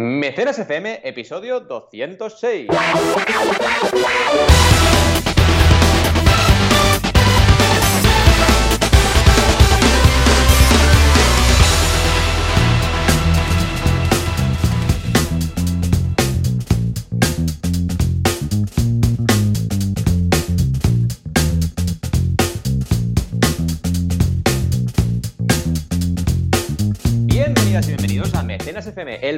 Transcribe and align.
Mecenas 0.00 0.56
FM, 0.60 1.00
episodio 1.02 1.58
206. 1.58 2.68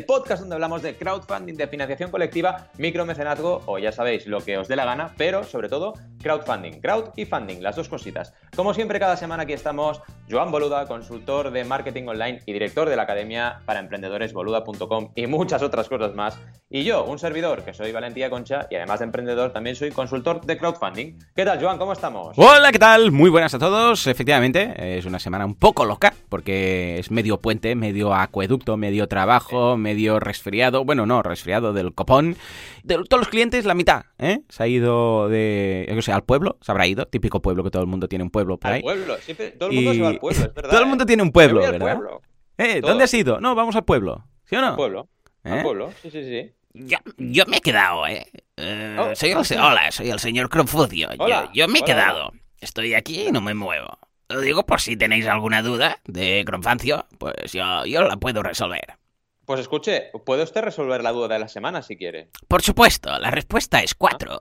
El 0.00 0.06
podcast 0.06 0.40
donde 0.40 0.54
hablamos 0.54 0.80
de 0.80 0.96
crowdfunding, 0.96 1.56
de 1.56 1.68
financiación 1.68 2.10
colectiva, 2.10 2.68
micromecenazgo 2.78 3.60
o 3.66 3.78
ya 3.78 3.92
sabéis 3.92 4.26
lo 4.26 4.40
que 4.40 4.56
os 4.56 4.66
dé 4.66 4.74
la 4.74 4.86
gana, 4.86 5.12
pero 5.18 5.44
sobre 5.44 5.68
todo 5.68 5.92
crowdfunding, 6.22 6.80
crowd 6.80 7.10
y 7.16 7.26
funding, 7.26 7.62
las 7.62 7.76
dos 7.76 7.90
cositas. 7.90 8.32
Como 8.56 8.72
siempre, 8.72 8.98
cada 8.98 9.18
semana 9.18 9.42
aquí 9.42 9.52
estamos 9.52 10.00
Joan 10.30 10.50
Boluda, 10.50 10.86
consultor 10.86 11.50
de 11.50 11.64
marketing 11.64 12.04
online 12.06 12.40
y 12.46 12.52
director 12.54 12.88
de 12.88 12.96
la 12.96 13.02
academia 13.02 13.60
para 13.66 13.80
emprendedores 13.80 14.32
boluda.com 14.32 15.12
y 15.14 15.26
muchas 15.26 15.62
otras 15.62 15.86
cosas 15.88 16.14
más. 16.14 16.38
Y 16.70 16.84
yo, 16.84 17.04
un 17.04 17.18
servidor 17.18 17.62
que 17.62 17.74
soy 17.74 17.92
Valentía 17.92 18.30
Concha 18.30 18.68
y 18.70 18.76
además 18.76 19.00
de 19.00 19.06
emprendedor, 19.06 19.52
también 19.52 19.76
soy 19.76 19.90
consultor 19.90 20.40
de 20.40 20.56
crowdfunding. 20.56 21.18
¿Qué 21.34 21.44
tal, 21.44 21.60
Joan? 21.60 21.76
¿Cómo 21.76 21.92
estamos? 21.92 22.38
Hola, 22.38 22.72
¿qué 22.72 22.78
tal? 22.78 23.12
Muy 23.12 23.28
buenas 23.28 23.52
a 23.52 23.58
todos. 23.58 24.06
Efectivamente, 24.06 24.98
es 24.98 25.04
una 25.04 25.18
semana 25.18 25.44
un 25.44 25.56
poco 25.56 25.84
loca 25.84 26.14
porque 26.30 26.98
es 26.98 27.10
medio 27.10 27.40
puente, 27.40 27.74
medio 27.74 28.14
acueducto, 28.14 28.76
medio 28.76 29.08
trabajo, 29.08 29.76
resfriado. 30.20 30.84
Bueno, 30.84 31.06
no, 31.06 31.22
resfriado 31.22 31.72
del 31.72 31.94
copón. 31.94 32.36
De 32.82 32.94
todos 33.08 33.20
los 33.20 33.28
clientes, 33.28 33.64
la 33.64 33.74
mitad, 33.74 34.04
¿eh? 34.18 34.40
Se 34.48 34.62
ha 34.62 34.66
ido 34.66 35.28
de, 35.28 35.86
yo 35.88 35.94
qué 35.96 36.02
sé, 36.02 36.12
al 36.12 36.24
pueblo, 36.24 36.58
se 36.60 36.72
habrá 36.72 36.86
ido. 36.86 37.06
Típico 37.06 37.40
pueblo 37.42 37.64
que 37.64 37.70
todo 37.70 37.82
el 37.82 37.88
mundo 37.88 38.08
tiene 38.08 38.24
un 38.24 38.30
pueblo 38.30 38.58
por 38.58 38.68
Al 38.68 38.74
ahí. 38.76 38.82
pueblo, 38.82 39.16
siempre, 39.18 39.50
todo 39.52 39.68
el 39.70 39.74
mundo 39.76 39.92
Y- 39.92 39.96
se 39.96 40.02
va 40.02 40.08
al 40.08 40.18
pueblo, 40.18 40.44
es 40.44 40.54
verdad. 40.54 40.70
Todo 40.70 40.80
el 40.80 40.86
¿eh? 40.86 40.88
mundo 40.88 41.06
tiene 41.06 41.22
un 41.22 41.30
pueblo, 41.32 41.64
al 41.64 41.72
¿verdad? 41.72 41.94
pueblo. 41.96 42.22
Eh. 42.58 42.80
¿Dónde 42.80 43.04
has 43.04 43.14
ido? 43.14 43.40
No, 43.40 43.54
vamos 43.54 43.76
al 43.76 43.84
pueblo. 43.84 44.24
¿Sí 44.44 44.56
o 44.56 44.60
no? 44.60 44.68
Al 44.68 44.76
pueblo. 44.76 45.08
¿Eh? 45.44 45.50
Al 45.50 45.62
pueblo, 45.62 45.90
sí, 46.02 46.10
sí, 46.10 46.22
sí. 46.24 46.52
Yo, 46.72 46.98
yo 47.18 47.44
me 47.46 47.56
he 47.56 47.60
quedado, 47.60 48.06
¿eh? 48.06 48.26
Eh, 48.56 48.96
Oh, 48.98 49.14
soy 49.14 49.30
el, 49.30 49.38
hola, 49.58 49.90
soy 49.90 50.10
el 50.10 50.18
señor 50.20 50.48
Confucio. 50.50 51.08
Yo- 51.14 51.52
yo, 51.52 51.66
me 51.68 51.78
he 51.78 51.82
hola, 51.82 51.86
quedado. 51.86 52.32
Estoy 52.60 52.94
aquí 52.94 53.28
y 53.28 53.32
no 53.32 53.40
me 53.40 53.54
muevo. 53.54 53.98
Lo 54.28 54.40
digo 54.40 54.64
por 54.64 54.80
si 54.80 54.96
tenéis 54.96 55.26
alguna 55.26 55.62
duda 55.62 55.98
de 56.04 56.44
Cronfancio, 56.46 57.06
pues 57.18 57.52
yo, 57.52 57.84
yo 57.86 58.02
la 58.02 58.16
puedo 58.18 58.42
resolver. 58.44 58.84
Pues 59.50 59.62
escuche, 59.62 60.12
puede 60.24 60.44
usted 60.44 60.60
resolver 60.62 61.02
la 61.02 61.10
duda 61.10 61.26
de 61.26 61.40
la 61.40 61.48
semana 61.48 61.82
si 61.82 61.96
quiere. 61.96 62.30
Por 62.46 62.62
supuesto, 62.62 63.18
la 63.18 63.32
respuesta 63.32 63.80
es 63.80 63.96
cuatro. 63.96 64.38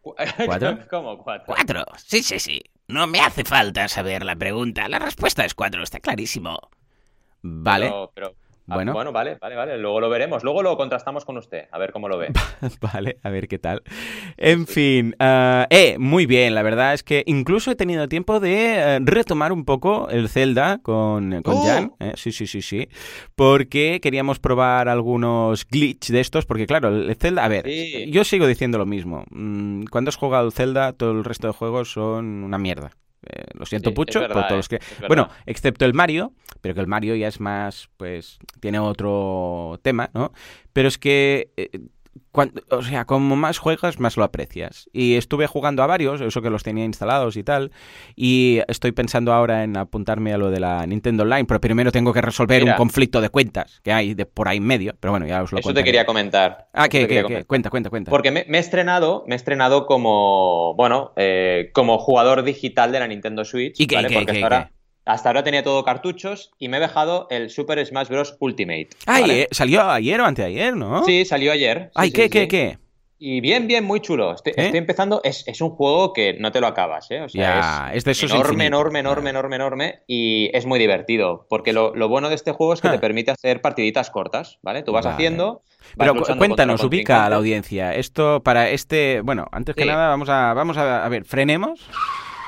Cu- 0.00 0.16
¿Cuatro? 0.46 0.80
¿Cómo 0.90 1.16
cuatro? 1.22 1.46
Cuatro, 1.46 1.84
sí, 2.04 2.24
sí, 2.24 2.40
sí. 2.40 2.60
No 2.88 3.06
me 3.06 3.20
hace 3.20 3.44
falta 3.44 3.86
saber 3.86 4.24
la 4.24 4.34
pregunta. 4.34 4.88
La 4.88 4.98
respuesta 4.98 5.44
es 5.44 5.54
cuatro, 5.54 5.84
está 5.84 6.00
clarísimo. 6.00 6.58
Vale, 7.42 7.86
Pero, 7.86 8.10
pero- 8.16 8.34
ah, 8.68 8.74
Bueno. 8.74 8.92
bueno, 8.92 9.12
vale, 9.12 9.36
vale, 9.40 9.56
vale. 9.56 9.78
Luego 9.78 10.00
lo 10.00 10.08
veremos. 10.08 10.42
Luego 10.44 10.62
lo 10.62 10.76
contrastamos 10.76 11.24
con 11.24 11.36
usted, 11.36 11.66
a 11.70 11.78
ver 11.78 11.92
cómo 11.92 12.08
lo 12.08 12.18
ve. 12.18 12.28
vale, 12.80 13.18
a 13.22 13.30
ver 13.30 13.48
qué 13.48 13.58
tal. 13.58 13.82
En 14.36 14.66
fin, 14.66 15.14
ah, 15.18 15.66
eh, 15.70 15.96
muy 15.98 16.26
bien, 16.26 16.54
la 16.54 16.62
verdad 16.62 16.94
es 16.94 17.02
que 17.02 17.22
incluso 17.26 17.70
he 17.70 17.76
tenido 17.76 18.08
tiempo 18.08 18.40
de 18.40 18.74
eh, 18.96 18.98
retomar 19.02 19.52
un 19.52 19.64
poco 19.64 20.08
el 20.10 20.28
Zelda 20.28 20.78
con, 20.82 21.42
con 21.42 21.56
¡Oh! 21.56 21.64
Jan. 21.64 21.92
eh, 22.00 22.12
sí, 22.16 22.32
sí, 22.32 22.46
sí, 22.46 22.62
sí. 22.62 22.88
Porque 23.34 24.00
queríamos 24.02 24.38
probar 24.38 24.88
algunos 24.88 25.66
glitch 25.66 26.10
de 26.10 26.20
estos, 26.20 26.46
porque 26.46 26.66
claro, 26.66 26.88
el 26.88 27.16
Zelda, 27.16 27.44
a 27.44 27.48
ver, 27.48 27.64
Sí. 27.66 28.10
yo 28.10 28.24
sigo 28.24 28.46
diciendo 28.46 28.78
lo 28.78 28.86
mismo. 28.86 29.24
Mm, 29.30 29.84
Cuando 29.90 30.08
has 30.10 30.16
jugado 30.16 30.46
el 30.46 30.52
Zelda, 30.52 30.92
todo 30.92 31.12
el 31.12 31.24
resto 31.24 31.46
de 31.46 31.52
juegos 31.52 31.92
son 31.92 32.44
una 32.44 32.58
mierda. 32.58 32.92
Eh, 33.24 33.44
lo 33.54 33.66
siento 33.66 33.90
Sí, 33.90 33.96
mucho 33.96 34.20
verdad, 34.20 34.34
por 34.34 34.42
todos 34.48 34.52
eh, 34.52 34.56
los 34.56 34.68
que... 34.68 34.76
es 34.76 34.90
verdad. 34.90 35.08
Bueno, 35.08 35.28
excepto 35.46 35.84
el 35.84 35.94
Mario, 35.94 36.32
pero 36.60 36.74
que 36.74 36.80
el 36.80 36.86
Mario 36.86 37.14
ya 37.14 37.28
es 37.28 37.40
más, 37.40 37.88
pues, 37.96 38.38
tiene 38.60 38.78
otro 38.78 39.78
tema, 39.82 40.10
¿no? 40.14 40.32
Pero 40.72 40.88
es 40.88 40.98
que, 40.98 41.52
eh, 41.56 41.70
cuan- 42.32 42.52
o 42.70 42.82
sea, 42.82 43.04
como 43.04 43.36
más 43.36 43.58
juegas, 43.58 43.98
más 44.00 44.16
lo 44.16 44.24
aprecias. 44.24 44.88
Y 44.92 45.14
estuve 45.16 45.46
jugando 45.46 45.82
a 45.82 45.86
varios, 45.86 46.20
eso 46.20 46.42
que 46.42 46.50
los 46.50 46.62
tenía 46.62 46.84
instalados 46.84 47.36
y 47.36 47.42
tal, 47.44 47.72
y 48.16 48.60
estoy 48.68 48.92
pensando 48.92 49.32
ahora 49.32 49.64
en 49.64 49.76
apuntarme 49.76 50.32
a 50.32 50.38
lo 50.38 50.50
de 50.50 50.60
la 50.60 50.86
Nintendo 50.86 51.22
Online, 51.24 51.44
pero 51.44 51.60
primero 51.60 51.92
tengo 51.92 52.12
que 52.12 52.20
resolver 52.20 52.62
Mira. 52.62 52.72
un 52.74 52.78
conflicto 52.78 53.20
de 53.20 53.28
cuentas 53.28 53.80
que 53.82 53.92
hay 53.92 54.14
de 54.14 54.26
por 54.26 54.48
ahí 54.48 54.58
en 54.58 54.64
medio, 54.66 54.94
pero 54.98 55.12
bueno, 55.12 55.26
ya 55.26 55.42
os 55.42 55.52
lo 55.52 55.58
Eso 55.58 55.74
te 55.74 55.84
quería 55.84 56.06
comentar. 56.06 56.68
Ah, 56.72 56.88
comentar. 56.88 57.46
Cuenta, 57.46 57.70
cuenta, 57.70 57.90
cuenta. 57.90 58.10
Porque 58.10 58.30
me, 58.30 58.44
me 58.48 58.58
he 58.58 58.60
estrenado, 58.60 59.24
me 59.26 59.34
he 59.34 59.36
estrenado 59.36 59.86
como, 59.86 60.74
bueno, 60.74 61.12
eh, 61.16 61.70
como 61.72 61.98
jugador 61.98 62.42
digital 62.42 62.92
de 62.92 63.00
la 63.00 63.08
Nintendo 63.08 63.44
Switch. 63.44 63.78
¿Y 63.80 63.86
qué, 63.86 63.96
¿vale? 63.96 64.08
qué, 64.08 64.14
Porque 64.14 64.32
qué, 64.32 64.38
hasta, 64.44 64.46
ahora, 64.46 64.72
hasta 65.04 65.28
ahora 65.28 65.42
tenía 65.44 65.62
todo 65.62 65.84
cartuchos 65.84 66.52
y 66.58 66.68
me 66.68 66.76
he 66.76 66.80
dejado 66.80 67.26
el 67.30 67.50
Super 67.50 67.84
Smash 67.84 68.08
Bros. 68.08 68.36
Ultimate. 68.40 68.88
Ay, 69.06 69.22
¿vale? 69.22 69.42
eh, 69.42 69.48
salió 69.50 69.82
ayer 69.90 70.20
o 70.20 70.24
anteayer, 70.24 70.76
¿no? 70.76 71.04
Sí, 71.04 71.24
salió 71.24 71.52
ayer. 71.52 71.84
Sí, 71.86 71.90
Ay, 71.94 72.08
sí, 72.08 72.14
¿qué, 72.14 72.22
sí. 72.24 72.30
qué, 72.30 72.48
qué? 72.48 72.78
Y 73.24 73.40
bien, 73.40 73.68
bien, 73.68 73.84
muy 73.84 74.00
chulo. 74.00 74.34
Estoy, 74.34 74.50
¿Eh? 74.56 74.64
estoy 74.64 74.78
empezando. 74.78 75.20
Es, 75.22 75.46
es 75.46 75.60
un 75.60 75.70
juego 75.70 76.12
que 76.12 76.34
no 76.40 76.50
te 76.50 76.60
lo 76.60 76.66
acabas, 76.66 77.08
¿eh? 77.12 77.20
O 77.20 77.28
sea, 77.28 77.92
es 77.94 78.02
de 78.04 78.10
esos 78.10 78.32
enorme, 78.32 78.66
enorme, 78.66 78.98
enorme, 78.98 79.28
Ah. 79.28 79.30
enorme, 79.30 79.54
enorme. 79.56 80.00
Y 80.08 80.50
es 80.52 80.66
muy 80.66 80.80
divertido. 80.80 81.46
Porque 81.48 81.72
lo, 81.72 81.94
lo 81.94 82.08
bueno 82.08 82.28
de 82.28 82.34
este 82.34 82.50
juego 82.50 82.72
es 82.72 82.80
que 82.80 82.88
Ah. 82.88 82.92
te 82.92 82.98
permite 82.98 83.30
hacer 83.30 83.60
partiditas 83.60 84.10
cortas, 84.10 84.58
¿vale? 84.62 84.82
Tú 84.82 84.90
vas 84.90 85.04
Vale. 85.04 85.14
haciendo. 85.14 85.62
vas 85.94 86.10
Pero 86.12 86.36
cuéntanos, 86.36 86.82
ubica 86.82 87.24
a 87.24 87.30
la 87.30 87.36
audiencia. 87.36 87.94
Esto 87.94 88.42
para 88.42 88.70
este, 88.70 89.20
bueno, 89.20 89.46
antes 89.52 89.76
que 89.76 89.82
Sí. 89.82 89.88
nada 89.88 90.08
vamos 90.08 90.28
a 90.28 90.52
vamos 90.54 90.76
a, 90.76 91.04
a 91.04 91.08
ver, 91.08 91.24
frenemos. 91.24 91.80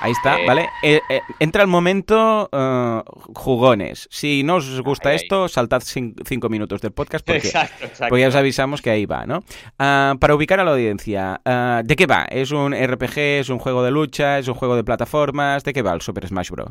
Ahí 0.04 0.12
está, 0.12 0.38
Eh. 0.38 0.46
¿vale? 0.46 0.68
Eh, 0.82 1.00
eh, 1.08 1.20
entra 1.40 1.62
el 1.62 1.68
momento 1.68 2.48
eh, 2.52 3.02
jugones. 3.34 4.06
Si 4.10 4.42
no 4.42 4.56
os 4.56 4.80
gusta 4.82 5.08
Ahí, 5.08 5.16
ahí. 5.16 5.22
esto, 5.22 5.48
saltad 5.48 5.80
cin- 5.80 6.14
cinco 6.26 6.48
minutos 6.50 6.80
del 6.82 6.92
podcast 6.92 7.24
porque, 7.26 7.38
Exacto, 7.48 7.84
exacto. 7.86 8.06
porque 8.10 8.20
ya 8.22 8.28
os 8.28 8.34
avisamos 8.34 8.82
que 8.82 8.90
ahí 8.90 9.06
va, 9.06 9.24
¿no? 9.24 9.42
Ah, 9.78 10.14
para 10.20 10.34
ubicar 10.34 10.60
a 10.60 10.64
la 10.64 10.72
audiencia, 10.72 11.40
ah, 11.44 11.80
¿de 11.84 11.96
qué 11.96 12.06
va? 12.06 12.24
¿Es 12.30 12.50
un 12.50 12.74
RPG? 12.74 13.18
¿Es 13.40 13.48
un 13.48 13.58
juego 13.58 13.82
de 13.82 13.90
lucha? 13.90 14.38
¿Es 14.38 14.46
un 14.48 14.54
juego 14.54 14.76
de 14.76 14.84
plataformas? 14.84 15.64
¿De 15.64 15.72
qué 15.72 15.80
va 15.82 15.92
el 15.94 16.00
Super 16.02 16.28
Smash 16.28 16.50
Bros? 16.50 16.70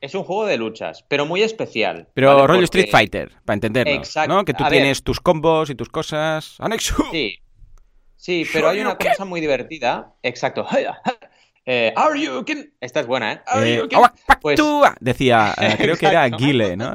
Es 0.00 0.14
un 0.14 0.24
juego 0.24 0.44
de 0.46 0.56
luchas, 0.58 1.04
pero 1.08 1.24
muy 1.26 1.42
especial. 1.42 2.08
Pero 2.12 2.28
¿vale? 2.34 2.46
rollo 2.46 2.60
Porque- 2.62 2.64
Street 2.80 2.88
Fighter, 2.90 3.32
para 3.44 3.54
entendernos, 3.54 3.96
Exacto. 4.08 4.34
¿no? 4.34 4.44
Que 4.44 4.52
tú 4.52 4.64
A 4.64 4.68
ver. 4.68 4.80
tienes 4.80 5.02
tus 5.02 5.20
combos 5.20 5.70
y 5.70 5.74
tus 5.76 5.88
cosas. 5.88 6.56
¡Anexo! 6.58 6.96
Sí. 7.12 7.38
Sí, 8.16 8.46
pero 8.52 8.70
hay 8.70 8.80
una 8.80 8.96
cosa 8.96 9.24
muy 9.26 9.40
divertida. 9.40 10.14
Exacto. 10.22 10.66
Eh, 11.66 11.92
are 11.96 12.20
you 12.20 12.44
Esta 12.80 13.00
es 13.00 13.06
buena, 13.06 13.32
¿eh? 13.32 13.40
Are 13.46 13.70
Eh, 13.74 13.76
you 13.90 13.96
"Awa, 13.96 14.12
Pues- 14.40 14.56
pactúa", 14.60 14.94
decía, 15.00 15.54
eh, 15.60 15.74
creo 15.78 15.96
que 15.96 16.06
era. 16.06 16.28
Guile, 16.28 16.76
¿no? 16.76 16.94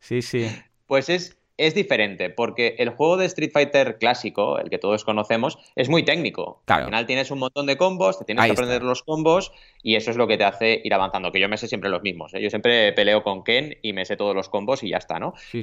Sí, 0.00 0.22
sí. 0.22 0.48
Pues 0.86 1.08
es, 1.08 1.38
es 1.56 1.74
diferente, 1.74 2.28
porque 2.28 2.74
el 2.78 2.90
juego 2.90 3.16
de 3.16 3.26
Street 3.26 3.52
Fighter 3.52 3.98
clásico, 3.98 4.58
el 4.58 4.68
que 4.70 4.78
todos 4.78 5.04
conocemos, 5.04 5.56
es 5.76 5.88
muy 5.88 6.04
técnico. 6.04 6.62
Claro. 6.64 6.82
Al 6.82 6.88
final 6.88 7.06
tienes 7.06 7.30
un 7.30 7.38
montón 7.38 7.66
de 7.66 7.76
combos, 7.76 8.18
te 8.18 8.24
tienes 8.24 8.42
Ahí 8.42 8.48
que 8.50 8.54
aprender 8.54 8.76
está. 8.78 8.86
los 8.88 9.02
combos 9.04 9.52
y 9.82 9.94
eso 9.94 10.10
es 10.10 10.16
lo 10.16 10.26
que 10.26 10.36
te 10.36 10.44
hace 10.44 10.80
ir 10.82 10.92
avanzando. 10.92 11.30
Que 11.30 11.38
yo 11.40 11.48
me 11.48 11.56
sé 11.56 11.68
siempre 11.68 11.88
los 11.88 12.02
mismos. 12.02 12.34
¿eh? 12.34 12.42
Yo 12.42 12.50
siempre 12.50 12.92
peleo 12.94 13.22
con 13.22 13.44
Ken 13.44 13.76
y 13.82 13.92
me 13.92 14.04
sé 14.04 14.16
todos 14.16 14.34
los 14.34 14.48
combos 14.48 14.82
y 14.82 14.88
ya 14.90 14.96
está, 14.96 15.20
¿no? 15.20 15.34
Sí, 15.36 15.62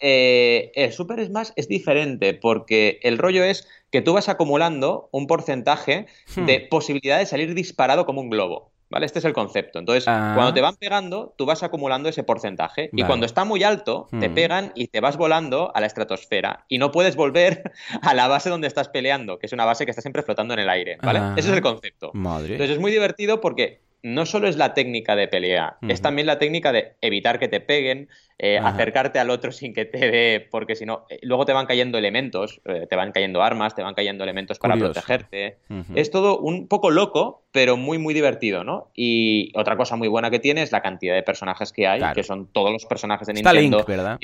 Eh, 0.00 0.70
el 0.74 0.92
Super 0.92 1.24
Smash 1.24 1.50
es 1.56 1.68
diferente 1.68 2.34
porque 2.34 3.00
el 3.02 3.18
rollo 3.18 3.42
es 3.44 3.66
que 3.90 4.00
tú 4.02 4.12
vas 4.14 4.28
acumulando 4.28 5.08
un 5.12 5.26
porcentaje 5.26 6.06
Hmm. 6.36 6.46
de 6.46 6.60
posibilidad 6.60 7.18
de 7.18 7.26
salir 7.26 7.54
disparado 7.54 8.06
como 8.06 8.20
un 8.20 8.30
globo. 8.30 8.70
¿Vale? 8.90 9.04
Este 9.04 9.18
es 9.18 9.26
el 9.26 9.34
concepto. 9.34 9.78
Entonces, 9.78 10.04
Ah. 10.08 10.32
cuando 10.34 10.54
te 10.54 10.62
van 10.62 10.74
pegando, 10.76 11.34
tú 11.36 11.44
vas 11.44 11.62
acumulando 11.62 12.08
ese 12.08 12.22
porcentaje. 12.22 12.88
Y 12.94 13.02
cuando 13.02 13.26
está 13.26 13.44
muy 13.44 13.62
alto, 13.62 14.08
te 14.18 14.30
Hmm. 14.30 14.34
pegan 14.34 14.72
y 14.74 14.86
te 14.86 15.00
vas 15.00 15.18
volando 15.18 15.70
a 15.74 15.80
la 15.82 15.86
estratosfera. 15.86 16.64
Y 16.68 16.78
no 16.78 16.90
puedes 16.90 17.14
volver 17.14 17.70
a 18.02 18.14
la 18.14 18.28
base 18.28 18.48
donde 18.48 18.66
estás 18.66 18.88
peleando, 18.88 19.38
que 19.38 19.44
es 19.46 19.52
una 19.52 19.66
base 19.66 19.84
que 19.84 19.90
está 19.90 20.00
siempre 20.00 20.22
flotando 20.22 20.54
en 20.54 20.60
el 20.60 20.70
aire. 20.70 20.96
¿Vale? 21.02 21.18
Ah. 21.18 21.34
Ese 21.36 21.50
es 21.50 21.54
el 21.56 21.60
concepto. 21.62 22.12
Madre. 22.14 22.52
Entonces 22.52 22.76
es 22.76 22.80
muy 22.80 22.90
divertido 22.90 23.42
porque 23.42 23.80
no 24.02 24.26
solo 24.26 24.48
es 24.48 24.56
la 24.56 24.74
técnica 24.74 25.16
de 25.16 25.26
pelea, 25.28 25.76
es 25.88 26.00
también 26.00 26.26
la 26.26 26.38
técnica 26.38 26.72
de 26.72 26.92
evitar 27.00 27.38
que 27.38 27.48
te 27.48 27.60
peguen, 27.60 28.08
eh, 28.38 28.56
acercarte 28.58 29.18
al 29.18 29.30
otro 29.30 29.50
sin 29.52 29.74
que 29.74 29.84
te 29.84 29.98
dé, 30.10 30.46
porque 30.50 30.76
si 30.76 30.86
no, 30.86 31.04
eh, 31.10 31.18
luego 31.22 31.44
te 31.44 31.52
van 31.52 31.66
cayendo 31.66 31.98
elementos, 31.98 32.60
eh, 32.64 32.86
te 32.88 32.94
van 32.94 33.10
cayendo 33.10 33.42
armas, 33.42 33.74
te 33.74 33.82
van 33.82 33.94
cayendo 33.94 34.22
elementos 34.22 34.58
para 34.60 34.74
Curioso. 34.74 34.92
protegerte. 34.94 35.58
Es 35.94 36.10
todo 36.12 36.38
un 36.38 36.68
poco 36.68 36.90
loco, 36.90 37.42
pero 37.50 37.76
muy, 37.76 37.98
muy 37.98 38.14
divertido, 38.14 38.62
¿no? 38.62 38.90
Y 38.94 39.50
otra 39.58 39.76
cosa 39.76 39.96
muy 39.96 40.06
buena 40.08 40.30
que 40.30 40.38
tiene 40.38 40.62
es 40.62 40.70
la 40.70 40.80
cantidad 40.82 41.14
de 41.16 41.22
personajes 41.24 41.72
que 41.72 41.86
hay, 41.88 41.98
Claro. 41.98 42.14
que 42.14 42.22
son 42.22 42.46
todos 42.52 42.70
los 42.70 42.86
personajes 42.86 43.26
de 43.26 43.32
Está 43.34 43.52
Nintendo. 43.52 43.78
Link, 43.78 43.88
¿verdad? 43.88 44.18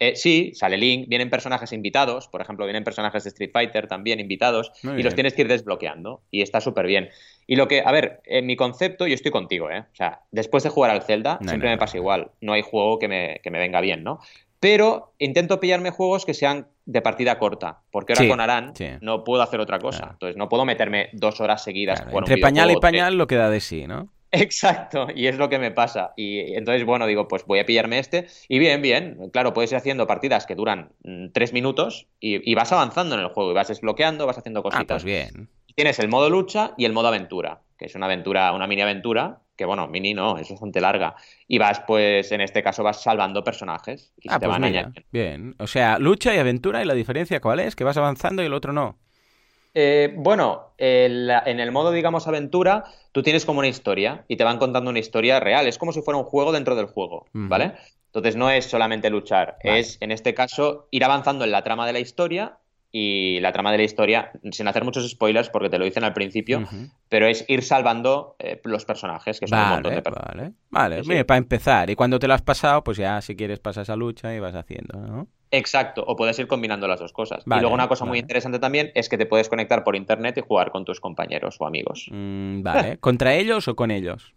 Eh, 0.00 0.14
sí, 0.14 0.52
sale 0.54 0.76
Link, 0.76 1.08
vienen 1.08 1.28
personajes 1.28 1.72
invitados, 1.72 2.28
por 2.28 2.40
ejemplo, 2.40 2.64
vienen 2.66 2.84
personajes 2.84 3.24
de 3.24 3.30
Street 3.30 3.50
Fighter 3.52 3.88
también 3.88 4.20
invitados, 4.20 4.70
y 4.84 5.02
los 5.02 5.14
tienes 5.16 5.34
que 5.34 5.42
ir 5.42 5.48
desbloqueando, 5.48 6.22
y 6.30 6.42
está 6.42 6.60
súper 6.60 6.86
bien. 6.86 7.08
Y 7.50 7.56
lo 7.56 7.66
que, 7.66 7.80
a 7.84 7.90
ver, 7.90 8.20
en 8.26 8.46
mi 8.46 8.54
concepto, 8.56 9.06
yo 9.06 9.14
estoy 9.14 9.32
contigo, 9.32 9.70
¿eh? 9.70 9.80
O 9.80 9.94
sea, 9.96 10.20
después 10.30 10.62
de 10.62 10.68
jugar 10.70 10.90
al 10.92 11.02
Zelda, 11.02 11.38
No 11.40 11.48
siempre 11.48 11.70
me 11.70 11.78
pasa 11.78 11.96
igual, 11.96 12.30
no 12.42 12.52
hay 12.52 12.62
juego 12.62 12.98
que 13.00 13.08
me, 13.08 13.40
que 13.42 13.50
me 13.50 13.58
venga 13.58 13.80
bien, 13.80 14.04
¿no? 14.04 14.20
pero 14.60 15.12
intento 15.20 15.60
pillarme 15.60 15.90
juegos 15.92 16.26
que 16.26 16.34
sean 16.34 16.66
de 16.84 17.00
partida 17.00 17.38
corta, 17.38 17.82
porque 17.92 18.12
ahora 18.12 18.22
Sí, 18.24 18.28
con 18.28 18.40
Aran 18.40 18.74
sí. 18.74 18.88
no 19.00 19.22
puedo 19.22 19.40
hacer 19.40 19.60
otra 19.60 19.78
cosa. 19.78 19.98
Claro. 19.98 20.12
Entonces 20.14 20.36
no 20.36 20.48
puedo 20.48 20.64
meterme 20.64 21.10
dos 21.12 21.40
horas 21.40 21.62
seguidas. 21.62 22.00
Claro, 22.02 22.18
entre 22.18 22.38
pañal 22.38 22.68
y 22.72 22.74
de- 22.74 22.80
pañal 22.80 23.16
lo 23.16 23.28
que 23.28 23.36
da 23.36 23.50
de 23.50 23.60
sí, 23.60 23.86
¿no? 23.86 24.08
Exacto, 24.32 25.06
y 25.14 25.28
es 25.28 25.38
lo 25.38 25.48
que 25.48 25.60
me 25.60 25.70
pasa. 25.70 26.12
Y 26.16 26.54
entonces, 26.54 26.84
bueno, 26.84 27.06
digo, 27.06 27.28
pues 27.28 27.44
voy 27.46 27.60
a 27.60 27.64
pillarme 27.66 28.00
este. 28.00 28.26
Y 28.48 28.58
bien, 28.58 28.82
bien, 28.82 29.30
claro, 29.32 29.52
puedes 29.54 29.70
ir 29.70 29.78
haciendo 29.78 30.08
partidas 30.08 30.44
que 30.44 30.56
duran 30.56 30.90
mm, 31.04 31.28
tres 31.32 31.52
minutos 31.52 32.08
y, 32.18 32.50
y 32.50 32.54
vas 32.56 32.72
avanzando 32.72 33.14
en 33.14 33.20
el 33.20 33.28
juego 33.28 33.52
y 33.52 33.54
vas 33.54 33.68
desbloqueando, 33.68 34.26
vas 34.26 34.38
haciendo 34.38 34.58
Ah, 34.58 34.62
cositas. 34.64 34.86
pues 34.86 35.04
bien. 35.04 35.48
Tienes 35.78 35.98
el 36.00 36.08
modo 36.08 36.28
lucha 36.28 36.74
y 36.76 36.84
el 36.86 36.92
modo 36.92 37.06
aventura, 37.06 37.62
que 37.78 37.84
es 37.86 37.94
una 37.94 38.06
aventura, 38.06 38.52
una 38.52 38.66
mini 38.66 38.82
aventura, 38.82 39.42
que 39.56 39.64
bueno, 39.64 39.86
mini 39.86 40.12
no, 40.12 40.36
es 40.36 40.50
bastante 40.50 40.80
larga. 40.80 41.14
Y 41.46 41.58
vas, 41.58 41.80
pues, 41.86 42.32
en 42.32 42.40
este 42.40 42.64
caso, 42.64 42.82
vas 42.82 43.00
salvando 43.02 43.44
personajes 43.44 44.12
y 44.20 44.28
se 44.28 44.34
Ah, 44.34 44.40
te 44.40 44.46
pues 44.46 44.48
van 44.48 44.64
mira, 44.64 44.64
añadiendo. 44.64 45.08
bien. 45.10 45.54
O 45.58 45.66
sea, 45.66 45.98
lucha 45.98 46.34
y 46.34 46.38
aventura 46.38 46.82
y 46.82 46.84
la 46.86 46.94
diferencia 46.94 47.40
cuál 47.40 47.60
es, 47.60 47.74
que 47.76 47.84
vas 47.84 47.96
avanzando 47.96 48.42
y 48.42 48.46
el 48.46 48.52
otro 48.54 48.72
no. 48.72 48.98
Eh, 49.74 50.12
bueno, 50.16 50.74
el- 50.78 51.30
en 51.46 51.60
el 51.60 51.70
modo, 51.72 51.92
digamos, 51.92 52.26
aventura, 52.26 52.84
tú 53.12 53.22
tienes 53.22 53.44
como 53.44 53.60
una 53.60 53.68
historia 53.68 54.24
y 54.28 54.36
te 54.36 54.44
van 54.44 54.58
contando 54.58 54.90
una 54.90 54.98
historia 54.98 55.40
real. 55.40 55.66
Es 55.66 55.78
como 55.78 55.92
si 55.92 56.02
fuera 56.02 56.18
un 56.18 56.24
juego 56.24 56.52
dentro 56.52 56.74
del 56.74 56.86
juego. 56.86 57.26
¿vale? 57.46 57.74
Entonces 58.06 58.36
no 58.36 58.50
es 58.50 58.64
solamente 58.66 59.10
luchar, 59.10 59.58
Vale. 59.62 59.84
es 59.84 59.98
en 60.00 60.10
este 60.12 60.34
caso 60.34 60.88
ir 60.90 61.04
avanzando 61.04 61.44
en 61.44 61.50
la 61.52 61.62
trama 61.62 61.86
de 61.86 61.92
la 61.92 62.00
historia 62.00 62.58
y 62.90 63.38
la 63.40 63.52
trama 63.52 63.70
de 63.72 63.78
la 63.78 63.84
historia, 63.84 64.32
sin 64.50 64.66
hacer 64.66 64.84
muchos 64.84 65.08
spoilers 65.08 65.50
porque 65.50 65.68
te 65.68 65.78
lo 65.78 65.84
dicen 65.84 66.04
al 66.04 66.14
principio, 66.14 66.66
pero 67.08 67.26
es 67.26 67.44
ir 67.48 67.62
salvando 67.62 68.36
eh, 68.38 68.60
los 68.64 68.84
personajes, 68.84 69.40
que 69.40 69.46
son 69.46 69.58
un 69.58 69.68
montón 69.68 69.94
de 69.94 70.02
personajes. 70.02 70.52
vale, 70.70 71.00
vale. 71.00 71.04
Sí, 71.04 71.24
para 71.24 71.38
empezar. 71.38 71.90
Y 71.90 71.96
cuando 71.96 72.18
te 72.18 72.26
lo 72.26 72.34
has 72.34 72.42
pasado, 72.42 72.82
pues 72.82 72.96
ya 72.96 73.20
si 73.20 73.36
quieres 73.36 73.58
pasas 73.58 73.90
a 73.90 73.96
lucha 73.96 74.34
y 74.34 74.38
vas 74.38 74.54
haciendo, 74.54 74.98
¿no? 74.98 75.28
Exacto, 75.50 76.04
o 76.06 76.14
puedes 76.14 76.38
ir 76.38 76.46
combinando 76.46 76.86
las 76.88 77.00
dos 77.00 77.12
cosas. 77.12 77.42
Vale, 77.46 77.60
y 77.60 77.62
luego 77.62 77.74
una 77.74 77.88
cosa 77.88 78.04
muy 78.04 78.18
interesante 78.18 78.58
también 78.58 78.90
es 78.94 79.08
que 79.08 79.16
te 79.16 79.24
puedes 79.26 79.48
conectar 79.48 79.82
por 79.82 79.96
internet 79.96 80.36
y 80.38 80.40
jugar 80.42 80.70
con 80.70 80.84
tus 80.84 81.00
compañeros 81.00 81.56
o 81.58 81.66
amigos. 81.66 82.08
Mm, 82.10 82.62
vale. 82.62 82.98
¿Contra 83.00 83.34
ellos 83.34 83.66
o 83.68 83.74
con 83.74 83.90
ellos? 83.90 84.34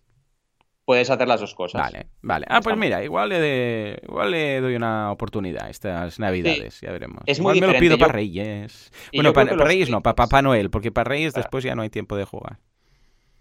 Puedes 0.86 1.10
hacer 1.10 1.28
las 1.28 1.40
dos 1.40 1.54
cosas. 1.54 1.80
Vale, 1.82 2.08
vale. 2.22 2.46
Ah, 2.50 2.60
pues 2.62 2.76
mira, 2.76 3.04
igual 3.04 3.30
le, 3.30 3.40
de- 3.40 4.00
igual 4.04 4.32
le 4.32 4.60
doy 4.62 4.76
una 4.76 5.12
oportunidad 5.12 5.70
estas 5.70 6.20
navidades, 6.20 6.82
ya 6.82 6.92
veremos. 6.92 7.22
Es 7.28 7.38
igual 7.40 7.56
muy 7.60 7.68
me 7.68 7.74
lo 7.74 7.80
pido 7.80 7.96
yo- 7.98 8.00
para 8.00 8.14
Reyes. 8.14 8.92
y 9.12 9.18
Bueno, 9.18 9.32
para, 9.34 9.54
los 9.54 9.66
Reyes 9.68 9.90
no, 9.90 10.02
para 10.02 10.16
Papá 10.16 10.42
Noel, 10.42 10.70
porque 10.72 10.92
para 10.92 11.08
Reyes 11.10 11.34
Claro. 11.34 11.44
después 11.46 11.64
ya 11.64 11.76
no 11.76 11.84
hay 11.84 11.90
tiempo 11.90 12.16
de 12.18 12.26
jugar. 12.26 12.58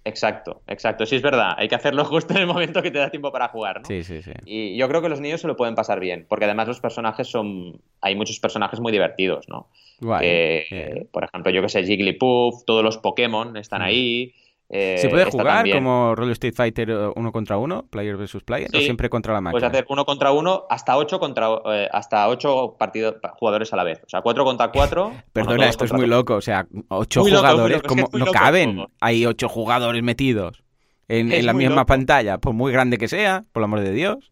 Exacto, 0.04 0.62
exacto. 0.66 1.04
Sí, 1.04 1.16
es 1.16 1.22
verdad. 1.22 1.54
Hay 1.58 1.69
que 1.69 1.75
hacerlo 1.75 2.04
justo 2.06 2.32
en 2.34 2.40
el 2.40 2.46
momento 2.46 2.82
que 2.82 2.90
te 2.90 2.98
da 2.98 3.10
tiempo 3.10 3.31
para 3.32 3.48
jugar, 3.48 3.81
¿no? 3.81 3.87
Sí, 3.87 4.02
sí, 4.02 4.22
sí. 4.22 4.32
Y 4.46 4.76
yo 4.78 4.88
creo 4.88 5.02
que 5.02 5.08
los 5.10 5.20
niños 5.20 5.40
se 5.42 5.46
lo 5.46 5.56
pueden 5.56 5.75
pasar 5.75 6.00
bien, 6.00 6.26
porque 6.28 6.46
además 6.46 6.69
los 6.69 6.81
personajes 6.81 7.28
son. 7.28 7.81
Hay 8.00 8.14
muchos 8.16 8.40
personajes 8.40 8.81
muy 8.81 8.92
divertidos, 8.92 9.46
¿no? 9.48 9.69
Guay. 10.00 10.20
Que, 10.20 10.66
bien. 10.70 11.08
por 11.12 11.25
ejemplo, 11.25 11.52
yo 11.52 11.60
que 11.62 11.69
sé, 11.69 11.84
Jigglypuff, 11.84 12.64
todos 12.64 12.82
los 12.82 12.96
Pokémon 12.98 13.56
están 13.58 13.82
Mm. 13.82 13.84
ahí. 13.84 14.34
Eh, 14.72 14.96
¿Se 14.99 15.08
puede 15.08 15.25
está 15.25 15.32
jugar 15.38 15.56
también- 15.56 15.78
como 15.78 16.14
Roller 16.14 16.32
Street 16.32 16.55
Fighter 16.55 16.90
eh, 16.90 17.11
uno 17.17 17.32
contra 17.32 17.58
uno, 17.58 17.87
player 17.90 18.17
versus 18.17 18.43
player, 18.44 18.70
o 18.72 18.78
siempre 18.78 19.11
contra 19.11 19.34
la 19.34 19.40
máquina? 19.40 19.58
Puedes 19.58 19.69
hacer 19.70 19.87
uno 19.88 20.05
contra 20.05 20.31
uno 20.32 20.64
hasta 20.70 20.96
ocho 20.96 21.19
contra 21.19 21.49
eh, 21.67 21.88
hasta 21.93 22.28
ocho 22.28 22.76
partidos 22.78 23.17
jugadores 23.38 23.72
a 23.72 23.76
la 23.76 23.84
vez. 23.84 24.00
O 24.06 24.08
sea, 24.08 24.22
cuatro 24.22 24.44
contra 24.44 24.70
cuatro. 24.70 25.12
Perdona, 25.32 25.69
esto 25.69 25.84
es 25.84 25.93
muy 25.93 26.06
loco. 26.06 26.34
O 26.37 26.40
sea, 26.40 26.67
ocho 26.88 27.22
Muy 27.22 27.32
jugadores, 27.32 27.82
loco, 27.82 27.88
como 27.88 28.08
no 28.12 28.31
caben. 28.32 28.87
Hay 29.00 29.26
ocho 29.26 29.49
jugadores 29.49 30.02
metidos 30.02 30.62
en, 31.08 31.28
la 31.46 31.52
misma 31.52 31.75
loco. 31.76 31.87
pantalla, 31.87 32.38
por 32.38 32.52
muy 32.55 32.73
grande 32.73 32.96
que 32.96 33.08
sea, 33.08 33.44
por 33.52 33.61
el 33.62 33.64
amor 33.64 33.81
de 33.81 33.93
Dios. 33.93 34.31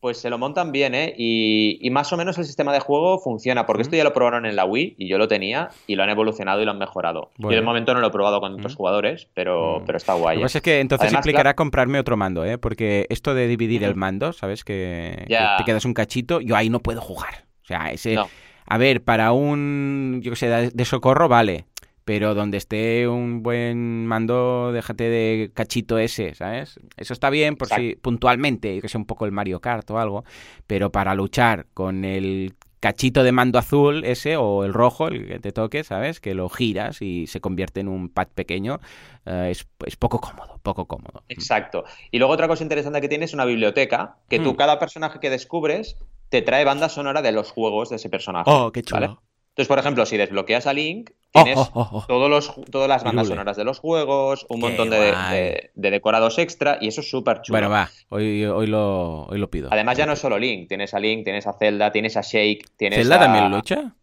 Pues 0.00 0.18
se 0.18 0.30
lo 0.30 0.38
montan 0.38 0.70
bien, 0.70 0.94
¿eh? 0.94 1.12
Y, 1.18 1.78
y 1.82 1.90
más 1.90 2.12
o 2.12 2.16
menos 2.16 2.38
el 2.38 2.44
sistema 2.44 2.72
de 2.72 2.78
juego 2.78 3.18
funciona, 3.18 3.66
porque 3.66 3.80
Mm. 3.80 3.82
esto 3.82 3.96
ya 3.96 4.04
lo 4.04 4.12
probaron 4.12 4.46
en 4.46 4.54
la 4.54 4.64
Wii 4.64 4.94
y 4.96 5.08
yo 5.08 5.18
lo 5.18 5.26
tenía 5.26 5.70
y 5.88 5.96
lo 5.96 6.04
han 6.04 6.10
evolucionado 6.10 6.62
y 6.62 6.64
lo 6.64 6.70
han 6.70 6.78
mejorado. 6.78 7.30
Yo 7.36 7.46
Bueno. 7.46 7.56
de 7.60 7.66
momento 7.66 7.94
no 7.94 8.00
lo 8.00 8.06
he 8.06 8.10
probado 8.10 8.40
con 8.40 8.54
otros 8.54 8.74
Mm. 8.74 8.76
jugadores, 8.76 9.26
pero, 9.34 9.80
Mm. 9.80 9.84
pero 9.86 9.96
está 9.98 10.14
guay. 10.14 10.36
Lo 10.36 10.40
que 10.40 10.42
¿eh? 10.42 10.46
pasa 10.46 10.58
es 10.58 10.62
que 10.62 10.80
entonces 10.80 11.06
Además, 11.06 11.18
implicará 11.26 11.42
claro- 11.42 11.56
comprarme 11.56 11.98
otro 11.98 12.16
mando, 12.16 12.44
¿eh? 12.44 12.58
Porque 12.58 13.06
esto 13.08 13.34
de 13.34 13.48
dividir 13.48 13.82
el 13.82 13.96
mando, 13.96 14.32
¿sabes? 14.32 14.62
Que, 14.64 15.24
te 15.26 15.64
quedas 15.64 15.84
un 15.84 15.94
cachito, 15.94 16.40
yo 16.40 16.54
ahí 16.54 16.70
no 16.70 16.78
puedo 16.80 17.00
jugar. 17.00 17.44
O 17.64 17.66
sea, 17.66 17.90
ese... 17.90 18.14
No. 18.14 18.28
A 18.70 18.76
ver, 18.76 19.02
para 19.02 19.32
un, 19.32 20.20
yo 20.22 20.30
que 20.32 20.36
sé, 20.36 20.70
de 20.72 20.84
socorro, 20.84 21.26
vale. 21.26 21.64
Pero 22.08 22.34
donde 22.34 22.56
esté 22.56 23.06
un 23.06 23.42
buen 23.42 24.06
mando, 24.06 24.72
déjate 24.72 25.10
de 25.10 25.50
cachito 25.52 25.98
ese, 25.98 26.34
¿sabes? 26.34 26.80
Eso 26.96 27.12
está 27.12 27.28
bien 27.28 27.54
por 27.54 27.66
Exacto. 27.68 27.82
si 27.84 27.96
puntualmente, 27.96 28.80
que 28.80 28.88
sea 28.88 28.98
un 28.98 29.04
poco 29.04 29.26
el 29.26 29.32
Mario 29.32 29.60
Kart 29.60 29.90
o 29.90 29.98
algo. 29.98 30.24
Pero 30.66 30.90
para 30.90 31.14
luchar 31.14 31.66
con 31.74 32.06
el 32.06 32.54
cachito 32.80 33.22
de 33.24 33.32
mando 33.32 33.58
azul 33.58 34.06
ese 34.06 34.38
o 34.38 34.64
el 34.64 34.72
rojo, 34.72 35.08
el 35.08 35.26
que 35.28 35.38
te 35.38 35.52
toque, 35.52 35.84
¿sabes? 35.84 36.18
Que 36.18 36.32
lo 36.32 36.48
giras 36.48 37.02
y 37.02 37.26
se 37.26 37.42
convierte 37.42 37.80
en 37.80 37.88
un 37.88 38.08
pad 38.08 38.28
pequeño, 38.34 38.80
eh, 39.26 39.48
es, 39.50 39.68
es 39.84 39.96
poco 39.96 40.18
cómodo, 40.18 40.58
poco 40.62 40.86
cómodo. 40.86 41.24
Exacto. 41.28 41.84
Y 42.10 42.16
luego 42.20 42.32
otra 42.32 42.48
cosa 42.48 42.62
interesante 42.62 43.02
que 43.02 43.08
tiene 43.10 43.26
es 43.26 43.34
una 43.34 43.44
biblioteca, 43.44 44.16
que 44.30 44.40
Mm. 44.40 44.44
tú 44.44 44.56
cada 44.56 44.78
personaje 44.78 45.20
que 45.20 45.28
descubres 45.28 45.98
te 46.30 46.40
trae 46.40 46.64
banda 46.64 46.88
sonora 46.88 47.20
de 47.20 47.32
los 47.32 47.50
juegos 47.50 47.90
de 47.90 47.96
ese 47.96 48.08
personaje. 48.08 48.50
Oh, 48.50 48.72
qué 48.72 48.82
chulo. 48.82 49.00
¿vale? 49.00 49.27
Entonces, 49.58 49.68
por 49.70 49.80
ejemplo, 49.80 50.06
si 50.06 50.16
desbloqueas 50.16 50.68
a 50.68 50.72
Link, 50.72 51.10
tienes 51.32 51.58
oh, 51.58 51.68
oh, 51.74 51.88
oh. 51.94 52.04
todos 52.06 52.30
los, 52.30 52.54
todas 52.70 52.88
las 52.88 53.02
bandas 53.02 53.26
sonoras 53.26 53.56
de 53.56 53.64
los 53.64 53.80
juegos, 53.80 54.46
un 54.48 54.60
Qué 54.60 54.66
montón 54.68 54.88
de, 54.90 55.00
de- 55.00 55.70
de 55.74 55.90
decorados 55.90 56.38
extra, 56.38 56.78
y 56.80 56.86
eso 56.86 57.00
es 57.00 57.10
súper 57.10 57.42
chulo. 57.42 57.58
Bueno, 57.58 57.68
va, 57.68 57.90
hoy, 58.08 58.44
hoy, 58.44 58.68
lo, 58.68 59.24
hoy 59.24 59.36
lo 59.38 59.50
pido. 59.50 59.68
Además, 59.72 59.98
ya 59.98 60.06
no 60.06 60.12
es 60.12 60.20
solo 60.20 60.38
Link, 60.38 60.68
tienes 60.68 60.94
a 60.94 61.00
Link, 61.00 61.24
tienes 61.24 61.48
a 61.48 61.54
Zelda, 61.54 61.90
tienes 61.90 62.16
a 62.16 62.20
Shake, 62.20 62.66
tienes 62.76 63.00
¿Zelda 63.00 63.16
a... 63.16 63.18
también 63.18 63.50
lucha? 63.50 63.96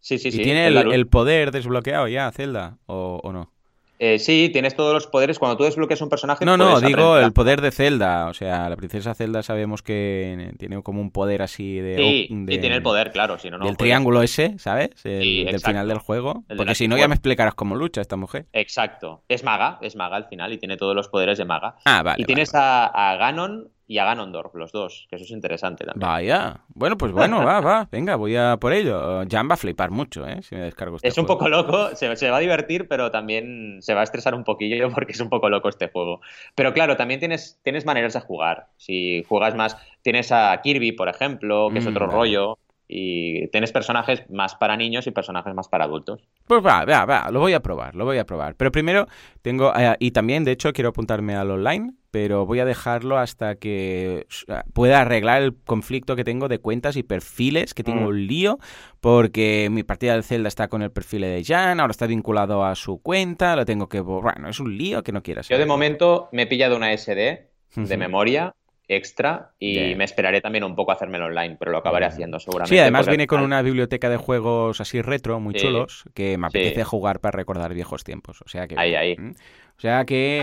Sí, 0.00 0.18
sí, 0.18 0.28
¿Y 0.28 0.32
sí. 0.32 0.42
tiene 0.42 0.66
el, 0.66 0.74
Zelda 0.74 0.84
lucha. 0.84 0.96
el 0.96 1.06
poder 1.06 1.50
desbloqueado 1.52 2.06
ya, 2.06 2.30
Zelda? 2.30 2.76
¿O, 2.84 3.18
o 3.24 3.32
no? 3.32 3.50
Eh, 4.00 4.18
sí, 4.18 4.48
tienes 4.52 4.76
todos 4.76 4.94
los 4.94 5.06
poderes. 5.08 5.38
Cuando 5.38 5.56
tú 5.56 5.64
desbloqueas 5.64 6.00
un 6.02 6.08
personaje. 6.08 6.44
No, 6.44 6.56
no, 6.56 6.80
digo 6.80 7.14
aprender- 7.14 7.24
el 7.24 7.32
poder 7.32 7.60
de 7.60 7.70
Zelda. 7.72 8.26
O 8.28 8.34
sea, 8.34 8.68
la 8.68 8.76
princesa 8.76 9.14
Zelda 9.14 9.42
sabemos 9.42 9.82
que 9.82 10.52
tiene 10.58 10.82
como 10.82 11.00
un 11.00 11.10
poder 11.10 11.42
así 11.42 11.78
de... 11.80 11.96
Sí, 11.96 12.28
de- 12.30 12.54
y 12.54 12.58
tiene 12.58 12.76
el 12.76 12.82
poder, 12.82 13.10
claro. 13.10 13.38
Si 13.38 13.50
no, 13.50 13.58
puedes. 13.58 13.76
triángulo 13.76 14.22
ese, 14.22 14.58
¿sabes? 14.58 14.90
El, 15.04 15.22
Sí, 15.22 15.44
del 15.44 15.60
final 15.60 15.88
del 15.88 15.98
juego. 15.98 16.44
El 16.48 16.56
Porque 16.56 16.74
si 16.74 16.86
no, 16.88 16.96
ya 16.96 17.08
me 17.08 17.14
explicarás 17.14 17.54
cómo 17.54 17.74
lucha 17.76 18.00
esta 18.00 18.16
mujer. 18.16 18.46
Exacto. 18.52 19.22
Es 19.28 19.42
maga, 19.42 19.78
es 19.82 19.96
maga 19.96 20.16
al 20.16 20.26
final 20.28 20.52
y 20.52 20.58
tiene 20.58 20.76
todos 20.76 20.94
los 20.94 21.08
poderes 21.08 21.38
de 21.38 21.44
maga. 21.44 21.76
Ah, 21.84 22.02
vale. 22.02 22.22
y 22.22 22.24
tienes 22.24 22.52
vale, 22.52 22.64
A, 22.94 23.12
a 23.12 23.16
Ganon 23.16 23.68
y 23.88 23.98
a 23.98 24.04
Ganondorf, 24.04 24.54
los 24.54 24.70
dos, 24.70 25.06
que 25.08 25.16
eso 25.16 25.24
es 25.24 25.30
interesante 25.30 25.84
también. 25.86 26.06
Vaya. 26.06 26.60
Bueno, 26.68 26.98
pues 26.98 27.10
bueno, 27.10 27.42
va, 27.42 27.60
va. 27.60 27.88
Venga, 27.90 28.16
voy 28.16 28.36
a 28.36 28.58
por 28.58 28.74
ello. 28.74 29.24
Jan 29.28 29.48
va 29.48 29.54
a 29.54 29.56
flipar 29.56 29.90
mucho, 29.90 30.26
¿eh? 30.28 30.42
Si 30.42 30.54
me 30.54 30.60
descargo 30.60 30.96
este 30.96 31.08
Es 31.08 31.16
un 31.16 31.24
poco 31.24 31.48
loco, 31.48 31.96
se, 31.96 32.14
se 32.16 32.30
va 32.30 32.36
a 32.36 32.40
divertir, 32.40 32.86
pero 32.86 33.10
también 33.10 33.78
se 33.80 33.94
va 33.94 34.02
a 34.02 34.04
estresar 34.04 34.34
un 34.34 34.44
poquillo 34.44 34.90
porque 34.94 35.12
es 35.12 35.20
un 35.20 35.30
poco 35.30 35.48
loco 35.48 35.70
este 35.70 35.88
juego. 35.88 36.20
Pero 36.54 36.74
claro, 36.74 36.96
también 36.98 37.18
tienes, 37.18 37.58
tienes 37.64 37.86
maneras 37.86 38.12
de 38.12 38.20
jugar. 38.20 38.68
Si 38.76 39.24
juegas 39.26 39.54
más, 39.54 39.76
tienes 40.02 40.30
a 40.32 40.60
Kirby, 40.62 40.92
por 40.92 41.08
ejemplo, 41.08 41.70
que 41.72 41.78
es 41.78 41.86
Mm, 41.86 41.88
otro 41.88 42.06
rollo. 42.08 42.58
Y 42.90 43.48
tienes 43.48 43.72
personajes 43.72 44.28
más 44.30 44.54
para 44.54 44.76
niños 44.76 45.06
y 45.06 45.10
personajes 45.10 45.54
más 45.54 45.68
para 45.68 45.84
adultos. 45.84 46.22
Pues 46.46 46.64
va, 46.64 46.84
va, 46.86 47.04
va, 47.04 47.30
lo 47.30 47.40
voy 47.40 47.52
a 47.52 47.60
probar, 47.60 47.94
lo 47.94 48.04
voy 48.06 48.16
a 48.18 48.24
probar. 48.24 48.54
Pero 48.56 48.72
primero 48.72 49.06
tengo, 49.42 49.72
eh, 49.76 49.94
y 49.98 50.12
también 50.12 50.44
de 50.44 50.52
hecho 50.52 50.72
quiero 50.72 50.90
apuntarme 50.90 51.34
al 51.36 51.50
online, 51.50 51.92
pero 52.10 52.46
voy 52.46 52.60
a 52.60 52.64
dejarlo 52.64 53.18
hasta 53.18 53.56
que 53.56 54.26
eh, 54.48 54.54
pueda 54.72 55.00
arreglar 55.02 55.42
el 55.42 55.54
conflicto 55.54 56.16
que 56.16 56.24
tengo 56.24 56.48
de 56.48 56.58
cuentas 56.58 56.96
y 56.96 57.02
perfiles, 57.02 57.74
que 57.74 57.84
tengo 57.84 58.00
Mm. 58.02 58.06
un 58.08 58.26
lío, 58.26 58.58
porque 59.00 59.68
mi 59.70 59.82
partida 59.82 60.14
del 60.14 60.24
Zelda 60.24 60.48
está 60.48 60.68
con 60.68 60.82
el 60.82 60.90
perfil 60.90 61.22
de 61.22 61.42
Jan, 61.44 61.80
ahora 61.80 61.90
está 61.90 62.06
vinculado 62.06 62.64
a 62.64 62.74
su 62.74 63.00
cuenta, 63.02 63.56
lo 63.56 63.64
tengo 63.64 63.88
que 63.88 64.00
borrar. 64.00 64.34
Bueno, 64.34 64.48
es 64.48 64.58
un 64.60 64.76
lío 64.76 65.02
que 65.02 65.12
no 65.12 65.22
quieras. 65.22 65.48
Yo 65.48 65.58
de 65.58 65.66
momento 65.66 66.28
me 66.32 66.42
he 66.42 66.46
pillado 66.46 66.76
una 66.76 66.92
SD 66.92 67.48
de 67.76 67.96
memoria 67.96 68.54
extra 68.90 69.50
y 69.58 69.94
me 69.96 70.04
esperaré 70.04 70.40
tamén 70.40 70.64
un 70.64 70.74
poco 70.74 70.92
a 70.92 70.94
hacérmelo 70.94 71.26
online, 71.26 71.56
pero 71.60 71.72
lo 71.72 71.78
acabaré 71.78 72.06
haciendo 72.06 72.40
seguramente. 72.40 72.74
Sí, 72.74 72.80
además 72.80 73.06
viene 73.06 73.26
con 73.26 73.42
una 73.42 73.60
biblioteca 73.60 74.08
de 74.08 74.16
juegos 74.16 74.80
así 74.80 75.02
retro, 75.02 75.40
muy 75.40 75.52
Sí. 75.52 75.66
chulos, 75.66 76.04
que 76.14 76.38
me 76.38 76.48
Sí. 76.48 76.56
apetece 76.58 76.84
jugar 76.84 77.20
para 77.20 77.36
recordar 77.36 77.74
viejos 77.74 78.02
tiempos. 78.02 78.40
O 78.40 78.48
sea 78.48 78.66
que. 78.66 78.76
Ahí, 78.78 78.94
ahí. 78.94 79.14
¿Mm? 79.18 79.32
O 79.76 79.80
sea 79.80 80.06
que. 80.06 80.42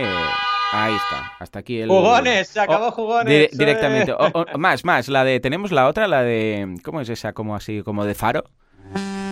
Ahí 0.72 0.94
está. 0.94 1.32
Hasta 1.38 1.58
aquí 1.60 1.80
el. 1.80 1.88
¡Jugones! 1.88 2.48
¡Se 2.48 2.60
acabó 2.60 2.88
Oh, 2.88 2.90
jugones! 2.92 3.32
¡eh! 3.32 3.50
directamente. 3.52 4.12
O- 4.12 4.18
o- 4.34 4.46
más, 4.58 4.84
más. 4.84 5.08
La 5.08 5.24
de. 5.24 5.40
Tenemos 5.40 5.72
la 5.72 5.86
otra, 5.88 6.08
la 6.08 6.22
de. 6.22 6.76
¿Cómo 6.84 7.00
es 7.00 7.08
esa? 7.08 7.32
Como 7.32 7.54
así, 7.56 7.82
como 7.82 8.04
de 8.04 8.14
faro. 8.14 8.44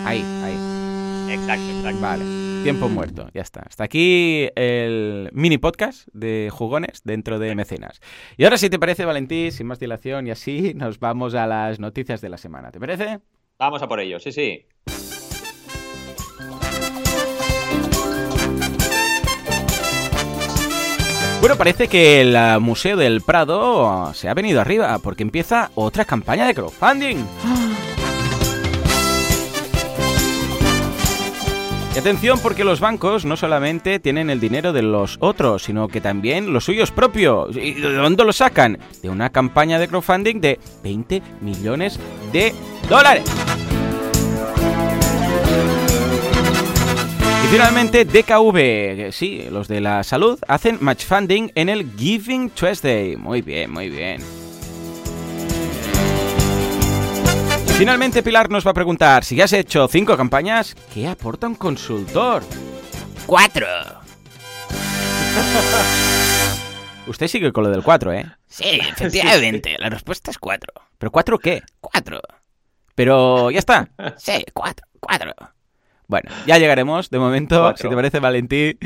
Ahí, 0.05 0.23
ahí. 0.43 1.33
Exacto, 1.33 1.63
exacto. 1.77 2.01
Vale. 2.01 2.23
Tiempo 2.63 2.87
muerto. 2.89 3.27
Ya 3.33 3.41
está. 3.41 3.61
Hasta 3.67 3.83
aquí 3.83 4.49
el 4.55 5.29
mini 5.33 5.57
podcast 5.57 6.07
de 6.13 6.49
jugones 6.51 7.01
dentro 7.03 7.37
de 7.39 7.53
mecenas. 7.55 7.99
Y 8.37 8.43
ahora, 8.45 8.57
si 8.57 8.69
te 8.69 8.79
parece, 8.79 9.05
Valentí, 9.05 9.51
sin 9.51 9.67
más 9.67 9.79
dilación 9.79 10.27
y 10.27 10.31
así, 10.31 10.73
nos 10.75 10.99
vamos 10.99 11.35
a 11.35 11.45
las 11.47 11.79
noticias 11.79 12.21
de 12.21 12.29
la 12.29 12.37
semana. 12.37 12.71
¿Te 12.71 12.79
parece? 12.79 13.19
Vamos 13.59 13.81
a 13.81 13.87
por 13.87 13.99
ello, 13.99 14.19
sí, 14.19 14.31
sí. 14.31 14.65
Bueno, 21.45 21.59
parece 21.59 21.87
que 21.87 22.21
el 22.21 22.35
uh, 22.35 22.59
Museo 22.59 22.97
del 22.97 23.21
Prado 23.21 24.11
se 24.15 24.27
ha 24.27 24.33
venido 24.33 24.59
arriba 24.59 24.97
porque 24.97 25.21
empieza 25.21 25.69
otra 25.75 26.03
campaña 26.03 26.47
de 26.47 26.55
crowdfunding. 26.55 27.17
Y 31.93 31.99
atención 31.99 32.39
porque 32.41 32.63
los 32.63 32.79
bancos 32.79 33.25
no 33.25 33.37
solamente 33.37 33.99
tienen 33.99 34.31
el 34.31 34.39
dinero 34.39 34.73
de 34.73 34.81
los 34.81 35.17
otros, 35.19 35.61
sino 35.61 35.87
que 35.87 36.01
también 36.01 36.51
los 36.51 36.65
suyos 36.65 36.89
propios. 36.89 37.55
¿Y 37.55 37.73
de 37.73 37.93
dónde 37.93 38.25
lo 38.25 38.33
sacan? 38.33 38.79
De 39.03 39.09
una 39.09 39.29
campaña 39.29 39.77
de 39.77 39.87
crowdfunding 39.87 40.41
de 40.41 40.59
20 40.81 41.21
millones 41.41 41.99
de 42.33 42.55
dólares. 42.89 43.23
Y 47.45 47.47
finalmente 47.47 48.05
DKV, 48.05 49.11
sí, 49.11 49.47
los 49.51 49.67
de 49.67 49.79
la 49.79 50.03
salud, 50.03 50.39
hacen 50.47 50.79
match 50.81 51.05
funding 51.05 51.51
en 51.53 51.69
el 51.69 51.91
Giving 51.95 52.49
Tuesday. 52.49 53.15
Muy 53.17 53.43
bien, 53.43 53.71
muy 53.71 53.87
bien. 53.87 54.19
Finalmente 57.77 58.23
Pilar 58.23 58.49
nos 58.49 58.65
va 58.65 58.71
a 58.71 58.73
preguntar, 58.73 59.23
si 59.23 59.35
ya 59.35 59.43
has 59.43 59.53
hecho 59.53 59.87
cinco 59.87 60.17
campañas, 60.17 60.75
¿qué 60.91 61.07
aporta 61.07 61.45
un 61.45 61.53
consultor? 61.53 62.41
¡Cuatro! 63.27 63.67
Usted 67.05 67.27
sigue 67.27 67.53
con 67.53 67.65
lo 67.65 67.69
del 67.69 67.83
cuatro, 67.83 68.11
¿eh? 68.11 68.25
Sí, 68.47 68.79
efectivamente, 68.81 69.75
la 69.77 69.89
respuesta 69.89 70.31
es 70.31 70.39
cuatro. 70.39 70.73
¿Pero 70.97 71.11
cuatro 71.11 71.37
qué? 71.37 71.61
Cuatro. 71.79 72.21
Pero 72.95 73.51
ya 73.51 73.59
está. 73.59 73.87
Sí, 74.17 74.43
cuatro, 74.51 74.87
cuatro. 74.99 75.35
Bueno, 76.07 76.29
ya 76.45 76.57
llegaremos. 76.57 77.09
De 77.09 77.19
momento, 77.19 77.59
Cuatro. 77.61 77.81
si 77.83 77.89
te 77.89 77.95
parece, 77.95 78.19
Valentín. 78.19 78.77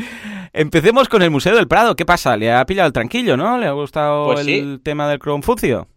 Empecemos 0.54 1.10
con 1.10 1.22
el 1.22 1.30
Museo 1.32 1.56
del 1.56 1.68
Prado. 1.68 1.96
¿Qué 1.96 2.06
pasa? 2.06 2.36
¿Le 2.38 2.52
ha 2.52 2.66
pillado 2.66 2.88
el 2.88 2.94
tranquillo, 2.94 3.38
no? 3.38 3.58
¿Le 3.58 3.68
ha 3.68 3.72
gustado 3.72 4.26
Pues 4.28 4.46
sí. 4.46 4.58
el 4.58 4.82
tema 4.84 5.08
del 5.10 5.20
Cronfuncio? 5.20 5.88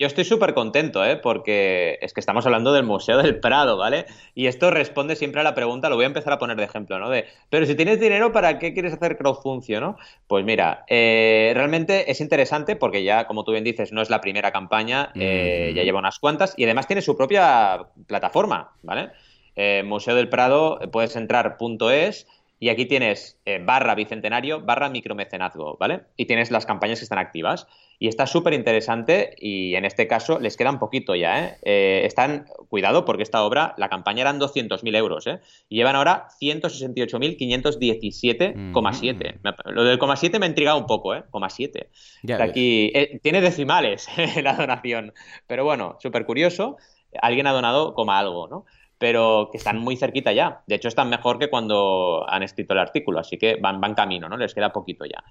Yo 0.00 0.06
estoy 0.06 0.24
súper 0.24 0.54
contento, 0.54 1.04
¿eh? 1.04 1.16
porque 1.16 1.98
es 2.00 2.12
que 2.14 2.20
estamos 2.20 2.46
hablando 2.46 2.72
del 2.72 2.84
Museo 2.84 3.18
del 3.20 3.40
Prado, 3.40 3.76
¿vale? 3.76 4.06
Y 4.32 4.46
esto 4.46 4.70
responde 4.70 5.16
siempre 5.16 5.40
a 5.40 5.44
la 5.44 5.56
pregunta, 5.56 5.88
lo 5.88 5.96
voy 5.96 6.04
a 6.04 6.06
empezar 6.06 6.32
a 6.32 6.38
poner 6.38 6.56
de 6.56 6.62
ejemplo, 6.62 7.00
¿no? 7.00 7.10
De, 7.10 7.24
pero 7.50 7.66
si 7.66 7.74
tienes 7.74 7.98
dinero, 7.98 8.30
¿para 8.30 8.60
qué 8.60 8.72
quieres 8.72 8.92
hacer 8.92 9.18
crowdfuncio, 9.18 9.80
no? 9.80 9.96
Pues 10.28 10.44
mira, 10.44 10.84
eh, 10.86 11.50
realmente 11.56 12.12
es 12.12 12.20
interesante 12.20 12.76
porque 12.76 13.02
ya, 13.02 13.26
como 13.26 13.42
tú 13.42 13.50
bien 13.50 13.64
dices, 13.64 13.90
no 13.92 14.00
es 14.00 14.08
la 14.08 14.20
primera 14.20 14.52
campaña, 14.52 15.10
eh, 15.16 15.70
Mm. 15.72 15.76
ya 15.76 15.82
lleva 15.82 15.98
unas 15.98 16.20
cuantas 16.20 16.54
y 16.56 16.62
además 16.62 16.86
tiene 16.86 17.02
su 17.02 17.16
propia 17.16 17.80
plataforma, 18.06 18.70
¿vale? 18.84 19.10
Eh, 19.58 19.82
Museo 19.84 20.14
del 20.14 20.30
Prado, 20.30 20.80
eh, 20.80 20.88
puedes 20.88 21.14
entrar 21.16 21.58
punto 21.58 21.90
.es 21.90 22.26
y 22.60 22.70
aquí 22.70 22.86
tienes 22.86 23.38
eh, 23.44 23.60
barra 23.64 23.94
bicentenario, 23.94 24.62
barra 24.62 24.88
micromecenazgo, 24.88 25.76
¿vale? 25.78 26.00
Y 26.16 26.24
tienes 26.26 26.50
las 26.50 26.66
campañas 26.66 26.98
que 26.98 27.04
están 27.04 27.18
activas. 27.18 27.68
Y 28.00 28.06
está 28.08 28.26
súper 28.26 28.52
interesante 28.52 29.34
y 29.38 29.74
en 29.76 29.84
este 29.84 30.06
caso 30.08 30.38
les 30.40 30.56
queda 30.56 30.70
un 30.70 30.78
poquito 30.78 31.14
ya, 31.16 31.44
¿eh? 31.44 31.58
Eh, 31.62 32.02
están, 32.04 32.46
cuidado, 32.68 33.04
porque 33.04 33.22
esta 33.24 33.42
obra, 33.44 33.74
la 33.76 33.88
campaña 33.88 34.22
eran 34.22 34.38
200.000 34.40 34.94
euros, 34.96 35.26
¿eh? 35.26 35.40
Y 35.68 35.76
llevan 35.76 35.96
ahora 35.96 36.28
168.517,7. 36.40 39.38
Me- 39.42 39.54
Lo 39.72 39.84
del 39.84 39.98
coma 39.98 40.16
7 40.16 40.38
me 40.38 40.46
ha 40.46 40.48
intrigado 40.48 40.78
un 40.78 40.86
poco, 40.86 41.14
¿eh? 41.14 41.24
Coma 41.30 41.50
7. 41.50 41.90
Ya 42.22 42.34
Está 42.34 42.44
ves. 42.44 42.50
aquí, 42.50 42.90
eh, 42.94 43.20
tiene 43.22 43.40
decimales 43.40 44.08
la 44.42 44.54
donación, 44.54 45.12
pero 45.46 45.64
bueno, 45.64 45.96
súper 46.00 46.24
curioso. 46.26 46.76
Alguien 47.22 47.46
ha 47.46 47.52
donado 47.52 47.94
coma 47.94 48.18
algo, 48.18 48.48
¿no? 48.48 48.66
Pero 48.98 49.48
que 49.50 49.58
están 49.58 49.78
muy 49.78 49.96
cerquita 49.96 50.32
ya. 50.32 50.62
De 50.66 50.74
hecho, 50.74 50.88
están 50.88 51.08
mejor 51.08 51.38
que 51.38 51.48
cuando 51.48 52.24
han 52.28 52.42
escrito 52.42 52.72
el 52.72 52.80
artículo, 52.80 53.20
así 53.20 53.38
que 53.38 53.56
van, 53.56 53.80
van 53.80 53.94
camino, 53.94 54.28
¿no? 54.28 54.36
Les 54.36 54.54
queda 54.54 54.72
poquito 54.72 55.04
ya. 55.04 55.22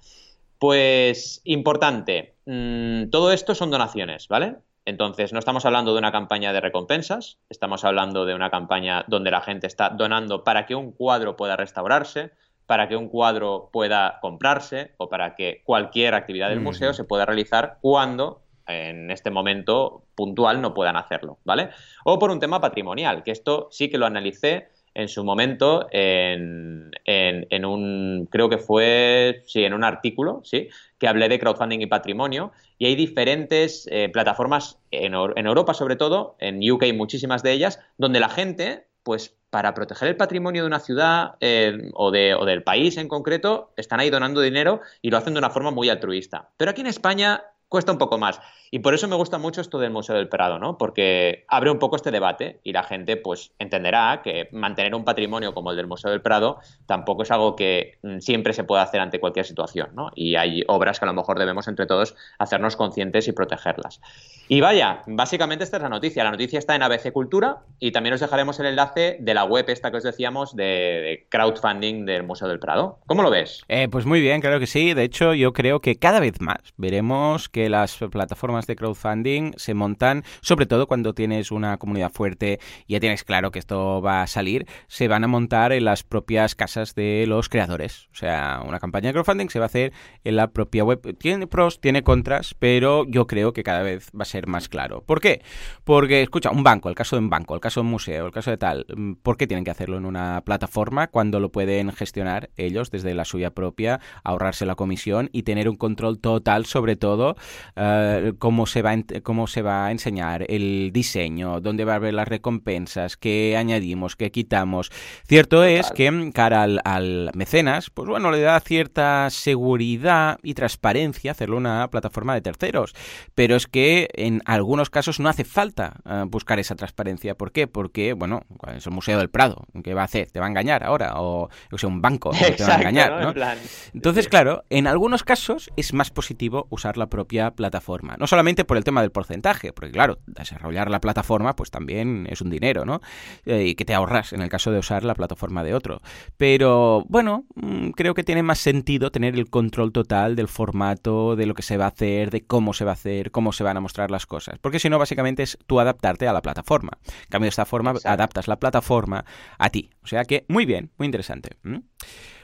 Pues 0.58 1.40
importante, 1.44 2.36
mm, 2.46 3.10
todo 3.10 3.30
esto 3.32 3.54
son 3.54 3.70
donaciones, 3.70 4.26
¿vale? 4.28 4.56
Entonces, 4.84 5.34
no 5.34 5.38
estamos 5.38 5.66
hablando 5.66 5.92
de 5.92 5.98
una 5.98 6.12
campaña 6.12 6.52
de 6.52 6.62
recompensas, 6.62 7.38
estamos 7.50 7.84
hablando 7.84 8.24
de 8.24 8.34
una 8.34 8.50
campaña 8.50 9.04
donde 9.06 9.30
la 9.30 9.42
gente 9.42 9.66
está 9.66 9.90
donando 9.90 10.44
para 10.44 10.64
que 10.64 10.74
un 10.74 10.92
cuadro 10.92 11.36
pueda 11.36 11.56
restaurarse, 11.56 12.30
para 12.64 12.88
que 12.88 12.96
un 12.96 13.08
cuadro 13.08 13.68
pueda 13.70 14.18
comprarse 14.20 14.94
o 14.96 15.08
para 15.10 15.34
que 15.34 15.62
cualquier 15.64 16.14
actividad 16.14 16.48
del 16.48 16.58
Ujú. 16.58 16.68
museo 16.68 16.94
se 16.94 17.04
pueda 17.04 17.26
realizar 17.26 17.78
cuando 17.82 18.40
en 18.68 19.10
este 19.10 19.30
momento 19.30 20.04
puntual 20.14 20.60
no 20.60 20.74
puedan 20.74 20.96
hacerlo, 20.96 21.38
¿vale? 21.44 21.70
O 22.04 22.18
por 22.18 22.30
un 22.30 22.40
tema 22.40 22.60
patrimonial, 22.60 23.22
que 23.22 23.30
esto 23.32 23.68
sí 23.70 23.88
que 23.90 23.98
lo 23.98 24.06
analicé 24.06 24.68
en 24.94 25.08
su 25.08 25.22
momento 25.24 25.86
en, 25.92 26.90
en- 27.04 27.46
en 27.50 27.64
un, 27.64 28.28
creo 28.30 28.48
que 28.48 28.58
fue, 28.58 29.42
sí, 29.46 29.64
en 29.64 29.74
un 29.74 29.84
artículo, 29.84 30.40
sí, 30.44 30.68
que 30.98 31.06
hablé 31.08 31.28
de 31.28 31.38
crowdfunding 31.38 31.80
y 31.80 31.86
patrimonio, 31.86 32.52
y 32.78 32.86
hay 32.86 32.94
diferentes 32.96 33.88
eh, 33.90 34.08
plataformas, 34.12 34.78
en, 34.90 35.12
Eur- 35.14 35.34
en 35.36 35.46
Europa 35.46 35.74
sobre 35.74 35.96
todo, 35.96 36.36
en 36.40 36.58
UK 36.68 36.84
muchísimas 36.94 37.42
de 37.42 37.52
ellas, 37.52 37.80
donde 37.96 38.20
la 38.20 38.28
gente, 38.28 38.86
pues 39.02 39.36
para 39.50 39.72
proteger 39.74 40.08
el 40.08 40.16
patrimonio 40.16 40.62
de 40.62 40.66
una 40.66 40.80
ciudad 40.80 41.36
eh, 41.40 41.90
o, 41.94 42.10
de, 42.10 42.34
o 42.34 42.44
del 42.44 42.62
país 42.62 42.96
en 42.96 43.08
concreto, 43.08 43.72
están 43.76 44.00
ahí 44.00 44.10
donando 44.10 44.40
dinero 44.40 44.80
y 45.00 45.10
lo 45.10 45.16
hacen 45.16 45.34
de 45.34 45.38
una 45.38 45.50
forma 45.50 45.70
muy 45.70 45.88
altruista. 45.88 46.50
Pero 46.56 46.70
aquí 46.70 46.80
en 46.82 46.86
España 46.88 47.42
cuesta 47.68 47.92
un 47.92 47.98
poco 47.98 48.18
más. 48.18 48.40
Y 48.70 48.80
por 48.80 48.94
eso 48.94 49.08
me 49.08 49.16
gusta 49.16 49.38
mucho 49.38 49.60
esto 49.60 49.78
del 49.78 49.90
Museo 49.90 50.16
del 50.16 50.28
Prado, 50.28 50.58
¿no? 50.58 50.76
Porque 50.76 51.44
abre 51.48 51.70
un 51.70 51.78
poco 51.78 51.96
este 51.96 52.10
debate 52.10 52.60
y 52.64 52.72
la 52.72 52.82
gente 52.82 53.16
pues 53.16 53.52
entenderá 53.58 54.20
que 54.22 54.48
mantener 54.52 54.94
un 54.94 55.04
patrimonio 55.04 55.54
como 55.54 55.70
el 55.70 55.76
del 55.76 55.86
Museo 55.86 56.10
del 56.10 56.20
Prado 56.20 56.58
tampoco 56.86 57.22
es 57.22 57.30
algo 57.30 57.56
que 57.56 57.98
mm, 58.02 58.18
siempre 58.18 58.52
se 58.52 58.64
pueda 58.64 58.82
hacer 58.82 59.00
ante 59.00 59.20
cualquier 59.20 59.46
situación, 59.46 59.90
¿no? 59.94 60.10
Y 60.14 60.36
hay 60.36 60.64
obras 60.68 60.98
que 60.98 61.06
a 61.06 61.08
lo 61.08 61.14
mejor 61.14 61.38
debemos 61.38 61.68
entre 61.68 61.86
todos 61.86 62.14
hacernos 62.38 62.76
conscientes 62.76 63.28
y 63.28 63.32
protegerlas. 63.32 64.00
Y 64.48 64.60
vaya, 64.60 65.02
básicamente 65.06 65.64
esta 65.64 65.76
es 65.76 65.82
la 65.82 65.88
noticia. 65.88 66.24
La 66.24 66.30
noticia 66.30 66.58
está 66.58 66.74
en 66.74 66.82
ABC 66.82 67.12
Cultura 67.12 67.58
y 67.78 67.92
también 67.92 68.14
os 68.14 68.20
dejaremos 68.20 68.58
el 68.60 68.66
enlace 68.66 69.16
de 69.20 69.34
la 69.34 69.44
web 69.44 69.64
esta 69.68 69.90
que 69.90 69.98
os 69.98 70.02
decíamos 70.02 70.56
de, 70.56 71.26
crowdfunding 71.30 72.04
del 72.06 72.22
Museo 72.22 72.48
del 72.48 72.58
Prado. 72.58 72.98
¿Cómo 73.06 73.22
lo 73.22 73.30
ves? 73.30 73.62
Eh, 73.68 73.88
pues 73.90 74.06
muy 74.06 74.20
bien, 74.20 74.40
claro 74.40 74.58
que 74.60 74.66
sí. 74.66 74.94
De 74.94 75.04
hecho, 75.04 75.34
yo 75.34 75.52
creo 75.52 75.80
que 75.80 75.96
cada 75.96 76.20
vez 76.20 76.40
más 76.40 76.60
veremos 76.76 77.48
que 77.48 77.57
las 77.68 77.96
plataformas 77.96 78.66
de 78.66 78.76
crowdfunding 78.76 79.52
se 79.56 79.74
montan, 79.74 80.22
sobre 80.40 80.66
todo 80.66 80.86
cuando 80.86 81.14
tienes 81.14 81.50
una 81.50 81.78
comunidad 81.78 82.12
fuerte 82.12 82.60
y 82.86 82.92
ya 82.92 83.00
tienes 83.00 83.24
claro 83.24 83.50
que 83.50 83.58
esto 83.58 84.00
va 84.02 84.22
a 84.22 84.26
salir, 84.26 84.66
se 84.86 85.08
van 85.08 85.24
a 85.24 85.28
montar 85.28 85.72
en 85.72 85.84
las 85.84 86.04
propias 86.04 86.54
casas 86.54 86.94
de 86.94 87.24
los 87.26 87.48
creadores. 87.48 88.08
O 88.12 88.16
sea, 88.16 88.62
una 88.66 88.78
campaña 88.78 89.08
de 89.08 89.14
crowdfunding 89.14 89.48
se 89.48 89.58
va 89.58 89.64
a 89.64 89.66
hacer 89.66 89.92
en 90.24 90.36
la 90.36 90.48
propia 90.48 90.84
web. 90.84 91.16
Tiene 91.18 91.46
pros, 91.46 91.80
tiene 91.80 92.02
contras, 92.02 92.54
pero 92.58 93.04
yo 93.06 93.26
creo 93.26 93.52
que 93.52 93.62
cada 93.62 93.82
vez 93.82 94.10
va 94.18 94.22
a 94.22 94.26
ser 94.26 94.46
más 94.46 94.68
claro. 94.68 95.02
¿Por 95.02 95.20
qué? 95.20 95.42
Porque, 95.84 96.22
escucha, 96.22 96.50
un 96.50 96.62
banco, 96.62 96.88
el 96.88 96.94
caso 96.94 97.16
de 97.16 97.22
un 97.22 97.30
banco, 97.30 97.54
el 97.54 97.60
caso 97.60 97.80
de 97.80 97.86
un 97.86 97.90
museo, 97.90 98.26
el 98.26 98.32
caso 98.32 98.50
de 98.50 98.58
tal, 98.58 98.86
¿por 99.22 99.36
qué 99.36 99.46
tienen 99.46 99.64
que 99.64 99.70
hacerlo 99.70 99.96
en 99.96 100.04
una 100.04 100.42
plataforma 100.44 101.08
cuando 101.08 101.40
lo 101.40 101.50
pueden 101.50 101.92
gestionar 101.92 102.50
ellos 102.56 102.90
desde 102.90 103.14
la 103.14 103.24
suya 103.24 103.50
propia, 103.50 104.00
ahorrarse 104.24 104.66
la 104.66 104.74
comisión 104.74 105.30
y 105.32 105.42
tener 105.42 105.68
un 105.68 105.76
control 105.76 106.18
total 106.18 106.66
sobre 106.66 106.96
todo 106.96 107.36
eh, 107.76 108.32
cómo, 108.38 108.66
se 108.66 108.82
va 108.82 108.94
cómo 109.22 109.46
se 109.46 109.62
va 109.62 109.86
a 109.86 109.90
enseñar 109.90 110.44
el 110.48 110.90
diseño, 110.92 111.60
dónde 111.60 111.84
va 111.84 111.94
a 111.94 111.96
haber 111.96 112.14
las 112.14 112.28
recompensas, 112.28 113.16
qué 113.16 113.56
añadimos, 113.56 114.16
qué 114.16 114.30
quitamos? 114.30 114.90
Cierto 115.26 115.64
es 115.64 115.90
que 115.90 116.10
mm, 116.10 116.32
cara 116.32 116.62
al, 116.62 116.80
al 116.84 117.30
mecenas, 117.34 117.90
pues 117.90 118.08
bueno, 118.08 118.30
le 118.30 118.40
da 118.40 118.58
cierta 118.60 119.30
seguridad 119.30 120.38
y 120.42 120.54
transparencia 120.54 121.32
hacerlo 121.32 121.56
una 121.56 121.88
plataforma 121.90 122.34
de 122.34 122.40
terceros, 122.40 122.94
pero 123.34 123.56
es 123.56 123.66
que 123.66 124.08
en 124.14 124.42
algunos 124.44 124.90
casos 124.90 125.20
no 125.20 125.28
hace 125.28 125.44
falta 125.44 126.00
eh, 126.04 126.24
buscar 126.26 126.58
esa 126.58 126.74
transparencia. 126.74 127.34
¿Por 127.34 127.52
qué? 127.52 127.66
Porque, 127.66 128.12
bueno, 128.12 128.42
es 128.74 128.86
el 128.86 128.92
Museo 128.92 129.18
del 129.18 129.30
Prado, 129.30 129.64
¿qué 129.82 129.94
va 129.94 130.02
a 130.02 130.04
hacer? 130.04 130.30
¿Te 130.30 130.40
va 130.40 130.46
a 130.46 130.48
engañar 130.48 130.84
ahora? 130.84 131.20
O, 131.20 131.48
o 131.70 131.78
sea, 131.78 131.88
un 131.88 132.00
banco, 132.00 132.30
te 132.30 132.64
va 132.64 132.74
a 132.74 132.78
engañar, 132.78 133.10
¿no? 133.12 133.20
¿no? 133.20 133.28
En 133.28 133.34
plan, 133.34 133.58
Entonces, 133.94 134.28
claro, 134.28 134.64
en 134.70 134.86
algunos 134.86 135.22
casos 135.22 135.70
es 135.76 135.92
más 135.92 136.10
positivo 136.10 136.66
usar 136.70 136.96
la 136.96 137.06
propia 137.06 137.37
plataforma. 137.52 138.16
No 138.18 138.26
solamente 138.26 138.64
por 138.64 138.76
el 138.76 138.84
tema 138.84 139.00
del 139.00 139.10
porcentaje, 139.10 139.72
porque 139.72 139.92
claro, 139.92 140.18
desarrollar 140.26 140.90
la 140.90 141.00
plataforma 141.00 141.54
pues 141.56 141.70
también 141.70 142.26
es 142.30 142.40
un 142.40 142.50
dinero, 142.50 142.84
¿no? 142.84 143.00
Eh, 143.44 143.64
y 143.64 143.74
que 143.74 143.84
te 143.84 143.94
ahorras 143.94 144.32
en 144.32 144.42
el 144.42 144.48
caso 144.48 144.70
de 144.70 144.78
usar 144.78 145.04
la 145.04 145.14
plataforma 145.14 145.64
de 145.64 145.74
otro. 145.74 146.00
Pero 146.36 147.04
bueno, 147.08 147.44
mm, 147.54 147.90
creo 147.90 148.14
que 148.14 148.24
tiene 148.24 148.42
más 148.42 148.58
sentido 148.58 149.10
tener 149.10 149.34
el 149.34 149.50
control 149.50 149.92
total 149.92 150.36
del 150.36 150.48
formato, 150.48 151.36
de 151.36 151.46
lo 151.46 151.54
que 151.54 151.62
se 151.62 151.76
va 151.76 151.86
a 151.86 151.88
hacer, 151.88 152.30
de 152.30 152.44
cómo 152.44 152.72
se 152.72 152.84
va 152.84 152.92
a 152.92 152.94
hacer, 152.94 153.30
cómo 153.30 153.52
se 153.52 153.64
van 153.64 153.76
a 153.76 153.80
mostrar 153.80 154.10
las 154.10 154.26
cosas. 154.26 154.58
Porque 154.60 154.78
si 154.78 154.88
no, 154.88 154.98
básicamente 154.98 155.42
es 155.42 155.58
tú 155.66 155.80
adaptarte 155.80 156.28
a 156.28 156.32
la 156.32 156.42
plataforma. 156.42 156.98
En 157.06 157.28
cambio, 157.28 157.46
de 157.46 157.50
esta 157.50 157.64
forma 157.64 157.90
Exacto. 157.90 158.08
adaptas 158.08 158.48
la 158.48 158.56
plataforma 158.56 159.24
a 159.58 159.70
ti. 159.70 159.90
O 160.02 160.06
sea 160.06 160.24
que 160.24 160.44
muy 160.48 160.66
bien, 160.66 160.90
muy 160.98 161.06
interesante. 161.06 161.50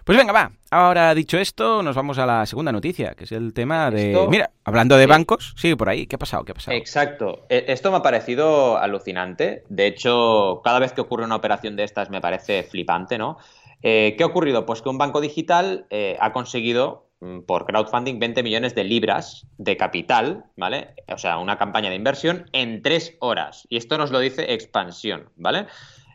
Pues 0.04 0.18
venga, 0.18 0.32
va. 0.34 0.52
Ahora 0.70 1.14
dicho 1.14 1.38
esto, 1.38 1.82
nos 1.82 1.96
vamos 1.96 2.18
a 2.18 2.26
la 2.26 2.44
segunda 2.44 2.72
noticia, 2.72 3.14
que 3.14 3.24
es 3.24 3.32
el 3.32 3.54
tema 3.54 3.90
de... 3.90 4.10
Esto- 4.12 4.28
Mira, 4.28 4.50
hablando 4.64 4.96
de 4.98 5.04
Sí. 5.04 5.08
bancos, 5.10 5.54
sigue 5.56 5.76
por 5.78 5.88
ahí. 5.88 6.06
¿Qué 6.06 6.16
ha 6.16 6.18
pasado? 6.18 6.44
¿Qué 6.44 6.52
ha 6.52 6.54
pasado? 6.54 6.76
Exacto. 6.76 7.46
E- 7.48 7.64
Esto 7.68 7.90
me 7.90 7.96
ha 7.96 8.02
parecido 8.02 8.76
alucinante. 8.76 9.64
De 9.70 9.86
hecho, 9.86 10.60
cada 10.62 10.78
vez 10.78 10.92
que 10.92 11.00
ocurre 11.00 11.24
una 11.24 11.36
operación 11.36 11.74
de 11.76 11.84
estas 11.84 12.10
me 12.10 12.20
parece 12.20 12.64
flipante, 12.64 13.16
¿no? 13.16 13.38
Eh, 13.82 14.14
¿Qué 14.18 14.24
ha 14.24 14.26
ocurrido? 14.26 14.66
Pues 14.66 14.82
que 14.82 14.90
un 14.90 14.98
banco 14.98 15.22
digital 15.22 15.86
eh, 15.88 16.18
ha 16.20 16.32
conseguido 16.32 17.08
mm, 17.20 17.40
por 17.40 17.64
crowdfunding 17.64 18.18
20 18.18 18.42
millones 18.42 18.74
de 18.74 18.84
libras 18.84 19.46
de 19.56 19.78
capital, 19.78 20.44
¿vale? 20.56 20.94
O 21.08 21.16
sea, 21.16 21.38
una 21.38 21.56
campaña 21.56 21.88
de 21.88 21.96
inversión 21.96 22.50
en 22.52 22.82
tres 22.82 23.16
horas. 23.20 23.66
Y 23.70 23.78
esto 23.78 23.96
nos 23.96 24.10
lo 24.10 24.18
dice 24.20 24.52
Expansión, 24.52 25.30
¿vale? 25.36 25.66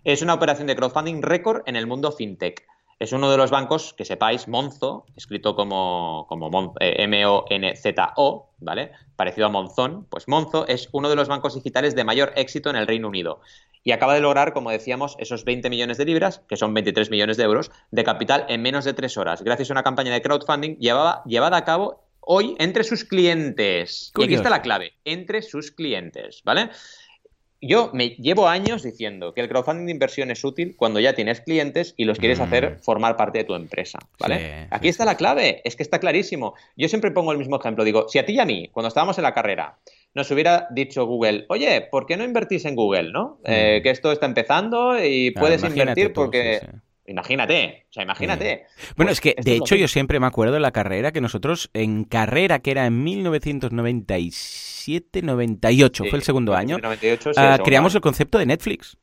Es 0.03 0.21
una 0.21 0.35
operación 0.35 0.67
de 0.67 0.75
crowdfunding 0.75 1.21
récord 1.23 1.61
en 1.65 1.75
el 1.75 1.87
mundo 1.87 2.11
fintech. 2.11 2.65
Es 2.99 3.13
uno 3.13 3.31
de 3.31 3.37
los 3.37 3.49
bancos, 3.49 3.93
que 3.93 4.03
sepáis, 4.03 4.49
Monzo, 4.49 5.05
escrito 5.15 5.55
como, 5.55 6.25
como 6.27 6.73
eh, 6.81 6.95
M-O-N-Z-O, 6.99 8.49
¿vale? 8.59 8.91
Parecido 9.15 9.47
a 9.47 9.49
Monzón. 9.49 10.05
Pues 10.09 10.27
Monzo 10.27 10.67
es 10.67 10.89
uno 10.91 11.09
de 11.09 11.15
los 11.15 11.29
bancos 11.29 11.55
digitales 11.55 11.95
de 11.95 12.03
mayor 12.03 12.33
éxito 12.35 12.69
en 12.69 12.75
el 12.75 12.87
Reino 12.87 13.07
Unido 13.07 13.39
y 13.83 13.91
acaba 13.91 14.13
de 14.13 14.19
lograr, 14.19 14.53
como 14.53 14.71
decíamos, 14.71 15.15
esos 15.19 15.45
20 15.45 15.69
millones 15.69 15.97
de 15.97 16.05
libras, 16.05 16.41
que 16.47 16.57
son 16.57 16.73
23 16.73 17.09
millones 17.09 17.37
de 17.37 17.43
euros, 17.43 17.71
de 17.91 18.03
capital 18.03 18.45
en 18.49 18.61
menos 18.61 18.85
de 18.85 18.93
tres 18.93 19.17
horas, 19.17 19.41
gracias 19.41 19.69
a 19.69 19.73
una 19.73 19.83
campaña 19.83 20.13
de 20.13 20.21
crowdfunding 20.21 20.75
llevada, 20.77 21.23
llevada 21.25 21.57
a 21.57 21.65
cabo 21.65 22.03
hoy 22.19 22.55
entre 22.59 22.83
sus 22.83 23.05
clientes. 23.05 24.11
Y 24.17 24.23
aquí 24.23 24.33
está 24.33 24.49
la 24.49 24.61
clave, 24.61 24.93
entre 25.05 25.41
sus 25.41 25.71
clientes, 25.71 26.41
¿vale? 26.43 26.69
Yo 27.61 27.91
me 27.93 28.09
llevo 28.09 28.47
años 28.47 28.83
diciendo 28.83 29.33
que 29.33 29.41
el 29.41 29.49
crowdfunding 29.49 29.87
de 29.87 29.91
inversión 29.91 30.31
es 30.31 30.43
útil 30.45 30.75
cuando 30.77 30.99
ya 30.99 31.13
tienes 31.13 31.41
clientes 31.41 31.93
y 31.97 32.05
los 32.05 32.17
quieres 32.17 32.39
hacer 32.39 32.77
mm. 32.77 32.79
formar 32.79 33.17
parte 33.17 33.39
de 33.39 33.43
tu 33.43 33.53
empresa, 33.53 33.99
¿vale? 34.17 34.67
Aquí 34.69 34.87
está 34.87 35.03
la 35.03 35.17
clave, 35.17 35.61
es 35.65 35.75
que 35.75 35.83
está 35.83 35.99
clarísimo. 35.99 36.53
Yo 36.77 36.87
siempre 36.87 37.11
pongo 37.11 37.33
el 37.33 37.37
mismo 37.37 37.59
ejemplo, 37.59 37.83
digo, 37.83 38.07
si 38.07 38.17
a 38.17 38.25
ti 38.25 38.33
y 38.33 38.39
a 38.39 38.45
mí, 38.45 38.69
cuando 38.71 38.87
estábamos 38.87 39.17
en 39.17 39.23
la 39.23 39.33
carrera, 39.33 39.77
nos 40.13 40.31
hubiera 40.31 40.67
dicho 40.71 41.05
Google, 41.05 41.45
oye, 41.49 41.81
¿por 41.91 42.05
qué 42.05 42.15
no 42.15 42.23
invertís 42.23 42.63
en 42.65 42.75
Google, 42.75 43.11
no? 43.11 43.39
Eh, 43.43 43.79
mm. 43.79 43.83
que 43.83 43.89
esto 43.89 44.11
está 44.11 44.25
empezando 44.25 45.03
y 45.03 45.31
puedes 45.31 45.63
invertir 45.63 46.13
porque... 46.13 46.61
Imagínate, 47.09 47.87
o 47.89 47.93
sea, 47.93 48.03
imagínate. 48.03 48.67
Bueno, 48.95 49.11
es 49.11 49.19
que 49.19 49.33
de 49.41 49.55
hecho 49.55 49.75
yo 49.75 49.87
siempre 49.87 50.19
me 50.19 50.27
acuerdo 50.27 50.53
de 50.53 50.59
la 50.59 50.69
carrera 50.71 51.11
que 51.11 51.21
nosotros 51.21 51.71
en 51.73 52.03
carrera 52.03 52.59
que 52.59 52.69
era 52.69 52.85
en 52.85 53.03
1997, 53.03 55.23
98, 55.23 56.03
fue 56.05 56.19
el 56.19 56.23
segundo 56.23 56.53
año, 56.55 56.77
ah, 57.35 57.57
creamos 57.63 57.95
el 57.95 58.01
concepto 58.01 58.37
de 58.37 58.45
Netflix. 58.45 58.95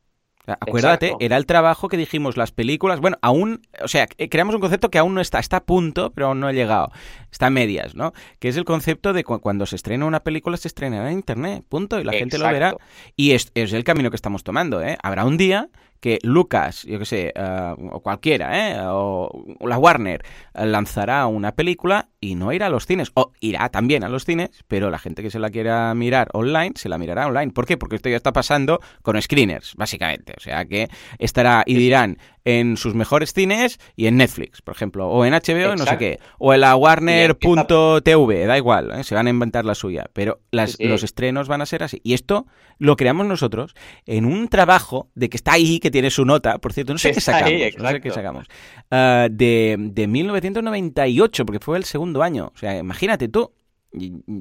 Acuérdate, 0.47 1.17
era 1.19 1.37
el 1.37 1.45
trabajo 1.45 1.89
que 1.89 1.97
dijimos 1.97 2.37
las 2.37 2.53
películas. 2.53 3.01
Bueno, 3.01 3.19
aún, 3.21 3.63
o 3.83 3.89
sea, 3.89 4.07
eh, 4.17 4.29
creamos 4.29 4.55
un 4.55 4.61
concepto 4.61 4.91
que 4.91 4.99
aún 4.99 5.13
no 5.13 5.21
está, 5.21 5.41
está 5.41 5.57
a 5.57 5.65
punto, 5.65 6.13
pero 6.13 6.29
aún 6.29 6.39
no 6.39 6.47
ha 6.47 6.53
llegado. 6.53 6.93
Está 7.33 7.47
a 7.47 7.51
medias, 7.51 7.97
¿no? 7.97 8.13
Que 8.39 8.47
es 8.47 8.57
el 8.57 8.65
concepto 8.65 9.13
de 9.13 9.25
cuando 9.25 9.67
se 9.67 9.75
estrena 9.75 10.07
una 10.07 10.21
película, 10.21 10.57
se 10.57 10.69
estrenará 10.69 11.11
en 11.11 11.19
internet, 11.19 11.65
punto, 11.69 11.99
y 11.99 12.05
la 12.05 12.13
gente 12.13 12.39
lo 12.39 12.45
verá. 12.45 12.77
Y 13.17 13.33
es, 13.33 13.51
es 13.55 13.73
el 13.73 13.83
camino 13.83 14.11
que 14.11 14.17
estamos 14.17 14.45
tomando, 14.45 14.81
¿eh? 14.81 14.97
Habrá 15.03 15.25
un 15.25 15.37
día 15.37 15.69
que 16.01 16.19
Lucas, 16.23 16.83
yo 16.85 16.99
que 16.99 17.05
sé, 17.05 17.33
eh, 17.35 17.75
o 17.93 18.01
cualquiera, 18.01 18.71
¿eh? 18.71 18.77
o, 18.87 19.45
la 19.61 19.79
Warner, 19.79 20.23
lanzará 20.55 21.27
una 21.27 21.53
película 21.53 22.09
y 22.21 22.35
no 22.35 22.53
irá 22.53 22.67
a 22.67 22.71
los 22.71 22.87
cines, 22.87 23.11
o 23.15 23.33
irá 23.41 23.69
también 23.69 24.05
a 24.05 24.09
los 24.09 24.25
cines, 24.25 24.51
pero 24.69 24.91
la 24.91 24.99
gente 24.99 25.23
que 25.23 25.31
se 25.31 25.39
la 25.39 25.51
quiera 25.51 25.95
mirar 25.95 26.29
online, 26.33 26.73
se 26.77 26.89
la 26.89 26.99
mirará 26.99 27.27
online. 27.27 27.53
¿Por 27.53 27.67
qué? 27.67 27.77
Porque 27.77 27.97
esto 27.97 28.09
ya 28.09 28.17
está 28.17 28.33
pasando 28.33 28.81
con 29.03 29.21
screeners, 29.21 29.75
básicamente. 29.77 30.35
O 30.37 30.41
sea 30.41 30.65
que 30.65 30.89
estará 31.19 31.63
y 31.67 31.75
dirán 31.75 32.19
en 32.47 32.77
sus 32.77 32.95
mejores 32.95 33.33
cines 33.33 33.79
y 33.97 34.07
en 34.07 34.17
Netflix, 34.17 34.63
por 34.63 34.75
ejemplo, 34.75 35.09
o 35.09 35.25
en 35.25 35.35
HBO, 35.35 35.75
no 35.75 35.85
sé 35.85 35.99
qué, 35.99 36.21
o 36.39 36.55
en 36.55 36.61
la 36.61 36.77
Warner.tv, 36.77 38.47
da 38.47 38.57
igual, 38.57 38.93
¿eh? 38.93 39.03
se 39.03 39.17
van 39.17 39.27
a 39.27 39.31
inventar 39.31 39.65
la 39.65 39.75
suya, 39.75 40.09
pero 40.13 40.41
las, 40.53 40.77
los 40.79 41.03
estrenos 41.03 41.49
van 41.49 41.61
a 41.61 41.67
ser 41.67 41.83
así. 41.83 42.01
Y 42.05 42.15
esto 42.15 42.47
lo 42.79 42.97
creamos 42.97 43.27
nosotros 43.27 43.75
en 44.07 44.25
un 44.25 44.47
trabajo 44.49 45.11
de 45.17 45.29
que 45.29 45.37
está 45.37 45.55
ahí, 45.55 45.81
que 45.81 45.91
tiene 45.91 46.09
su 46.09 46.25
nota, 46.25 46.59
por 46.59 46.73
cierto, 46.73 46.93
no 46.93 47.01
sé 47.01 47.11
qué 47.11 47.21
sacamos, 47.21 47.53
no 47.79 47.91
sé 47.91 48.01
qué 48.01 48.11
sacamos, 48.13 48.47
ah, 48.93 49.27
de, 49.29 49.77
de 49.79 50.07
1998, 50.07 51.45
porque 51.45 51.59
fue 51.59 51.79
el 51.79 51.85
segundo 51.85 52.23
año. 52.23 52.53
O 52.55 52.59
sea, 52.59 52.79
imagínate 52.79 53.27
tú, 53.27 53.53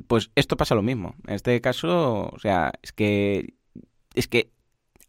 pues 0.05 0.29
esto 0.35 0.57
pasa 0.57 0.75
lo 0.75 0.83
mismo. 0.83 1.15
En 1.25 1.33
este 1.33 1.59
caso, 1.59 2.29
o 2.31 2.39
sea, 2.39 2.71
es 2.83 2.91
que 2.91 3.55
es 4.13 4.27
que 4.27 4.51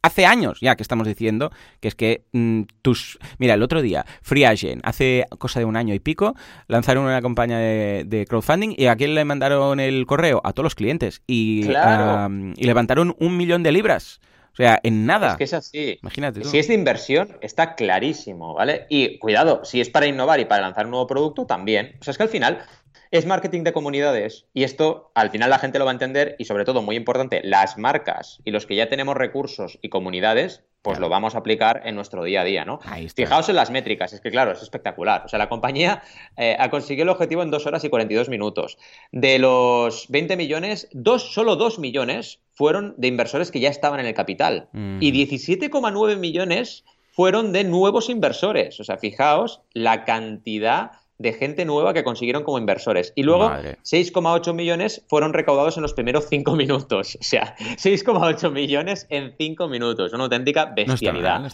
hace 0.07 0.27
años 0.27 0.59
ya 0.61 0.77
que 0.77 0.83
estamos 0.83 1.07
diciendo 1.07 1.51
que 1.81 1.89
es 1.89 1.95
que 1.95 2.25
mm, 2.33 2.63
tus... 2.83 3.19
Mira, 3.39 3.55
el 3.55 3.63
otro 3.63 3.83
día, 3.83 4.07
Free 4.23 4.45
Agent, 4.45 4.83
hace 4.85 5.25
cosa 5.39 5.61
de 5.61 5.65
un 5.67 5.77
año 5.77 5.95
y 5.95 6.01
pico, 6.01 6.35
lanzaron 6.69 7.05
una 7.05 7.21
campaña 7.21 7.59
de, 7.59 8.27
crowdfunding 8.29 8.75
y 8.77 8.87
a 8.87 8.97
quién 8.97 9.15
le 9.15 9.25
mandaron 9.25 9.81
el 9.81 10.07
correo? 10.07 10.41
A 10.45 10.53
todos 10.53 10.65
los 10.65 10.75
clientes. 10.75 11.23
Y, 11.27 11.67
y 11.67 12.65
levantaron 12.65 13.15
un 13.19 13.37
millón 13.37 13.63
de 13.63 13.73
libras. 13.73 14.21
O 14.53 14.57
sea, 14.57 14.81
en 14.83 15.05
nada. 15.05 15.33
Es 15.33 15.37
que 15.37 15.45
es 15.45 15.53
así. 15.53 15.99
Imagínate. 16.01 16.43
Si 16.45 16.59
es 16.59 16.69
de 16.69 16.73
inversión, 16.73 17.37
está 17.43 17.75
clarísimo, 17.75 18.55
¿vale? 18.55 18.87
Y 18.89 19.19
cuidado, 19.19 19.63
si 19.67 19.83
es 19.83 19.91
para 19.91 20.07
innovar 20.07 20.41
y 20.41 20.47
para 20.47 20.63
lanzar 20.63 20.87
un 20.87 20.93
nuevo 20.93 21.07
producto, 21.07 21.45
también. 21.45 21.97
O 22.01 22.05
sea, 22.05 22.13
es 22.13 22.17
que 22.17 22.23
al 22.23 22.31
final 22.31 22.65
es 23.11 23.27
marketing 23.27 23.63
de 23.63 23.73
comunidades 23.73 24.47
y 24.53 24.65
esto 24.65 25.11
al 25.15 25.31
final 25.31 25.51
la 25.51 25.59
gente 25.59 25.79
lo 25.79 25.85
va 25.85 25.91
a 25.91 25.95
entender 25.95 26.37
y 26.39 26.45
sobre 26.45 26.65
todo, 26.65 26.83
muy 26.83 26.97
importante, 26.97 27.41
las 27.45 27.79
marcas 27.79 28.41
y 28.45 28.51
los 28.51 28.67
que 28.67 28.77
ya 28.77 28.89
tenemos 28.89 29.17
recursos 29.17 29.79
y 29.83 29.89
comunidades, 29.89 30.65
pues 30.83 30.99
lo 31.01 31.09
vamos 31.09 31.35
a 31.35 31.39
aplicar 31.39 31.83
en 31.85 31.97
nuestro 31.97 32.23
día 32.23 32.43
a 32.43 32.45
día, 32.45 32.65
¿no? 32.65 32.79
Fijaos 33.15 33.49
en 33.49 33.57
las 33.57 33.71
métricas, 33.71 34.13
es 34.13 34.21
que 34.21 34.31
claro, 34.31 34.53
es 34.53 34.63
espectacular. 34.63 35.23
O 35.25 35.29
sea, 35.29 35.39
la 35.39 35.49
compañía 35.49 36.03
eh, 36.37 36.57
ha 36.59 36.71
conseguido 36.71 37.03
el 37.03 37.09
objetivo 37.09 37.43
en 37.43 37.51
2 37.51 37.67
horas 37.67 37.85
y 37.85 37.89
42 37.89 38.29
minutos. 38.29 38.79
De 39.11 39.39
los 39.39 40.07
20 40.09 40.37
millones, 40.37 40.89
dos, 40.93 41.33
solo 41.33 41.57
2 41.57 41.81
millones 41.81 42.41
fueron 42.53 42.95
de 42.99 43.09
inversores 43.09 43.51
que 43.51 43.61
ya 43.61 43.69
estaban 43.69 43.99
en 43.99 44.07
el 44.07 44.15
capital 44.15 44.69
y 45.01 45.13
17,9 45.13 46.17
millones 46.17 46.85
fueron 47.11 47.53
de 47.53 47.65
nuevos 47.65 48.11
inversores. 48.11 48.79
O 48.79 48.85
sea, 48.85 48.99
fijaos 48.99 49.63
la 49.73 50.05
cantidad 50.05 50.93
de 51.19 51.33
gente 51.33 51.65
nueva 51.65 51.95
que 51.95 52.05
consiguieron 52.05 52.45
como 52.45 52.59
inversores. 52.59 53.13
Y 53.17 53.23
luego 53.23 53.49
6,8 53.51 54.53
millones 54.55 55.03
fueron 55.09 55.33
recaudados 55.33 55.77
en 55.77 55.83
los 55.83 55.95
primeros 55.95 56.27
5 56.29 56.55
minutos. 56.57 57.17
O 57.21 57.25
sea, 57.25 57.57
6,8 57.57 58.53
millones 58.53 59.07
en 59.11 59.35
5 59.37 59.69
minutos. 59.69 60.13
Una 60.13 60.25
auténtica 60.25 60.67
bestialidad. 60.67 61.51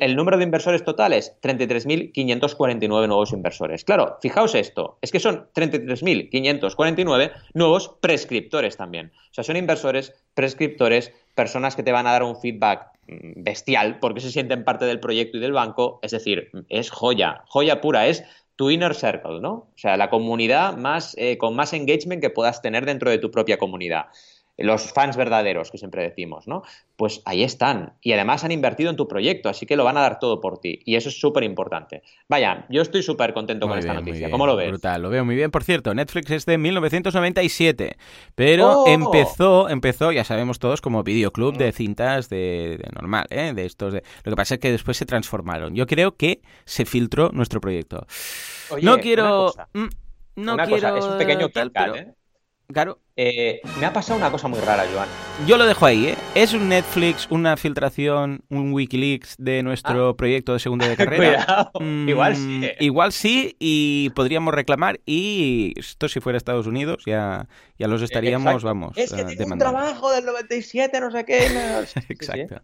El 0.00 0.16
número 0.16 0.38
de 0.38 0.44
inversores 0.44 0.84
totales, 0.84 1.36
33.549 1.42 2.88
nuevos 2.88 3.32
inversores. 3.32 3.84
Claro, 3.84 4.16
fijaos 4.20 4.54
esto, 4.54 4.98
es 5.02 5.12
que 5.12 5.20
son 5.20 5.48
33.549 5.54 7.32
nuevos 7.54 7.96
prescriptores 8.00 8.76
también. 8.76 9.12
O 9.30 9.34
sea, 9.34 9.44
son 9.44 9.56
inversores, 9.56 10.14
prescriptores, 10.34 11.12
personas 11.34 11.76
que 11.76 11.82
te 11.82 11.92
van 11.92 12.06
a 12.06 12.12
dar 12.12 12.22
un 12.22 12.40
feedback 12.40 12.86
mm, 13.08 13.42
bestial 13.42 13.98
porque 14.00 14.20
se 14.20 14.30
sienten 14.30 14.64
parte 14.64 14.86
del 14.86 15.00
proyecto 15.00 15.36
y 15.36 15.40
del 15.40 15.52
banco. 15.52 15.98
Es 16.02 16.12
decir, 16.12 16.50
es 16.68 16.90
joya, 16.90 17.44
joya 17.46 17.80
pura, 17.80 18.06
es 18.06 18.24
tu 18.56 18.70
inner 18.70 18.94
circle, 18.94 19.40
¿no? 19.40 19.52
O 19.52 19.72
sea, 19.76 19.96
la 19.96 20.10
comunidad 20.10 20.76
más, 20.76 21.14
eh, 21.18 21.38
con 21.38 21.54
más 21.54 21.72
engagement 21.72 22.22
que 22.22 22.30
puedas 22.30 22.62
tener 22.62 22.86
dentro 22.86 23.10
de 23.10 23.18
tu 23.18 23.30
propia 23.30 23.58
comunidad 23.58 24.06
los 24.64 24.92
fans 24.92 25.16
verdaderos 25.16 25.70
que 25.70 25.78
siempre 25.78 26.02
decimos, 26.02 26.48
¿no? 26.48 26.62
Pues 26.96 27.20
ahí 27.26 27.42
están. 27.42 27.92
Y 28.00 28.12
además 28.12 28.42
han 28.44 28.52
invertido 28.52 28.90
en 28.90 28.96
tu 28.96 29.06
proyecto, 29.06 29.48
así 29.48 29.66
que 29.66 29.76
lo 29.76 29.84
van 29.84 29.98
a 29.98 30.00
dar 30.00 30.18
todo 30.18 30.40
por 30.40 30.58
ti. 30.58 30.80
Y 30.84 30.96
eso 30.96 31.10
es 31.10 31.20
súper 31.20 31.44
importante. 31.44 32.02
Vaya, 32.28 32.66
yo 32.70 32.80
estoy 32.80 33.02
súper 33.02 33.34
contento 33.34 33.68
con 33.68 33.78
esta 33.78 33.92
noticia. 33.92 34.30
¿Cómo 34.30 34.46
lo 34.46 34.56
ves? 34.56 34.70
Brutal, 34.70 35.02
lo 35.02 35.10
veo 35.10 35.24
muy 35.24 35.34
bien. 35.34 35.50
Por 35.50 35.62
cierto, 35.62 35.94
Netflix 35.94 36.30
es 36.30 36.46
de 36.46 36.56
1997, 36.56 37.96
pero 38.34 38.82
¡Oh! 38.82 38.88
empezó, 38.88 39.68
empezó, 39.68 40.10
ya 40.12 40.24
sabemos 40.24 40.58
todos, 40.58 40.80
como 40.80 41.02
videoclub 41.02 41.56
de 41.56 41.72
cintas 41.72 42.30
de, 42.30 42.82
normal, 42.94 43.26
¿eh? 43.30 43.52
De 43.54 43.66
estos. 43.66 43.92
De... 43.92 44.02
Lo 44.24 44.32
que 44.32 44.36
pasa 44.36 44.54
es 44.54 44.60
que 44.60 44.70
después 44.70 44.96
se 44.96 45.04
transformaron. 45.04 45.74
Yo 45.74 45.86
creo 45.86 46.16
que 46.16 46.40
se 46.64 46.86
filtró 46.86 47.30
nuestro 47.32 47.60
proyecto. 47.60 48.06
no 48.80 48.98
quiero... 48.98 49.52
Mm, 49.74 49.86
no 50.36 50.56
quiero... 50.58 50.96
es 50.96 51.04
un 51.04 51.18
pequeño 51.18 51.48
tal, 51.50 51.96
¿eh? 51.96 52.14
Claro. 52.72 52.98
Eh, 53.14 53.60
me 53.78 53.86
ha 53.86 53.92
pasado 53.92 54.18
una 54.18 54.30
cosa 54.30 54.48
muy 54.48 54.58
rara, 54.60 54.84
Joan. 54.92 55.08
Yo 55.46 55.56
lo 55.56 55.66
dejo 55.66 55.86
ahí, 55.86 56.08
¿eh? 56.08 56.16
¿Es 56.34 56.52
un 56.52 56.68
Netflix, 56.68 57.28
una 57.30 57.56
filtración, 57.56 58.42
un 58.50 58.72
Wikileaks 58.72 59.36
de 59.38 59.62
nuestro 59.62 60.10
ah. 60.10 60.16
proyecto 60.16 60.52
de 60.52 60.58
segundo 60.58 60.86
de 60.86 60.96
carrera? 60.96 61.70
Mm, 61.78 62.08
igual 62.08 62.36
sí. 62.36 62.60
¿eh? 62.64 62.76
Igual 62.80 63.12
sí, 63.12 63.56
y 63.58 64.10
podríamos 64.10 64.52
reclamar. 64.52 65.00
Y 65.06 65.74
esto, 65.76 66.08
si 66.08 66.20
fuera 66.20 66.36
Estados 66.36 66.66
Unidos, 66.66 67.04
ya, 67.06 67.48
ya 67.78 67.88
los 67.88 68.02
estaríamos, 68.02 68.64
vamos. 68.64 68.98
Es 68.98 69.12
que 69.12 69.22
uh, 69.22 69.52
un 69.52 69.58
trabajo 69.58 70.10
del 70.10 70.26
97, 70.26 71.00
no 71.00 71.10
sé 71.10 71.24
qué. 71.24 71.46
Exacto. 72.08 72.62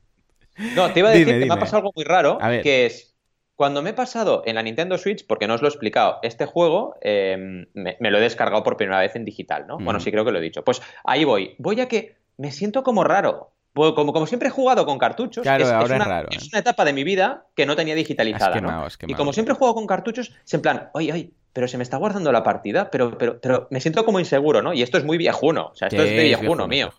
No, 0.75 0.93
te 0.93 1.01
iba 1.01 1.09
a 1.09 1.13
decir 1.13 1.27
que 1.27 1.47
me 1.47 1.55
ha 1.55 1.59
pasado 1.59 1.79
algo 1.79 1.93
muy 1.95 2.05
raro, 2.05 2.39
que 2.63 2.87
es 2.87 3.12
cuando 3.63 3.81
me 3.81 3.91
he 3.91 3.95
pasado 3.95 4.43
en 4.45 4.57
la 4.57 4.65
Nintendo 4.65 4.99
Switch, 4.99 5.25
porque 5.25 5.47
no 5.47 5.55
os 5.55 5.63
lo 5.63 5.69
he 5.69 5.71
explicado, 5.71 6.19
este 6.23 6.47
juego 6.47 6.97
em, 7.01 7.67
me, 7.75 7.97
lo 8.01 8.19
he 8.19 8.21
descargado 8.21 8.65
por 8.65 8.77
primera 8.77 8.99
vez 8.99 9.15
en 9.15 9.25
digital, 9.25 9.69
¿no? 9.69 9.79
Bueno, 9.79 10.01
sí 10.01 10.11
creo 10.11 10.25
que 10.25 10.33
lo 10.33 10.41
he 10.41 10.43
dicho. 10.43 10.65
Pues 10.65 10.83
ahí 11.05 11.23
voy. 11.23 11.55
Voy 11.59 11.81
a 11.81 11.87
que 11.87 12.17
me 12.39 12.51
siento 12.51 12.83
como 12.83 13.05
raro. 13.05 13.52
Pues 13.73 13.93
como, 13.93 14.13
como 14.13 14.27
siempre 14.27 14.49
he 14.49 14.51
jugado 14.51 14.85
con 14.85 14.99
cartuchos, 14.99 15.47
es, 15.47 15.69
una, 15.69 16.05
raro, 16.05 16.29
es, 16.31 16.49
una, 16.49 16.59
etapa 16.59 16.85
de 16.85 16.93
mi 16.93 17.05
vida 17.05 17.47
que 17.55 17.65
no 17.65 17.75
tenía 17.75 17.95
digitalizada. 17.95 18.61
¿no? 18.61 18.87
y 19.07 19.15
como 19.15 19.33
siempre 19.33 19.55
he 19.55 19.57
jugado 19.57 19.75
con 19.75 19.87
cartuchos, 19.87 20.33
es 20.45 20.55
en 20.55 20.61
plan, 20.61 20.91
oye, 20.93 21.13
oye, 21.13 21.31
pero 21.53 21.69
se 21.69 21.77
me 21.77 21.83
está 21.83 21.99
guardando 21.99 22.33
la 22.33 22.43
partida, 22.43 22.91
pero, 22.91 23.17
pero, 23.19 23.39
pero 23.41 23.69
me 23.71 23.81
siento 23.81 24.05
como 24.05 24.19
inseguro, 24.19 24.63
¿no? 24.63 24.73
Y 24.73 24.83
esto 24.83 24.97
es 24.97 25.05
muy 25.05 25.19
viejuno, 25.19 25.71
o 25.73 25.75
sea, 25.75 25.89
esto 25.89 26.03
es 26.03 26.11
de 26.11 26.25
viejuno, 26.25 26.67
mío. 26.67 26.91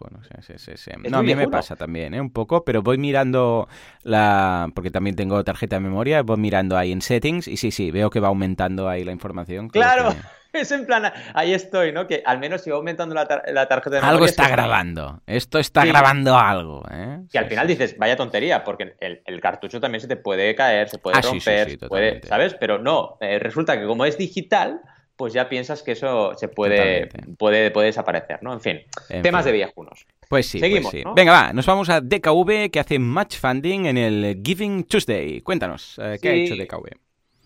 Sí, 0.41 0.53
sí, 0.57 0.71
sí, 0.75 0.91
no, 1.09 1.19
a 1.19 1.23
mí 1.23 1.36
me 1.36 1.47
pasa 1.47 1.75
también, 1.75 2.13
¿eh? 2.13 2.21
Un 2.21 2.31
poco, 2.31 2.63
pero 2.63 2.83
voy 2.83 2.97
mirando 2.97 3.67
la... 4.03 4.69
porque 4.75 4.91
también 4.91 5.15
tengo 5.15 5.43
tarjeta 5.43 5.77
de 5.77 5.79
memoria, 5.79 6.21
voy 6.21 6.38
mirando 6.38 6.77
ahí 6.77 6.91
en 6.91 7.01
settings 7.01 7.47
y 7.47 7.57
sí, 7.57 7.71
sí, 7.71 7.89
veo 7.89 8.09
que 8.09 8.19
va 8.19 8.27
aumentando 8.27 8.88
ahí 8.88 9.03
la 9.03 9.12
información. 9.12 9.69
¡Claro! 9.69 10.13
Es 10.53 10.71
en 10.71 10.85
plan, 10.85 11.11
ahí 11.33 11.53
estoy, 11.53 11.91
¿no? 11.91 12.07
Que 12.07 12.21
al 12.25 12.39
menos 12.39 12.61
si 12.61 12.69
va 12.69 12.77
aumentando 12.77 13.15
la, 13.15 13.27
tarjeta 13.27 13.89
de 13.89 13.99
Algo 13.99 14.25
está 14.25 14.47
grabando. 14.47 15.21
Esto 15.25 15.59
está 15.59 15.85
grabando 15.85 16.37
algo, 16.37 16.83
¿eh? 16.91 17.19
Que 17.31 17.39
al 17.39 17.47
final 17.47 17.67
dices, 17.67 17.97
vaya 17.97 18.15
tontería, 18.15 18.63
porque 18.63 18.95
el, 18.99 19.41
cartucho 19.41 19.81
también 19.81 20.01
se 20.01 20.07
te 20.07 20.15
puede 20.15 20.55
caer, 20.55 20.89
se 20.89 20.99
puede 20.99 21.17
ah, 21.17 21.21
romper, 21.21 21.77
puede, 21.79 22.21
¿sabes? 22.27 22.55
Pero 22.59 22.79
no, 22.79 23.17
eh, 23.19 23.39
resulta 23.39 23.77
que 23.77 23.85
como 23.85 24.05
es 24.05 24.17
digital, 24.17 24.79
pues 25.15 25.33
ya 25.33 25.49
piensas 25.49 25.83
que 25.83 25.91
eso 25.93 26.33
se 26.35 26.47
puede, 26.47 27.09
puede, 27.37 27.71
puede 27.71 27.87
desaparecer, 27.87 28.41
¿no? 28.41 28.53
En 28.53 28.61
fin, 28.61 28.81
temas 29.21 29.45
de 29.45 29.51
viejunos. 29.51 30.05
Pues 30.29 30.47
sí, 30.47 30.59
pues 30.59 30.71
Seguimos, 30.71 31.15
Venga, 31.15 31.31
va, 31.31 31.53
nos 31.53 31.65
vamos 31.65 31.89
a 31.89 32.01
DKV 32.01 32.71
que 32.71 32.79
hace 32.79 32.99
match 32.99 33.37
funding 33.37 33.85
en 33.85 33.97
el 33.97 34.41
Giving 34.43 34.85
Tuesday. 34.85 35.41
Cuéntanos, 35.41 35.99
eh, 36.01 36.17
¿qué 36.21 36.29
ha 36.29 36.33
hecho 36.33 36.55
DKV? 36.55 36.89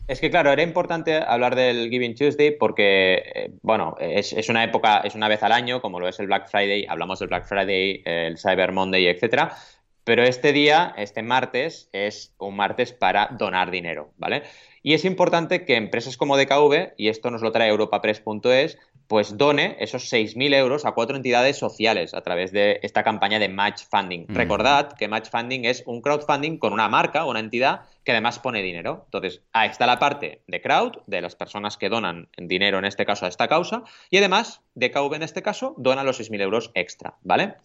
Es 0.08 0.22
que 0.22 0.30
claro, 0.30 0.52
era 0.52 0.64
importante 0.64 1.18
hablar 1.18 1.56
del 1.56 1.90
Giving 1.90 2.16
Tuesday 2.16 2.52
porque, 2.52 3.24
eh, 3.36 3.52
bueno, 3.62 3.98
es, 4.00 4.32
una 4.48 4.64
época, 4.64 5.00
es 5.00 5.16
una 5.16 5.28
vez 5.28 5.44
al 5.44 5.52
año, 5.52 5.82
como 5.82 6.00
lo 6.00 6.08
es 6.08 6.18
el 6.20 6.28
Black 6.28 6.48
Friday, 6.48 6.86
hablamos 6.88 7.20
del 7.20 7.28
Black 7.28 7.46
Friday, 7.46 8.04
el 8.06 8.38
Cyber 8.38 8.72
Monday, 8.72 9.08
etcétera. 9.08 9.58
Pero 10.06 10.24
este 10.24 10.54
día, 10.54 10.94
este 10.98 11.22
martes, 11.24 11.90
es 11.92 12.34
un 12.38 12.56
martes 12.56 12.94
para 12.94 13.28
donar 13.38 13.70
dinero, 13.70 14.14
¿vale? 14.16 14.44
Y 14.88 14.94
es 14.94 15.04
importante 15.04 15.66
que 15.66 15.76
empresas 15.76 16.16
como 16.16 16.38
DKV, 16.38 16.94
y 16.96 17.10
esto 17.10 17.30
nos 17.30 17.42
lo 17.42 17.52
trae 17.52 17.68
europapress.es, 17.68 18.78
pues 19.08 19.38
done 19.38 19.76
esos 19.82 20.10
6.000 20.10 20.56
euros 20.56 20.86
a 20.86 20.94
cuatro 20.94 21.18
entidades 21.18 21.58
sociales 21.58 22.14
a 22.14 22.22
través 22.22 22.54
de 22.54 22.80
esta 22.84 23.04
campaña 23.04 23.38
de 23.38 23.50
Match 23.50 23.84
Funding. 23.92 24.28
Mm. 24.30 24.36
Recordad 24.36 24.94
que 24.94 25.10
Match 25.10 25.30
Funding 25.30 25.66
es 25.66 25.84
un 25.88 26.02
crowdfunding 26.02 26.58
con 26.58 26.72
una 26.72 26.88
marca, 26.88 27.26
una 27.26 27.42
entidad 27.42 27.82
que 28.06 28.14
además 28.14 28.40
pone 28.40 28.64
dinero. 28.64 29.02
Entonces, 29.04 29.42
ahí 29.52 29.68
está 29.68 29.88
la 29.88 30.00
parte 30.00 30.40
de 30.48 30.62
crowd, 30.62 31.00
de 31.06 31.20
las 31.20 31.36
personas 31.36 31.76
que 31.76 31.90
donan 31.90 32.30
dinero 32.38 32.80
en 32.80 32.86
este 32.86 33.06
caso 33.06 33.26
a 33.26 33.28
esta 33.28 33.50
causa, 33.50 33.84
y 34.10 34.20
además 34.20 34.62
DKV 34.76 35.16
en 35.16 35.24
este 35.24 35.42
caso 35.42 35.76
dona 35.78 36.06
los 36.06 36.22
6.000 36.22 36.40
euros 36.40 36.72
extra, 36.76 37.16
¿vale? 37.24 37.56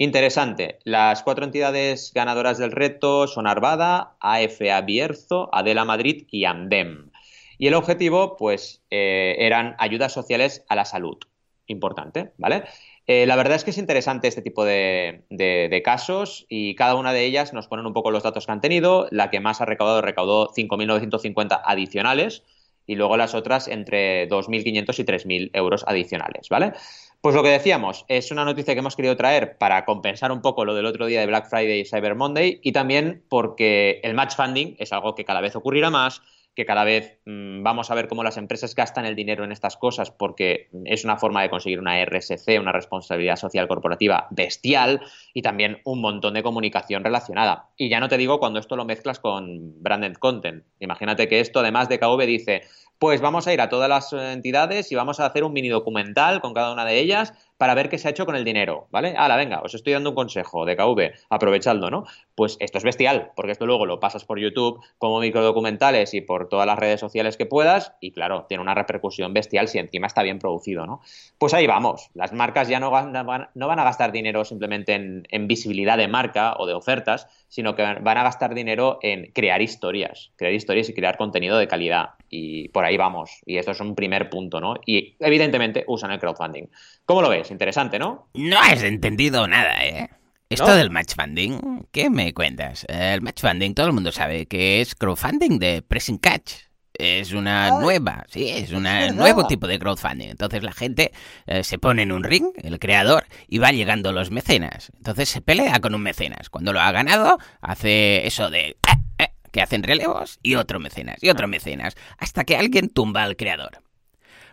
Interesante. 0.00 0.78
Las 0.84 1.24
cuatro 1.24 1.44
entidades 1.44 2.12
ganadoras 2.14 2.56
del 2.56 2.70
reto 2.70 3.26
son 3.26 3.48
Arvada, 3.48 4.16
AFA 4.20 4.80
Bierzo, 4.82 5.50
Adela 5.52 5.84
Madrid 5.84 6.24
y 6.30 6.44
Andem. 6.44 7.10
Y 7.58 7.66
el 7.66 7.74
objetivo, 7.74 8.36
pues, 8.36 8.80
eh, 8.90 9.34
eran 9.40 9.74
ayudas 9.80 10.12
sociales 10.12 10.64
a 10.68 10.76
la 10.76 10.84
salud. 10.84 11.18
Importante, 11.66 12.30
¿vale? 12.38 12.62
Eh, 13.08 13.26
la 13.26 13.34
verdad 13.34 13.56
es 13.56 13.64
que 13.64 13.72
es 13.72 13.78
interesante 13.78 14.28
este 14.28 14.40
tipo 14.40 14.64
de, 14.64 15.24
de, 15.30 15.82
casos 15.84 16.46
y 16.48 16.76
cada 16.76 16.94
una 16.94 17.12
de 17.12 17.24
ellas 17.24 17.52
nos 17.52 17.66
ponen 17.66 17.84
un 17.84 17.92
poco 17.92 18.12
los 18.12 18.22
datos 18.22 18.46
que 18.46 18.52
han 18.52 18.60
tenido. 18.60 19.08
La 19.10 19.30
que 19.30 19.40
más 19.40 19.60
ha 19.60 19.64
recaudado 19.64 20.00
recaudó 20.00 20.52
5.950 20.54 21.60
adicionales 21.64 22.44
y 22.86 22.94
luego 22.94 23.16
las 23.16 23.34
otras 23.34 23.66
entre 23.66 24.28
2.500 24.28 24.98
y 24.98 25.04
3.000 25.04 25.50
euros 25.54 25.84
adicionales, 25.88 26.48
¿vale? 26.48 26.72
Pues 27.20 27.34
lo 27.34 27.42
que 27.42 27.48
decíamos, 27.48 28.04
es 28.06 28.30
una 28.30 28.44
noticia 28.44 28.74
que 28.74 28.78
hemos 28.78 28.94
querido 28.94 29.16
traer 29.16 29.58
para 29.58 29.84
compensar 29.84 30.30
un 30.30 30.40
poco 30.40 30.64
lo 30.64 30.76
del 30.76 30.86
otro 30.86 31.06
día 31.06 31.18
de 31.18 31.26
Black 31.26 31.48
Friday 31.50 31.80
y 31.80 31.84
Cyber 31.84 32.14
Monday 32.14 32.60
y 32.62 32.70
también 32.70 33.24
porque 33.28 34.00
el 34.04 34.14
match 34.14 34.36
funding 34.36 34.76
es 34.78 34.92
algo 34.92 35.16
que 35.16 35.24
cada 35.24 35.40
vez 35.40 35.56
ocurrirá 35.56 35.90
más, 35.90 36.22
que 36.54 36.64
cada 36.64 36.84
vez 36.84 37.18
mm, 37.24 37.64
vamos 37.64 37.90
a 37.90 37.96
ver 37.96 38.06
cómo 38.06 38.22
las 38.22 38.36
empresas 38.36 38.74
gastan 38.74 39.04
el 39.04 39.16
dinero 39.16 39.42
en 39.42 39.50
estas 39.50 39.76
cosas 39.76 40.12
porque 40.12 40.68
es 40.84 41.04
una 41.04 41.16
forma 41.16 41.42
de 41.42 41.50
conseguir 41.50 41.80
una 41.80 42.00
RSC, 42.04 42.60
una 42.60 42.72
responsabilidad 42.72 43.36
social 43.36 43.66
corporativa 43.66 44.28
bestial 44.30 45.00
y 45.34 45.42
también 45.42 45.80
un 45.84 46.00
montón 46.00 46.34
de 46.34 46.44
comunicación 46.44 47.02
relacionada. 47.02 47.70
Y 47.76 47.88
ya 47.88 47.98
no 47.98 48.08
te 48.08 48.16
digo 48.16 48.38
cuando 48.38 48.60
esto 48.60 48.76
lo 48.76 48.84
mezclas 48.84 49.18
con 49.18 49.82
branded 49.82 50.14
content. 50.14 50.64
Imagínate 50.78 51.26
que 51.28 51.40
esto 51.40 51.60
además 51.60 51.88
de 51.88 51.98
KV 51.98 52.26
dice, 52.26 52.62
pues 52.98 53.20
vamos 53.20 53.46
a 53.46 53.52
ir 53.52 53.60
a 53.60 53.68
todas 53.68 53.88
las 53.88 54.12
entidades 54.12 54.90
y 54.92 54.94
vamos 54.94 55.20
a 55.20 55.26
hacer 55.26 55.44
un 55.44 55.52
mini 55.52 55.68
documental 55.68 56.40
con 56.40 56.54
cada 56.54 56.72
una 56.72 56.84
de 56.84 56.98
ellas 56.98 57.32
para 57.58 57.74
ver 57.74 57.88
qué 57.88 57.98
se 57.98 58.08
ha 58.08 58.12
hecho 58.12 58.24
con 58.24 58.36
el 58.36 58.44
dinero, 58.44 58.86
¿vale? 58.90 59.14
Hala, 59.16 59.36
venga, 59.36 59.60
os 59.60 59.74
estoy 59.74 59.92
dando 59.92 60.10
un 60.10 60.16
consejo 60.16 60.64
de 60.64 60.76
KV, 60.76 61.12
aprovechadlo, 61.28 61.90
¿no? 61.90 62.04
Pues 62.34 62.56
esto 62.60 62.78
es 62.78 62.84
bestial, 62.84 63.32
porque 63.34 63.52
esto 63.52 63.66
luego 63.66 63.84
lo 63.84 64.00
pasas 64.00 64.24
por 64.24 64.38
YouTube 64.38 64.80
como 64.96 65.20
microdocumentales 65.20 66.14
y 66.14 66.20
por 66.20 66.48
todas 66.48 66.66
las 66.66 66.78
redes 66.78 67.00
sociales 67.00 67.36
que 67.36 67.46
puedas, 67.46 67.92
y 68.00 68.12
claro, 68.12 68.46
tiene 68.48 68.62
una 68.62 68.74
repercusión 68.74 69.34
bestial 69.34 69.68
si 69.68 69.78
encima 69.78 70.06
está 70.06 70.22
bien 70.22 70.38
producido, 70.38 70.86
¿no? 70.86 71.00
Pues 71.36 71.52
ahí 71.52 71.66
vamos, 71.66 72.10
las 72.14 72.32
marcas 72.32 72.68
ya 72.68 72.78
no 72.78 72.90
van, 72.90 73.14
a 73.16 73.84
gastar 73.84 74.12
dinero 74.12 74.44
simplemente 74.44 74.94
en, 74.94 75.26
en 75.28 75.48
visibilidad 75.48 75.98
de 75.98 76.06
marca 76.06 76.54
o 76.58 76.66
de 76.66 76.74
ofertas, 76.74 77.26
sino 77.48 77.74
que 77.74 77.82
van 77.82 78.18
a 78.18 78.22
gastar 78.22 78.54
dinero 78.54 78.98
en 79.02 79.32
crear 79.32 79.60
historias, 79.62 80.30
crear 80.36 80.54
historias 80.54 80.88
y 80.88 80.94
crear 80.94 81.16
contenido 81.16 81.58
de 81.58 81.66
calidad. 81.66 82.10
Y 82.30 82.68
por 82.68 82.84
ahí 82.84 82.96
vamos. 82.98 83.40
Y 83.46 83.56
esto 83.56 83.70
es 83.70 83.80
un 83.80 83.94
primer 83.94 84.28
punto, 84.28 84.60
¿no? 84.60 84.74
Y 84.84 85.16
evidentemente 85.18 85.84
usan 85.88 86.10
el 86.10 86.18
crowdfunding. 86.18 86.66
¿Cómo 87.06 87.22
lo 87.22 87.30
ves? 87.30 87.47
Interesante, 87.50 87.98
¿no? 87.98 88.28
No 88.34 88.58
has 88.58 88.82
entendido 88.82 89.46
nada, 89.46 89.84
¿eh? 89.84 90.10
Esto 90.50 90.74
del 90.74 90.90
match 90.90 91.14
funding, 91.14 91.86
¿qué 91.92 92.08
me 92.08 92.32
cuentas? 92.32 92.86
El 92.88 93.20
match 93.20 93.42
funding, 93.42 93.74
todo 93.74 93.86
el 93.86 93.92
mundo 93.92 94.12
sabe 94.12 94.46
que 94.46 94.80
es 94.80 94.94
crowdfunding 94.94 95.58
de 95.58 95.82
pressing 95.82 96.16
catch. 96.16 96.52
Es 96.94 97.32
una 97.32 97.66
ah. 97.66 97.80
nueva, 97.80 98.24
sí, 98.28 98.48
es 98.48 98.72
un 98.72 98.84
nuevo 99.14 99.46
tipo 99.46 99.66
de 99.66 99.78
crowdfunding. 99.78 100.30
Entonces 100.30 100.62
la 100.62 100.72
gente 100.72 101.12
eh, 101.46 101.62
se 101.62 101.78
pone 101.78 102.02
en 102.02 102.12
un 102.12 102.24
ring, 102.24 102.46
el 102.56 102.78
creador, 102.78 103.26
y 103.46 103.58
va 103.58 103.72
llegando 103.72 104.10
los 104.12 104.30
mecenas. 104.30 104.90
Entonces 104.96 105.28
se 105.28 105.42
pelea 105.42 105.80
con 105.80 105.94
un 105.94 106.02
mecenas. 106.02 106.48
Cuando 106.48 106.72
lo 106.72 106.80
ha 106.80 106.90
ganado, 106.92 107.38
hace 107.60 108.26
eso 108.26 108.50
de... 108.50 108.70
Eh, 108.70 108.76
eh, 109.18 109.28
que 109.52 109.60
hacen 109.60 109.82
relevos 109.82 110.40
y 110.42 110.54
otro 110.54 110.80
mecenas 110.80 111.22
y 111.22 111.28
otro 111.28 111.46
mecenas, 111.46 111.94
hasta 112.16 112.44
que 112.44 112.56
alguien 112.56 112.88
tumba 112.88 113.22
al 113.22 113.36
creador. 113.36 113.82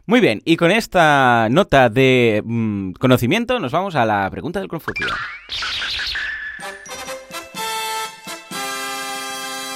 Muy 0.08 0.20
bien, 0.20 0.42
y 0.46 0.56
con 0.56 0.72
esta 0.72 1.48
nota 1.50 1.90
de 1.90 2.44
mm, 2.46 2.92
conocimiento 2.94 3.60
nos 3.60 3.72
vamos 3.72 3.96
a 3.96 4.06
la 4.06 4.30
pregunta 4.30 4.60
del 4.60 4.68
Confucio. 4.68 5.08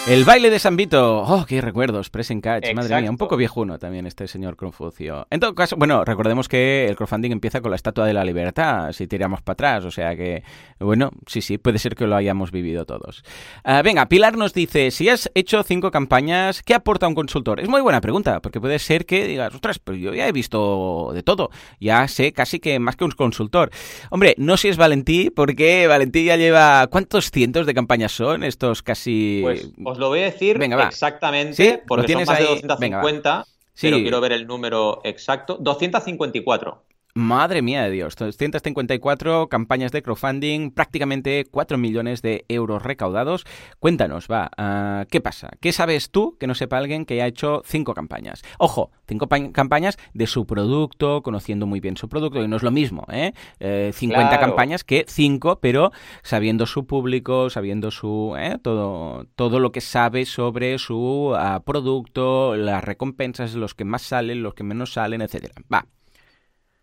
El 0.10 0.26
baile 0.26 0.50
de 0.50 0.58
San 0.58 0.76
Vito. 0.76 1.20
Oh, 1.20 1.46
qué 1.46 1.62
recuerdos. 1.62 2.10
Present 2.10 2.44
Catch. 2.44 2.74
Madre 2.74 3.00
mía, 3.00 3.12
un 3.12 3.18
poco 3.18 3.38
viejuno 3.38 3.78
también 3.78 4.08
este 4.08 4.28
señor 4.28 4.56
Confucio. 4.56 5.28
En 5.30 5.40
todo 5.40 5.54
caso, 5.54 5.76
bueno, 5.76 6.04
recordemos 6.04 6.50
que 6.50 6.88
el 6.88 6.96
crowdfunding 6.96 7.30
empieza 7.30 7.62
con 7.62 7.70
la 7.70 7.76
Estatua 7.76 8.08
de 8.08 8.14
la 8.14 8.26
Libertad, 8.26 8.92
si 8.92 9.06
tiramos 9.06 9.44
para 9.44 9.54
atrás. 9.54 9.86
O 9.86 9.92
sea 9.92 10.16
que, 10.16 10.42
bueno, 10.80 11.12
sí, 11.28 11.44
sí, 11.44 11.60
puede 11.60 11.78
ser 11.78 11.94
que 11.94 12.08
lo 12.08 12.16
hayamos 12.16 12.50
vivido 12.50 12.86
todos. 12.86 13.24
Ah, 13.64 13.84
venga, 13.84 14.08
Pilar 14.08 14.36
nos 14.36 14.52
dice, 14.52 14.90
si 14.90 15.10
has 15.10 15.30
hecho 15.36 15.62
cinco 15.62 15.92
campañas, 15.92 16.64
¿qué 16.64 16.74
aporta 16.74 17.08
un 17.08 17.14
consultor? 17.14 17.60
Es 17.60 17.70
muy 17.70 17.82
buena 17.82 18.02
pregunta, 18.02 18.40
porque 18.40 18.60
puede 18.60 18.80
ser 18.80 19.06
que 19.06 19.28
digas, 19.28 19.54
ostras, 19.54 19.78
pero 19.78 19.96
yo 19.96 20.16
ya 20.16 20.28
he 20.28 20.32
visto 20.32 21.12
de 21.14 21.22
todo. 21.22 21.52
Ya 21.80 22.08
sé 22.08 22.34
casi 22.34 22.60
que 22.60 22.80
más 22.80 22.96
que 22.96 23.04
un 23.04 23.12
consultor. 23.12 23.70
Hombre, 24.10 24.34
no 24.40 24.58
si 24.58 24.70
es 24.70 24.78
Valentí, 24.78 25.30
porque 25.30 25.86
Valentí 25.86 26.26
ya 26.26 26.36
lleva... 26.36 26.88
¿Cuántos 26.88 27.30
cientos 27.30 27.68
de 27.68 27.76
campañas 27.76 28.12
son 28.12 28.44
estos 28.44 28.82
casi... 28.82 29.42
Pues, 29.44 29.70
lo 30.00 30.10
voy 30.10 30.22
a 30.22 30.26
decir 30.26 30.60
exactamente, 30.62 31.84
porque 31.88 32.14
son 32.14 32.26
más 32.26 32.40
de 32.40 32.46
250, 32.46 33.46
pero 33.82 33.98
quiero 33.98 34.22
ver 34.22 34.32
el 34.32 34.48
número 34.48 35.02
exacto. 35.04 35.58
254. 35.60 36.84
Madre 37.16 37.64
mía 37.64 37.82
de 37.84 37.90
Dios, 37.90 38.16
254 38.16 39.50
campañas 39.50 39.92
de 39.92 40.04
crowdfunding, 40.04 40.70
prácticamente 40.70 41.46
4 41.50 41.78
millones 41.80 42.22
de 42.22 42.46
euros 42.50 42.84
recaudados. 42.84 43.46
Cuéntanos, 43.80 44.28
va, 44.32 44.52
ah, 44.58 45.06
¿qué 45.10 45.20
pasa? 45.20 45.50
¿Qué 45.60 45.72
sabes 45.72 46.12
tú 46.12 46.38
que 46.40 46.46
no 46.46 46.54
sepa 46.54 46.78
alguien 46.78 47.06
que 47.06 47.16
haya 47.16 47.26
hecho 47.26 47.64
5 47.66 47.96
campañas? 47.96 48.44
Ojo, 48.60 48.92
5 49.08 49.28
campañas 49.52 49.98
de 50.14 50.28
su 50.28 50.46
producto, 50.46 51.24
conociendo 51.24 51.66
muy 51.66 51.80
bien 51.80 51.98
su 51.98 52.08
producto, 52.10 52.44
y 52.44 52.48
no 52.48 52.58
es 52.58 52.64
lo 52.64 52.72
mismo, 52.72 53.08
¿eh? 53.12 53.34
50 53.92 54.36
eh, 54.36 54.40
campañas 54.40 54.84
que 54.84 55.06
5, 55.08 55.60
pero 55.62 55.92
sabiendo 56.22 56.68
su 56.68 56.86
público, 56.86 57.50
sabiendo 57.50 57.90
su 57.90 58.36
¿eh? 58.38 58.60
todo, 58.62 59.26
todo 59.36 59.60
lo 59.60 59.72
que 59.72 59.82
sabe 59.82 60.26
sobre 60.26 60.78
su 60.78 61.34
ah, 61.36 61.64
producto, 61.66 62.56
las 62.56 62.84
recompensas, 62.84 63.56
los 63.56 63.74
que 63.74 63.84
más 63.84 64.04
salen, 64.04 64.44
los 64.44 64.54
que 64.54 64.64
menos 64.64 64.94
salen, 64.94 65.22
etcétera. 65.22 65.56
Va, 65.74 65.86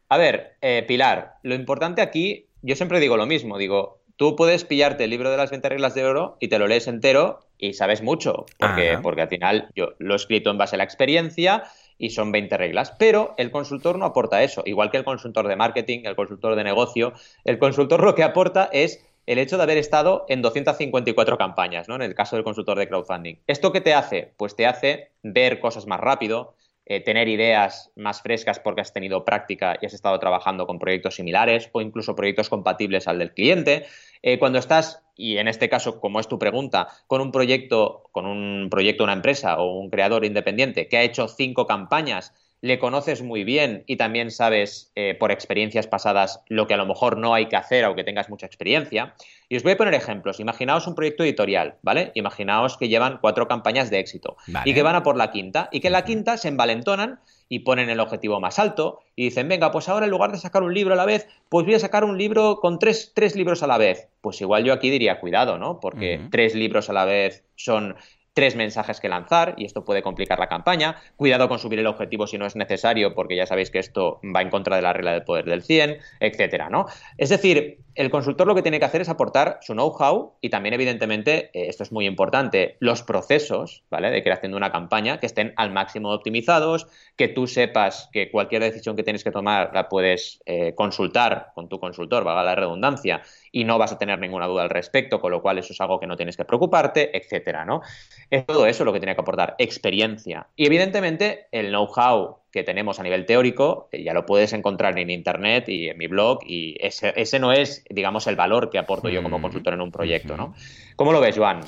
a 0.09 0.19
ver, 0.19 0.57
eh, 0.61 0.85
Pilar, 0.87 1.35
lo 1.43 1.55
importante 1.55 2.03
aquí, 2.03 2.47
yo 2.63 2.77
siempre 2.77 3.01
digo 3.01 3.17
lo 3.17 3.27
mismo, 3.27 3.59
digo, 3.59 4.01
tú 4.17 4.37
puedes 4.37 4.65
pillarte 4.65 5.05
el 5.05 5.11
libro 5.11 5.31
de 5.31 5.37
las 5.37 5.51
20 5.51 5.69
reglas 5.69 5.95
de 5.95 6.05
oro 6.05 6.37
y 6.41 6.49
te 6.49 6.59
lo 6.59 6.67
lees 6.67 6.87
entero 6.87 7.41
y 7.59 7.75
sabes 7.75 8.03
mucho, 8.03 8.47
porque, 8.59 8.99
porque 9.03 9.23
al 9.23 9.29
final 9.29 9.69
yo 9.75 9.95
lo 9.99 10.15
he 10.15 10.17
escrito 10.17 10.51
en 10.51 10.59
base 10.59 10.77
a 10.77 10.79
la 10.79 10.85
experiencia 10.85 11.65
y 11.99 12.11
son 12.11 12.33
20 12.33 12.57
reglas, 12.57 12.93
pero 12.99 13.35
el 13.39 13.51
consultor 13.51 13.99
no 13.99 14.05
aporta 14.05 14.43
eso, 14.43 14.63
igual 14.67 14.91
que 14.91 14.99
el 14.99 15.05
consultor 15.05 15.49
de 15.49 15.57
marketing, 15.57 16.01
el 16.05 16.17
consultor 16.17 16.57
de 16.57 16.65
negocio, 16.65 17.13
el 17.45 17.59
consultor 17.59 18.03
lo 18.03 18.15
que 18.15 18.23
aporta 18.23 18.69
es 18.73 19.05
el 19.27 19.39
hecho 19.39 19.57
de 19.57 19.65
haber 19.65 19.79
estado 19.79 20.25
en 20.29 20.41
254 20.41 21.37
campañas, 21.37 21.89
¿no? 21.89 21.97
En 21.97 22.03
el 22.03 22.15
caso 22.15 22.37
del 22.37 22.45
consultor 22.45 22.79
de 22.79 22.89
crowdfunding. 22.89 23.37
¿Esto 23.47 23.73
qué 23.73 23.81
te 23.81 23.93
hace? 23.93 24.33
Pues 24.37 24.55
te 24.55 24.67
hace 24.67 25.11
ver 25.23 25.59
cosas 25.59 25.87
más 25.87 25.99
rápido, 25.99 26.55
eh, 26.89 27.01
tener 27.01 27.27
ideas 27.27 27.91
más 27.97 28.23
frescas 28.23 28.61
porque 28.61 28.81
has 28.81 28.93
tenido 28.93 29.25
práctica 29.25 29.77
y 29.81 29.87
has 29.87 29.93
estado 29.93 30.19
trabajando 30.21 30.69
con 30.69 30.79
proyectos 30.79 31.17
similares 31.17 31.69
o 31.73 31.81
incluso 31.81 32.15
proyectos 32.15 32.49
compatibles 32.49 33.09
al 33.09 33.19
del 33.19 33.35
cliente. 33.35 33.87
Eh, 34.23 34.39
cuando 34.39 34.61
estás, 34.61 35.03
y 35.17 35.39
en 35.39 35.49
este 35.49 35.69
caso, 35.69 36.01
como 36.01 36.21
es 36.21 36.29
tu 36.29 36.39
pregunta, 36.39 36.87
con 37.09 37.21
un 37.21 37.33
proyecto, 37.33 38.05
con 38.13 38.25
un 38.27 38.69
proyecto, 38.71 39.03
una 39.03 39.15
empresa 39.15 39.59
o 39.59 39.81
un 39.81 39.91
creador 39.91 40.25
independiente 40.25 40.87
que 40.87 40.97
ha 40.97 41.03
hecho 41.03 41.27
cinco 41.27 41.67
campañas, 41.67 42.33
le 42.67 42.79
conoces 42.79 43.23
muy 43.23 43.45
bien 43.45 43.85
y 43.87 43.97
también 43.97 44.31
sabes 44.31 44.93
eh, 44.95 45.17
por 45.19 45.31
experiencias 45.31 45.87
pasadas 45.87 46.41
lo 46.49 46.67
que 46.67 46.75
a 46.75 46.77
lo 46.77 46.87
mejor 46.87 47.17
no 47.17 47.35
hay 47.35 47.47
que 47.47 47.57
hacer 47.57 47.85
aunque 47.85 48.05
tengas 48.05 48.29
mucha 48.29 48.47
experiencia. 48.47 49.15
Y 49.49 49.57
os 49.57 49.63
voy 49.63 49.73
a 49.73 49.77
poner 49.77 49.95
ejemplos. 49.95 50.41
Imaginaos 50.41 50.87
un 50.87 50.95
proyecto 50.95 51.23
editorial, 51.23 51.77
¿vale? 51.83 52.11
Imaginaos 52.15 52.77
que 52.77 52.89
llevan 52.89 53.19
cuatro 53.21 53.47
campañas 53.47 53.91
de 53.91 54.01
éxito 54.01 54.37
y 54.65 54.75
que 54.75 54.83
van 54.83 54.97
a 54.97 55.03
por 55.03 55.17
la 55.17 55.31
quinta 55.31 55.69
y 55.71 55.81
que 55.81 55.87
en 55.87 55.93
la 55.93 56.05
quinta 56.05 56.37
se 56.37 56.49
envalentonan 56.49 57.21
y 57.49 57.61
ponen 57.61 57.89
el 57.91 58.01
objetivo 58.01 58.41
más 58.41 58.59
alto 58.59 59.01
y 59.15 59.25
dicen, 59.25 59.49
venga, 59.49 59.71
pues 59.71 59.89
ahora 59.89 60.07
en 60.07 60.11
lugar 60.11 60.33
de 60.33 60.39
sacar 60.39 60.63
un 60.63 60.75
libro 60.75 60.95
a 60.95 60.97
la 60.97 61.05
vez, 61.05 61.29
pues 61.49 61.65
voy 61.65 61.75
a 61.75 61.79
sacar 61.79 62.05
un 62.05 62.19
libro 62.19 62.59
con 62.61 62.79
tres, 62.79 63.13
tres 63.15 63.37
libros 63.37 63.63
a 63.63 63.69
la 63.69 63.79
vez. 63.79 64.09
Pues 64.21 64.41
igual 64.41 64.65
yo 64.65 64.73
aquí 64.73 64.91
diría, 64.91 65.21
cuidado, 65.21 65.59
¿no? 65.59 65.79
Porque 65.79 66.21
tres 66.31 66.55
libros 66.57 66.91
a 66.91 66.93
la 66.93 67.05
vez 67.05 67.45
son 67.55 67.95
tres 68.37 68.55
mensajes 68.55 69.01
que 69.01 69.09
lanzar 69.09 69.55
y 69.57 69.65
esto 69.65 69.83
puede 69.83 70.03
complicar 70.03 70.39
la 70.39 70.47
campaña. 70.47 70.97
Cuidado 71.17 71.49
con 71.49 71.59
subir 71.59 71.79
el 71.79 71.87
objetivo 71.87 72.27
si 72.27 72.37
no 72.37 72.45
es 72.45 72.55
necesario 72.55 73.15
porque 73.15 73.35
ya 73.35 73.47
sabéis 73.47 73.71
que 73.71 73.79
esto 73.79 74.21
va 74.23 74.43
en 74.43 74.51
contra 74.51 74.77
de 74.77 74.83
la 74.83 74.93
regla 74.93 75.13
del 75.13 75.25
poder 75.25 75.47
del 75.47 75.63
100, 75.63 75.97
etcétera, 76.21 76.69
¿no? 76.69 76.85
Es 77.17 77.31
decir, 77.31 77.79
el 77.95 78.11
consultor 78.11 78.47
lo 78.47 78.55
que 78.55 78.61
tiene 78.61 78.79
que 78.79 78.85
hacer 78.85 79.01
es 79.01 79.09
aportar 79.09 79.59
su 79.63 79.73
know-how 79.73 80.35
y 80.43 80.51
también 80.51 80.75
evidentemente, 80.75 81.51
eh, 81.55 81.69
esto 81.69 81.83
es 81.83 81.93
muy 81.93 82.05
importante, 82.07 82.77
los 82.79 83.03
procesos, 83.03 83.85
¿vale? 83.91 84.11
De 84.11 84.23
creación 84.23 84.53
de 84.53 84.59
una 84.59 84.71
campaña 84.71 85.19
que 85.19 85.25
estén 85.25 85.55
al 85.57 85.73
máximo 85.73 86.13
optimizados, 86.13 86.89
que 87.17 87.29
tú 87.29 87.47
sepas 87.47 88.11
que 88.13 88.31
cualquier 88.31 88.63
decisión 88.63 88.97
que 88.97 89.03
tienes 89.03 89.25
que 89.25 89.31
tomar 89.31 89.71
la 89.73 89.89
puedes 89.89 90.43
eh, 90.45 90.75
consultar 90.75 91.53
con 91.55 91.71
tu 91.71 91.81
consultor, 91.81 92.23
valga 92.23 92.45
la 92.45 92.55
redundancia, 92.55 93.23
y 93.57 93.65
no 93.65 93.79
vas 93.79 93.91
a 93.91 93.97
tener 93.97 94.19
ninguna 94.19 94.47
duda 94.47 94.65
al 94.65 94.69
respecto, 94.69 95.19
con 95.19 95.31
lo 95.31 95.41
cual 95.41 95.57
eso 95.57 95.73
es 95.73 95.81
algo 95.81 95.99
que 95.99 96.07
no 96.07 96.15
tienes 96.15 96.37
que 96.37 96.45
preocuparte, 96.45 97.17
etcétera, 97.17 97.65
¿no? 97.65 97.81
Es 98.29 98.45
todo 98.45 98.67
eso 98.67 98.85
lo 98.85 98.93
que 98.93 99.01
tiene 99.01 99.15
que 99.15 99.23
aportar, 99.23 99.55
experiencia. 99.57 100.49
Y 100.57 100.67
evidentemente 100.67 101.47
el 101.53 101.69
know-how 101.69 102.41
que 102.53 102.65
tenemos 102.65 103.01
a 103.01 103.03
nivel 103.03 103.25
teórico 103.25 103.89
eh, 103.93 104.03
ya 104.03 104.13
lo 104.13 104.27
puedes 104.27 104.53
encontrar 104.53 104.99
en 104.99 105.09
internet 105.09 105.71
y 105.71 105.89
en 105.89 105.97
mi 105.97 106.07
blog 106.07 106.41
y 106.47 106.77
ese, 106.81 107.15
ese 107.17 107.39
no 107.39 107.51
es, 107.51 107.83
digamos, 107.89 108.27
el 108.27 108.37
valor 108.37 108.69
que 108.69 108.77
aporto 108.77 109.09
yo 109.09 109.23
como 109.23 109.39
mm. 109.39 109.43
consultor 109.43 109.73
en 109.73 109.81
un 109.81 109.91
proyecto, 109.91 110.37
¿no? 110.37 110.55
¿Cómo 110.97 111.13
lo 111.13 111.23
ves, 111.23 111.39
Joan? 111.39 111.61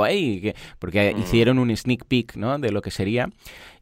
porque 0.79 1.13
mm. 1.13 1.19
hicieron 1.21 1.59
un 1.59 1.75
sneak 1.75 2.05
peek, 2.05 2.35
¿no? 2.35 2.57
De 2.59 2.71
lo 2.71 2.81
que 2.81 2.91
sería 2.91 3.29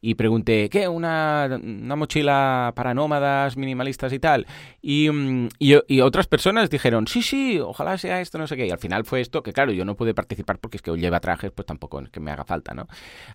y 0.04 0.16
pregunté, 0.16 0.68
¿qué? 0.68 0.88
¿Una, 0.88 1.48
una 1.62 1.94
mochila 1.94 2.72
para 2.74 2.92
nómadas, 2.92 3.56
minimalistas 3.56 4.12
y 4.12 4.18
tal? 4.18 4.48
Y, 4.82 5.08
mm, 5.08 5.48
y, 5.60 6.00
otras 6.00 6.26
personas 6.26 6.68
dijeron, 6.70 7.06
sí, 7.06 7.22
sí, 7.22 7.60
ojalá 7.60 7.96
sea 7.96 8.20
esto, 8.20 8.36
no 8.36 8.48
sé 8.48 8.56
qué. 8.56 8.66
Y 8.66 8.70
al 8.72 8.80
final 8.80 9.04
fue 9.04 9.20
esto, 9.20 9.44
que 9.44 9.52
claro, 9.52 9.70
yo 9.70 9.84
no 9.84 9.94
pude 9.94 10.12
participar 10.12 10.58
porque 10.58 10.78
es 10.78 10.82
que 10.82 10.90
lleva 10.96 11.20
trajes, 11.20 11.52
pues 11.52 11.66
tampoco 11.66 12.00
es 12.00 12.10
que 12.10 12.18
me 12.18 12.32
haga 12.32 12.44
falta, 12.44 12.74
¿no? 12.74 12.88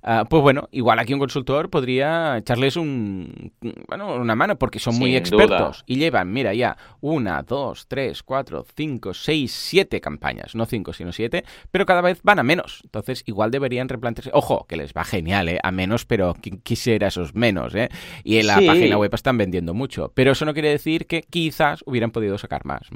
Ah, 0.04 0.26
pues 0.30 0.44
bueno, 0.44 0.68
igual 0.72 1.00
aquí 1.00 1.14
un 1.14 1.20
consultor 1.20 1.70
podría 1.70 2.38
echarles 2.38 2.76
un, 2.76 3.54
bueno, 3.88 4.16
una 4.16 4.36
mano 4.36 4.58
porque 4.58 4.80
son 4.80 5.00
muy 5.00 5.16
expertos 5.16 5.86
y 5.88 5.96
llevan, 5.96 6.34
mira, 6.34 6.54
ya 6.54 6.78
una, 7.00 7.44
dos, 7.44 7.88
tres, 7.88 8.24
cuatro, 8.24 8.66
cinco, 8.76 9.14
seis, 9.14 9.54
siete 9.54 10.02
campañas, 10.02 10.54
no 10.54 10.66
cinco, 10.66 10.92
sino 10.92 11.14
siete, 11.14 11.46
pero 11.72 11.86
cada 11.86 12.02
vez 12.02 12.20
van 12.24 12.40
a 12.40 12.44
menos. 12.44 12.82
Entonces, 12.84 13.24
igual 13.26 13.52
deberían 13.52 13.88
replantearse, 13.88 14.32
ojo, 14.34 14.66
que 14.68 14.76
les 14.76 14.94
va 14.94 15.06
genial, 15.06 15.48
¿eh? 15.48 15.60
A 15.64 15.72
menos, 15.72 16.06
pero 16.06 16.36
quisiera 16.64 17.08
esos 17.08 17.36
menos, 17.36 17.76
¿eh? 17.76 17.90
Y 18.24 18.38
en 18.38 18.48
la 18.48 18.56
página 18.56 18.98
web 18.98 19.14
están 19.14 19.38
vendiendo 19.38 19.74
mucho. 19.74 20.12
Pero 20.14 20.32
eso 20.32 20.46
no 20.46 20.54
quiere 20.54 20.70
decir 20.70 21.08
que 21.08 21.22
quizás 21.22 21.84
hubieran 21.86 22.12
podido 22.12 22.38
sacar 22.38 22.66
más. 22.66 22.90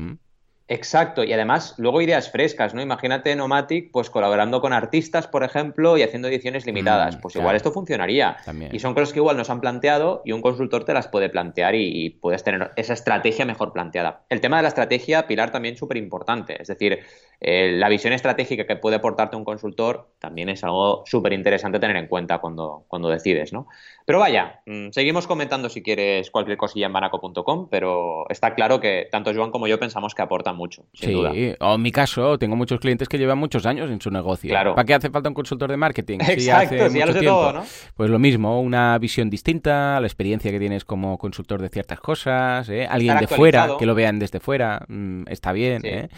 Exacto, 0.72 1.26
y 1.26 1.34
además 1.34 1.76
luego 1.80 2.02
ideas 2.02 2.32
frescas, 2.32 2.74
¿no? 2.74 2.82
Imagínate 2.82 3.36
Nomatic 3.36 3.92
pues 3.92 4.10
colaborando 4.10 4.62
con 4.62 4.72
artistas, 4.72 5.28
por 5.28 5.44
ejemplo, 5.44 5.98
y 5.98 6.04
haciendo 6.04 6.30
ediciones 6.30 6.66
limitadas. 6.66 7.18
Mm, 7.18 7.20
pues 7.20 7.36
igual 7.36 7.58
esto 7.58 7.74
funcionaría. 7.74 8.38
Y 8.72 8.80
son 8.80 8.94
cosas 8.94 9.12
que 9.12 9.20
igual 9.20 9.36
nos 9.36 9.50
han 9.50 9.60
planteado 9.60 10.22
y 10.24 10.32
un 10.32 10.42
consultor 10.42 10.86
te 10.86 10.94
las 10.94 11.10
puede 11.10 11.28
plantear 11.28 11.76
y, 11.76 12.12
puedes 12.22 12.46
tener 12.46 12.72
esa 12.78 12.94
estrategia 12.94 13.46
mejor 13.46 13.74
planteada. 13.74 14.22
El 14.30 14.40
tema 14.40 14.58
de 14.58 14.64
la 14.64 14.70
estrategia, 14.70 15.28
Pilar, 15.28 15.52
también 15.52 15.76
súper 15.76 15.98
importante. 15.98 16.62
Es 16.62 16.70
decir, 16.70 17.00
eh, 17.42 17.74
la 17.74 17.90
visión 17.90 18.14
estratégica 18.14 18.66
que 18.66 18.78
puede 18.78 18.96
aportarte 18.96 19.36
un 19.36 19.44
consultor 19.44 20.12
también 20.20 20.48
es 20.48 20.64
algo 20.64 21.04
súper 21.06 21.34
interesante 21.34 21.80
tener 21.80 21.98
en 21.98 22.08
cuenta 22.08 22.38
cuando, 22.38 22.86
cuando 22.88 23.10
decides, 23.10 23.52
¿no? 23.52 23.68
Pero 24.06 24.20
vaya, 24.20 24.62
mm, 24.66 24.92
seguimos 24.92 25.28
comentando 25.28 25.68
si 25.68 25.84
quieres 25.84 26.32
cualquier 26.32 26.58
cosilla 26.58 26.86
en 26.86 26.94
banaco.com, 26.94 27.68
pero 27.70 28.30
está 28.30 28.56
claro 28.56 28.80
que 28.80 29.10
tanto 29.12 29.34
Joan 29.34 29.52
como 29.52 29.68
yo 29.68 29.80
pensamos 29.80 30.16
que 30.16 30.22
aportan 30.22 30.61
mucho, 30.62 30.86
sin 30.94 31.10
sí, 31.10 31.14
duda. 31.16 31.32
o 31.60 31.76
en 31.76 31.82
mi 31.82 31.92
caso, 31.92 32.38
tengo 32.38 32.56
muchos 32.56 32.80
clientes 32.80 33.10
que 33.10 33.18
llevan 33.18 33.40
muchos 33.40 33.66
años 33.66 33.90
en 33.90 34.00
su 34.00 34.12
negocio. 34.12 34.50
Claro. 34.50 34.76
¿Para 34.76 34.86
qué 34.86 34.94
hace 34.94 35.10
falta 35.10 35.30
un 35.30 35.36
consultor 35.36 35.72
de 35.72 35.78
marketing? 35.78 36.20
Exacto, 36.28 36.88
ya 36.88 37.06
lo 37.06 37.14
sé 37.14 37.22
todo, 37.22 37.54
¿no? 37.54 37.64
Pues 37.96 38.10
lo 38.10 38.20
mismo, 38.20 38.62
una 38.62 38.98
visión 39.00 39.30
distinta, 39.30 40.00
la 40.00 40.08
experiencia 40.08 40.52
que 40.52 40.60
tienes 40.60 40.86
como 40.86 41.18
consultor 41.18 41.62
de 41.62 41.70
ciertas 41.70 42.00
cosas, 42.00 42.70
¿eh? 42.70 42.86
alguien 42.86 43.18
de 43.18 43.28
fuera, 43.28 43.76
que 43.80 43.86
lo 43.86 43.96
vean 43.96 44.20
desde 44.20 44.40
fuera, 44.40 44.86
mm, 44.88 45.24
está 45.28 45.52
bien, 45.52 45.82
¿eh? 45.86 46.10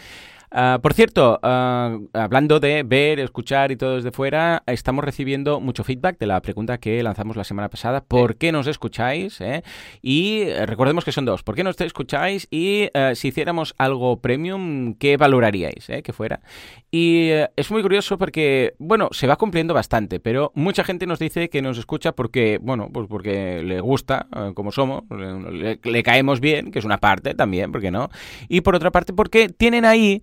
Ah, 0.56 0.78
por 0.80 0.94
cierto, 0.94 1.40
ah, 1.42 1.98
hablando 2.12 2.60
de 2.60 2.84
ver, 2.84 3.18
escuchar 3.18 3.72
y 3.72 3.76
todo 3.76 3.96
desde 3.96 4.12
fuera, 4.12 4.62
estamos 4.68 5.04
recibiendo 5.04 5.58
mucho 5.58 5.82
feedback 5.82 6.16
de 6.16 6.26
la 6.26 6.40
pregunta 6.40 6.78
que 6.78 7.02
lanzamos 7.02 7.36
la 7.36 7.42
semana 7.42 7.68
pasada. 7.68 8.04
¿Por 8.04 8.36
qué 8.36 8.52
nos 8.52 8.68
escucháis? 8.68 9.40
Eh? 9.40 9.64
Y 10.00 10.42
eh, 10.42 10.64
recordemos 10.64 11.04
que 11.04 11.10
son 11.10 11.24
dos. 11.24 11.42
¿Por 11.42 11.56
qué 11.56 11.64
nos 11.64 11.80
escucháis? 11.80 12.46
Y 12.52 12.88
eh, 12.94 13.14
si 13.16 13.28
hiciéramos 13.28 13.74
algo 13.78 14.20
premium, 14.20 14.94
¿qué 14.94 15.16
valoraríais 15.16 15.90
que 16.04 16.12
fuera? 16.12 16.40
Y 16.92 17.30
es 17.56 17.72
muy 17.72 17.82
curioso 17.82 18.16
porque, 18.16 18.74
bueno, 18.78 19.08
se 19.10 19.26
va 19.26 19.34
cumpliendo 19.34 19.74
bastante, 19.74 20.20
pero 20.20 20.52
mucha 20.54 20.84
gente 20.84 21.08
nos 21.08 21.18
dice 21.18 21.50
que 21.50 21.62
nos 21.62 21.78
escucha 21.78 22.12
porque, 22.12 22.60
bueno, 22.62 22.90
pues 22.92 23.08
porque 23.08 23.60
le 23.64 23.80
gusta 23.80 24.28
como 24.54 24.70
somos, 24.70 25.02
le, 25.10 25.80
le 25.82 26.02
caemos 26.04 26.38
bien, 26.38 26.70
que 26.70 26.78
es 26.78 26.84
una 26.84 26.98
parte 26.98 27.34
también, 27.34 27.72
¿por 27.72 27.80
qué 27.80 27.90
no? 27.90 28.08
Y 28.48 28.60
por 28.60 28.76
otra 28.76 28.92
parte, 28.92 29.12
porque 29.12 29.48
tienen 29.48 29.84
ahí 29.84 30.22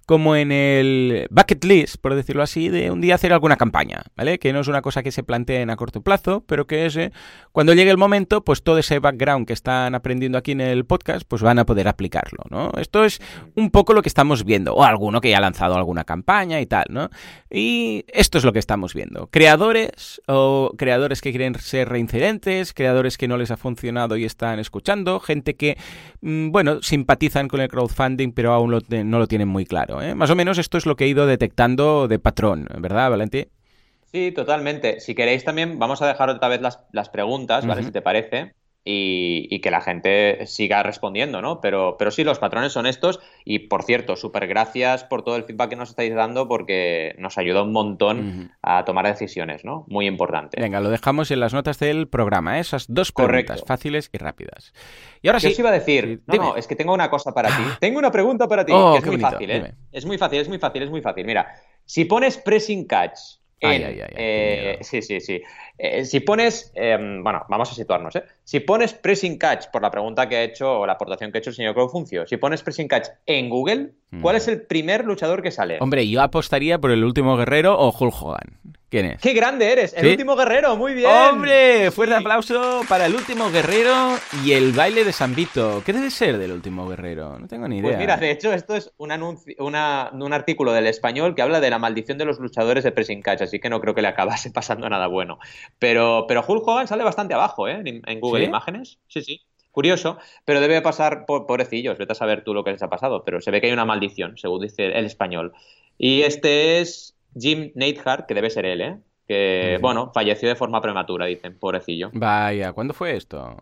como 0.05 0.35
en 0.35 0.51
el 0.51 1.27
bucket 1.29 1.63
list, 1.63 1.95
por 2.01 2.15
decirlo 2.15 2.43
así, 2.43 2.69
de 2.69 2.91
un 2.91 3.01
día 3.01 3.15
hacer 3.15 3.33
alguna 3.33 3.55
campaña, 3.55 4.03
¿vale? 4.15 4.39
Que 4.39 4.53
no 4.53 4.59
es 4.59 4.67
una 4.67 4.81
cosa 4.81 5.03
que 5.03 5.11
se 5.11 5.23
planteen 5.23 5.69
a 5.69 5.75
corto 5.75 6.01
plazo, 6.01 6.43
pero 6.47 6.67
que 6.67 6.85
es, 6.85 6.95
eh, 6.97 7.11
cuando 7.51 7.73
llegue 7.73 7.91
el 7.91 7.97
momento, 7.97 8.43
pues 8.43 8.63
todo 8.63 8.77
ese 8.77 8.99
background 8.99 9.47
que 9.47 9.53
están 9.53 9.95
aprendiendo 9.95 10.37
aquí 10.37 10.51
en 10.51 10.61
el 10.61 10.85
podcast, 10.85 11.25
pues 11.27 11.41
van 11.41 11.59
a 11.59 11.65
poder 11.65 11.87
aplicarlo, 11.87 12.43
¿no? 12.49 12.71
Esto 12.77 13.05
es 13.05 13.21
un 13.55 13.71
poco 13.71 13.93
lo 13.93 14.01
que 14.01 14.09
estamos 14.09 14.43
viendo, 14.43 14.73
o 14.73 14.83
alguno 14.83 15.21
que 15.21 15.29
ya 15.29 15.37
ha 15.37 15.41
lanzado 15.41 15.75
alguna 15.75 16.03
campaña 16.03 16.59
y 16.59 16.65
tal, 16.65 16.85
¿no? 16.89 17.09
Y 17.49 18.05
esto 18.07 18.37
es 18.37 18.43
lo 18.43 18.53
que 18.53 18.59
estamos 18.59 18.93
viendo. 18.93 19.27
Creadores 19.27 20.21
o 20.27 20.73
creadores 20.77 21.21
que 21.21 21.31
quieren 21.31 21.55
ser 21.55 21.89
reincidentes, 21.89 22.73
creadores 22.73 23.17
que 23.17 23.27
no 23.27 23.37
les 23.37 23.51
ha 23.51 23.57
funcionado 23.57 24.17
y 24.17 24.25
están 24.25 24.59
escuchando, 24.59 25.19
gente 25.19 25.55
que, 25.55 25.77
mm, 26.21 26.51
bueno, 26.51 26.81
simpatizan 26.81 27.47
con 27.47 27.61
el 27.61 27.69
crowdfunding, 27.69 28.31
pero 28.31 28.53
aún 28.53 28.71
no 28.71 29.19
lo 29.19 29.27
tienen 29.27 29.47
muy 29.47 29.65
claro. 29.65 29.90
¿Eh? 29.99 30.13
Más 30.13 30.29
o 30.29 30.35
menos 30.35 30.59
esto 30.59 30.77
es 30.77 30.85
lo 30.85 30.95
que 30.95 31.05
he 31.05 31.07
ido 31.07 31.25
detectando 31.25 32.07
de 32.07 32.19
patrón, 32.19 32.67
¿verdad, 32.77 33.09
Valentí? 33.09 33.47
Sí, 34.11 34.31
totalmente. 34.31 34.99
Si 34.99 35.15
queréis 35.15 35.43
también, 35.43 35.79
vamos 35.79 36.01
a 36.03 36.07
dejar 36.07 36.29
otra 36.29 36.49
vez 36.49 36.61
las, 36.61 37.09
preguntas, 37.09 37.65
¿vale? 37.65 37.83
Si 37.83 37.91
te 37.91 38.01
parece. 38.01 38.53
Y, 38.83 39.59
que 39.61 39.69
la 39.69 39.81
gente 39.81 40.45
siga 40.47 40.81
respondiendo, 40.81 41.41
¿no? 41.41 41.61
Pero, 41.61 41.95
pero 41.99 42.09
sí, 42.09 42.23
los 42.23 42.39
patrones 42.39 42.73
son 42.73 42.87
estos 42.87 43.19
y, 43.45 43.59
por 43.59 43.83
cierto, 43.83 44.15
súper 44.15 44.47
gracias 44.47 45.03
por 45.03 45.23
todo 45.23 45.35
el 45.35 45.43
feedback 45.43 45.69
que 45.69 45.75
nos 45.75 45.89
estáis 45.89 46.15
dando 46.15 46.47
porque 46.47 47.15
nos 47.19 47.37
ayuda 47.37 47.61
un 47.61 47.71
montón 47.71 48.51
a 48.61 48.83
tomar 48.85 49.05
decisiones, 49.05 49.63
¿no? 49.63 49.85
Muy 49.87 50.07
importante. 50.07 50.59
Venga, 50.59 50.79
lo 50.79 50.89
dejamos 50.89 51.29
en 51.29 51.39
las 51.39 51.53
notas 51.53 51.77
del 51.79 52.07
programa, 52.07 52.57
¿eh? 52.57 52.61
esas 52.61 52.85
dos 52.87 53.11
preguntas 53.11 53.63
fáciles 53.65 54.09
y 54.11 54.17
rápidas. 54.17 54.73
Y 55.21 55.27
ahora 55.27 55.39
sí. 55.39 55.47
Yo 55.47 55.53
os 55.53 55.59
iba 55.59 55.69
a 55.69 55.73
decir, 55.73 56.21
no, 56.25 56.55
es 56.55 56.65
que 56.65 56.75
tengo 56.75 56.93
una 56.93 57.09
cosa 57.09 57.33
para 57.33 57.49
ti. 57.49 57.63
Tengo 57.79 57.99
una 57.99 58.11
pregunta 58.11 58.47
para 58.47 58.65
ti, 58.65 58.71
oh, 58.75 58.93
que 58.93 58.99
es 58.99 59.05
muy 59.05 59.19
fácil, 59.19 59.51
¿eh? 59.51 59.75
Es 59.91 60.05
muy 60.05 60.17
fácil, 60.17 60.39
es 60.39 60.49
muy 60.49 60.57
fácil, 60.57 60.83
es 60.83 60.89
muy 60.89 61.01
fácil. 61.01 61.25
Mira, 61.25 61.53
si 61.85 62.05
pones 62.05 62.37
pressing 62.37 62.85
catch 62.87 63.40
eh, 63.61 64.77
sí, 64.81 65.01
sí, 65.01 65.19
sí. 65.19 65.41
Eh, 65.77 66.05
si 66.05 66.19
pones, 66.19 66.71
em, 66.75 67.23
bueno, 67.23 67.45
vamos 67.49 67.71
a 67.71 67.75
situarnos, 67.75 68.15
¿eh? 68.15 68.23
Si 68.43 68.59
pones 68.59 68.93
pressing 68.93 69.37
catch, 69.37 69.67
por 69.71 69.81
la 69.81 69.91
pregunta 69.91 70.27
que 70.27 70.35
ha 70.35 70.43
hecho 70.43 70.79
o 70.79 70.85
la 70.85 70.93
aportación 70.93 71.31
que 71.31 71.37
ha 71.37 71.39
hecho 71.39 71.51
el 71.51 71.55
señor 71.55 71.73
Crowfuncio, 71.73 72.25
si 72.27 72.37
pones 72.37 72.61
pressing 72.63 72.87
catch 72.87 73.07
en 73.25 73.49
Google, 73.49 73.91
¿cuál 74.21 74.35
mm. 74.35 74.37
es 74.37 74.47
el 74.47 74.61
primer 74.63 75.05
luchador 75.05 75.41
que 75.41 75.51
sale? 75.51 75.77
Hombre, 75.79 76.07
yo 76.09 76.21
apostaría 76.21 76.79
por 76.79 76.91
el 76.91 77.03
último 77.03 77.37
guerrero 77.37 77.77
o 77.77 77.95
Hulk 77.97 78.21
Hogan. 78.21 78.59
¿Quién 78.91 79.05
es? 79.05 79.21
¡Qué 79.21 79.31
grande 79.31 79.71
eres! 79.71 79.93
El 79.95 80.05
último 80.05 80.35
guerrero, 80.35 80.75
muy 80.75 80.93
bien. 80.93 81.09
¡Hombre! 81.09 81.91
Fuerte 81.91 82.13
aplauso 82.13 82.81
para 82.89 83.05
el 83.05 83.15
último 83.15 83.49
guerrero 83.49 84.17
y 84.43 84.51
el 84.51 84.73
baile 84.73 85.05
de 85.05 85.13
San 85.13 85.33
Vito. 85.33 85.81
¿Qué 85.85 85.93
debe 85.93 86.11
ser 86.11 86.37
del 86.37 86.51
último 86.51 86.85
guerrero? 86.89 87.39
No 87.39 87.47
tengo 87.47 87.69
ni 87.69 87.81
pues 87.81 87.91
idea. 87.91 87.97
Pues 87.97 87.99
mira, 87.99 88.17
de 88.17 88.31
hecho, 88.31 88.51
esto 88.51 88.75
es 88.75 88.91
un, 88.97 89.13
anuncio, 89.13 89.55
un 89.57 89.73
artículo 90.33 90.73
del 90.73 90.87
español 90.87 91.35
que 91.35 91.41
habla 91.41 91.61
de 91.61 91.69
la 91.69 91.79
maldición 91.79 92.17
de 92.17 92.25
los 92.25 92.39
luchadores 92.39 92.83
de 92.83 92.91
pressing 92.91 93.21
catch, 93.21 93.43
así 93.43 93.61
que 93.61 93.69
no 93.69 93.79
creo 93.79 93.95
que 93.95 94.01
le 94.01 94.09
acabase 94.09 94.51
pasando 94.53 94.89
nada 94.89 95.07
bueno. 95.07 95.39
Pero, 95.79 96.25
pero 96.27 96.43
Hulk 96.45 96.67
Hogan 96.67 96.89
sale 96.89 97.05
bastante 97.05 97.33
abajo, 97.33 97.69
¿eh? 97.69 97.81
En, 97.85 98.19
Google 98.19 98.43
Imágenes. 98.43 98.99
Sí, 99.07 99.21
sí. 99.21 99.41
Curioso, 99.71 100.17
pero 100.43 100.59
debe 100.59 100.81
pasar 100.81 101.25
por 101.25 101.47
pobrecillos, 101.47 101.97
vete 101.97 102.11
a 102.11 102.15
saber 102.15 102.43
tú 102.43 102.53
lo 102.53 102.65
que 102.65 102.71
les 102.71 102.83
ha 102.83 102.89
pasado, 102.89 103.23
pero 103.23 103.39
se 103.39 103.51
ve 103.51 103.61
que 103.61 103.67
hay 103.67 103.73
una 103.73 103.85
maldición, 103.85 104.37
según 104.37 104.63
dice 104.63 104.87
el 104.87 105.05
español. 105.05 105.53
Y 105.97 106.23
este 106.23 106.81
es 106.81 107.15
Jim 107.37 107.71
Neidhart, 107.75 108.27
que 108.27 108.33
debe 108.33 108.49
ser 108.49 108.65
él, 108.65 108.81
¿eh? 108.81 108.97
Que, 109.27 109.77
bueno, 109.81 110.11
falleció 110.13 110.49
de 110.49 110.55
forma 110.55 110.81
prematura, 110.81 111.25
dicen, 111.25 111.57
pobrecillo. 111.57 112.09
Vaya, 112.13 112.73
¿cuándo 112.73 112.93
fue 112.93 113.15
esto? 113.15 113.57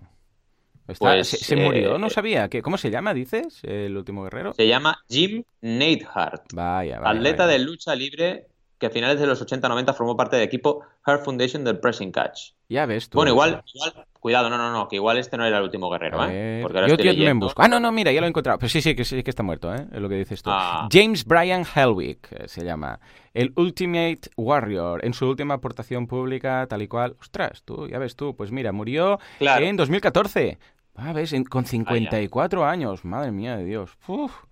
Pues, 0.97 1.27
¿Se, 1.27 1.55
murió? 1.55 1.99
No 1.99 2.07
eh, 2.07 2.09
sabía. 2.09 2.49
¿Cómo 2.63 2.77
se 2.79 2.89
llama, 2.89 3.13
dices, 3.13 3.63
el 3.63 3.95
último 3.95 4.23
guerrero? 4.23 4.53
Se 4.53 4.67
llama 4.67 4.97
Jim 5.07 5.43
Neidhart. 5.61 6.51
Vaya, 6.53 6.99
vaya 6.99 7.11
Atleta 7.11 7.45
de 7.45 7.59
lucha 7.59 7.93
libre 7.93 8.47
que 8.79 8.87
a 8.87 8.89
finales 8.89 9.19
de 9.19 9.27
los 9.27 9.45
80-90 9.45 9.93
formó 9.93 10.15
parte 10.15 10.37
del 10.37 10.45
equipo 10.45 10.85
Heart 11.05 11.23
Foundation 11.23 11.63
del 11.63 11.79
Pressing 11.79 12.11
Catch. 12.11 12.53
Ya 12.69 12.85
ves 12.85 13.09
tú. 13.09 13.17
Bueno, 13.17 13.31
igual, 13.31 13.61
igual, 13.73 14.07
cuidado, 14.19 14.49
no, 14.49 14.57
no, 14.57 14.71
no, 14.71 14.87
que 14.87 14.95
igual 14.95 15.17
este 15.17 15.37
no 15.37 15.45
era 15.45 15.57
el 15.57 15.63
último 15.63 15.89
guerrero, 15.89 16.25
¿eh? 16.25 16.59
Porque 16.61 16.79
ahora 16.79 16.95
Yo 16.95 17.25
me 17.25 17.33
busco. 17.33 17.61
Ah, 17.61 17.67
no, 17.67 17.79
no, 17.79 17.91
mira, 17.91 18.11
ya 18.11 18.21
lo 18.21 18.27
he 18.27 18.29
encontrado. 18.29 18.57
Pero 18.57 18.69
sí, 18.69 18.81
sí, 18.81 18.95
que 18.95 19.03
sí 19.03 19.21
que 19.21 19.29
está 19.29 19.43
muerto, 19.43 19.73
¿eh? 19.73 19.85
Es 19.91 19.99
lo 19.99 20.07
que 20.07 20.15
dices 20.15 20.41
tú. 20.41 20.49
Ah. 20.51 20.87
James 20.91 21.25
Bryan 21.25 21.65
Helwig 21.75 22.19
eh, 22.31 22.47
se 22.47 22.63
llama. 22.63 22.99
El 23.33 23.51
Ultimate 23.57 24.21
Warrior, 24.37 25.05
en 25.05 25.13
su 25.13 25.27
última 25.27 25.55
aportación 25.55 26.07
pública, 26.07 26.65
tal 26.67 26.81
y 26.81 26.87
cual. 26.87 27.15
Ostras, 27.19 27.63
tú, 27.63 27.87
ya 27.87 27.99
ves 27.99 28.15
tú, 28.15 28.35
pues 28.35 28.51
mira, 28.51 28.71
murió 28.71 29.19
en 29.39 29.75
2014. 29.75 30.57
Ah, 30.95 31.13
ves, 31.13 31.35
con 31.49 31.65
54 31.65 32.65
años. 32.65 33.03
Madre 33.03 33.31
mía 33.31 33.57
de 33.57 33.65
Dios. 33.65 33.97
Uf 34.07 34.48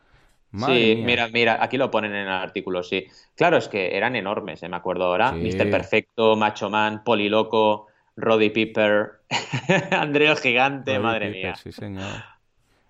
sí, 0.65 1.01
mira, 1.03 1.27
mira, 1.29 1.61
aquí 1.61 1.77
lo 1.77 1.91
ponen 1.91 2.13
en 2.13 2.23
el 2.23 2.29
artículo, 2.29 2.83
sí. 2.83 3.07
Claro, 3.35 3.57
es 3.57 3.67
que 3.67 3.95
eran 3.95 4.15
enormes, 4.15 4.63
¿eh? 4.63 4.69
me 4.69 4.77
acuerdo 4.77 5.05
ahora. 5.05 5.31
Mr. 5.31 5.69
Perfecto, 5.69 6.35
Macho 6.35 6.69
Man, 6.69 7.03
Poliloco, 7.03 7.87
Roddy 8.15 8.49
Piper, 8.49 9.21
André 9.91 10.27
el 10.27 10.37
Gigante, 10.37 10.99
madre 10.99 11.29
mía. 11.29 11.55
Sí, 11.55 11.71
señor. 11.71 12.23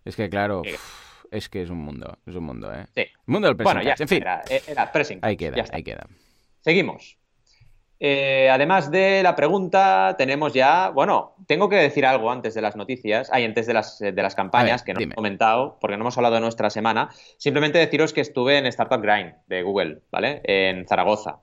Es 0.06 0.16
que, 0.16 0.30
claro, 0.30 0.62
es 1.32 1.50
que 1.50 1.62
es 1.62 1.70
un 1.70 1.80
mundo, 1.80 2.18
es 2.26 2.36
un 2.36 2.44
mundo, 2.44 2.74
¿eh? 2.74 2.86
Sí. 2.96 3.06
mundo 3.26 3.48
del 3.48 3.58
pressing. 3.58 3.74
Bueno, 3.74 3.88
ya, 3.88 3.96
en 4.00 4.08
fin. 4.08 4.22
Era, 4.22 4.44
era 4.68 4.92
pressing. 4.92 5.20
Ahí 5.22 5.36
queda, 5.36 5.66
ahí 5.72 5.84
queda. 5.84 6.08
Seguimos. 6.62 7.18
Eh, 8.00 8.50
además 8.52 8.92
de 8.92 9.24
la 9.24 9.36
pregunta, 9.36 10.16
tenemos 10.18 10.54
ya, 10.54 10.90
bueno, 10.90 11.36
tengo 11.48 11.68
que 11.68 11.78
decir 11.78 12.06
algo 12.06 12.32
antes 12.32 12.54
de 12.54 12.62
las 12.62 12.76
noticias, 12.76 13.30
hay 13.32 13.44
antes 13.44 13.66
de 13.66 13.74
las, 13.74 14.00
de 14.00 14.12
las 14.14 14.36
campañas 14.36 14.84
que 14.84 14.94
no 14.94 15.00
he 15.00 15.10
comentado, 15.10 15.78
porque 15.82 15.98
no 15.98 16.04
hemos 16.04 16.18
hablado 16.18 16.36
de 16.36 16.42
nuestra 16.42 16.70
semana. 16.70 17.10
Simplemente 17.38 17.80
deciros 17.80 18.14
que 18.14 18.22
estuve 18.22 18.58
en 18.58 18.68
Startup 18.68 19.02
Grind 19.02 19.34
de 19.48 19.64
Google, 19.64 20.02
¿vale? 20.12 20.42
En 20.44 20.88
Zaragoza. 20.88 21.40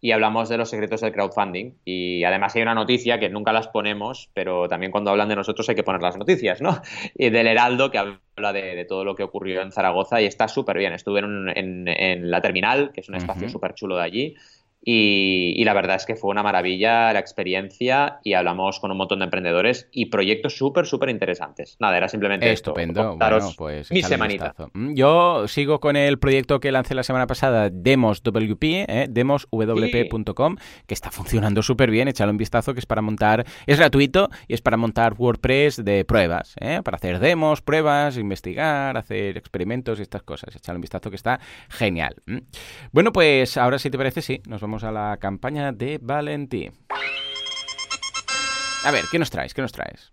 Y 0.00 0.12
hablamos 0.12 0.48
de 0.48 0.56
los 0.56 0.70
secretos 0.70 1.00
del 1.00 1.12
crowdfunding. 1.12 1.72
Y 1.84 2.22
además 2.22 2.54
hay 2.54 2.62
una 2.62 2.74
noticia 2.74 3.18
que 3.18 3.28
nunca 3.28 3.52
las 3.52 3.66
ponemos, 3.66 4.30
pero 4.32 4.68
también 4.68 4.92
cuando 4.92 5.10
hablan 5.10 5.28
de 5.28 5.34
nosotros 5.34 5.68
hay 5.68 5.74
que 5.74 5.82
poner 5.82 6.00
las 6.00 6.16
noticias, 6.16 6.62
¿no? 6.62 6.80
Y 7.16 7.30
del 7.30 7.48
Heraldo, 7.48 7.90
que 7.90 7.98
habla 7.98 8.52
de, 8.52 8.84
todo 8.88 9.04
lo 9.04 9.16
que 9.16 9.24
ocurrió 9.24 9.60
en 9.60 9.72
Zaragoza 9.72 10.22
y 10.22 10.26
está 10.26 10.46
súper 10.46 10.78
bien. 10.78 10.92
Estuve 10.92 11.18
en, 11.20 12.30
la 12.30 12.40
terminal, 12.40 12.92
que 12.92 13.00
es 13.00 13.08
un 13.08 13.16
espacio 13.16 13.48
súper 13.48 13.74
chulo 13.74 13.96
de 13.96 14.04
allí 14.04 14.36
y, 14.80 15.62
la 15.64 15.74
verdad 15.74 15.96
es 15.96 16.06
que 16.06 16.16
fue 16.16 16.30
una 16.30 16.42
maravilla 16.42 17.12
la 17.12 17.18
experiencia 17.18 18.20
y 18.24 18.32
hablamos 18.32 18.80
con 18.80 18.90
un 18.90 18.96
montón 18.96 19.18
de 19.18 19.26
emprendedores 19.26 19.88
y 19.92 20.06
proyectos 20.06 20.56
súper, 20.56 20.86
súper 20.86 21.10
interesantes. 21.10 21.76
Nada, 21.78 21.96
era 21.96 22.08
simplemente 22.08 22.50
Estupendo. 22.50 23.16
bueno, 23.16 23.50
pues 23.56 23.90
mi 23.90 24.02
semanita. 24.02 24.54
Mm, 24.72 24.94
yo 24.94 25.46
sigo 25.48 25.80
con 25.80 25.96
el 25.96 26.18
proyecto 26.18 26.60
que 26.60 26.72
lancé 26.72 26.94
la 26.94 27.02
semana 27.02 27.26
pasada, 27.26 27.70
Demos 27.70 28.22
WP, 28.22 28.86
eh, 28.88 29.06
demoswp.com, 29.10 30.56
que 30.86 30.94
está 30.94 31.10
funcionando 31.10 31.62
súper 31.62 31.90
bien. 31.90 32.08
Échale 32.08 32.30
un 32.30 32.38
vistazo, 32.38 32.72
que 32.72 32.80
es 32.80 32.86
para 32.86 33.02
montar, 33.02 33.44
es 33.66 33.78
gratuito 33.78 34.30
y 34.46 34.54
es 34.54 34.62
para 34.62 34.76
montar 34.76 35.14
WordPress 35.18 35.84
de 35.84 36.04
pruebas, 36.04 36.54
eh, 36.60 36.80
para 36.82 36.96
hacer 36.96 37.18
demos, 37.18 37.62
pruebas, 37.62 38.16
investigar, 38.16 38.96
hacer 38.96 39.36
experimentos 39.36 39.98
y 39.98 40.02
estas 40.02 40.22
cosas. 40.22 40.54
Échale 40.56 40.76
un 40.76 40.82
vistazo, 40.82 41.10
que 41.10 41.16
está 41.16 41.40
genial. 41.68 42.16
Mm. 42.26 42.38
Bueno, 42.92 43.12
pues 43.12 43.56
ahora 43.56 43.78
si 43.78 43.90
te 43.90 43.98
parece, 43.98 44.22
sí, 44.22 44.40
nos 44.46 44.60
vamos 44.60 44.67
vamos 44.68 44.84
a 44.84 44.92
la 44.92 45.16
campaña 45.16 45.72
de 45.72 45.98
Valentí. 45.98 46.70
A 48.84 48.90
ver, 48.90 49.04
¿qué 49.10 49.18
nos 49.18 49.30
traes? 49.30 49.54
¿Qué 49.54 49.62
nos 49.62 49.72
traes? 49.72 50.12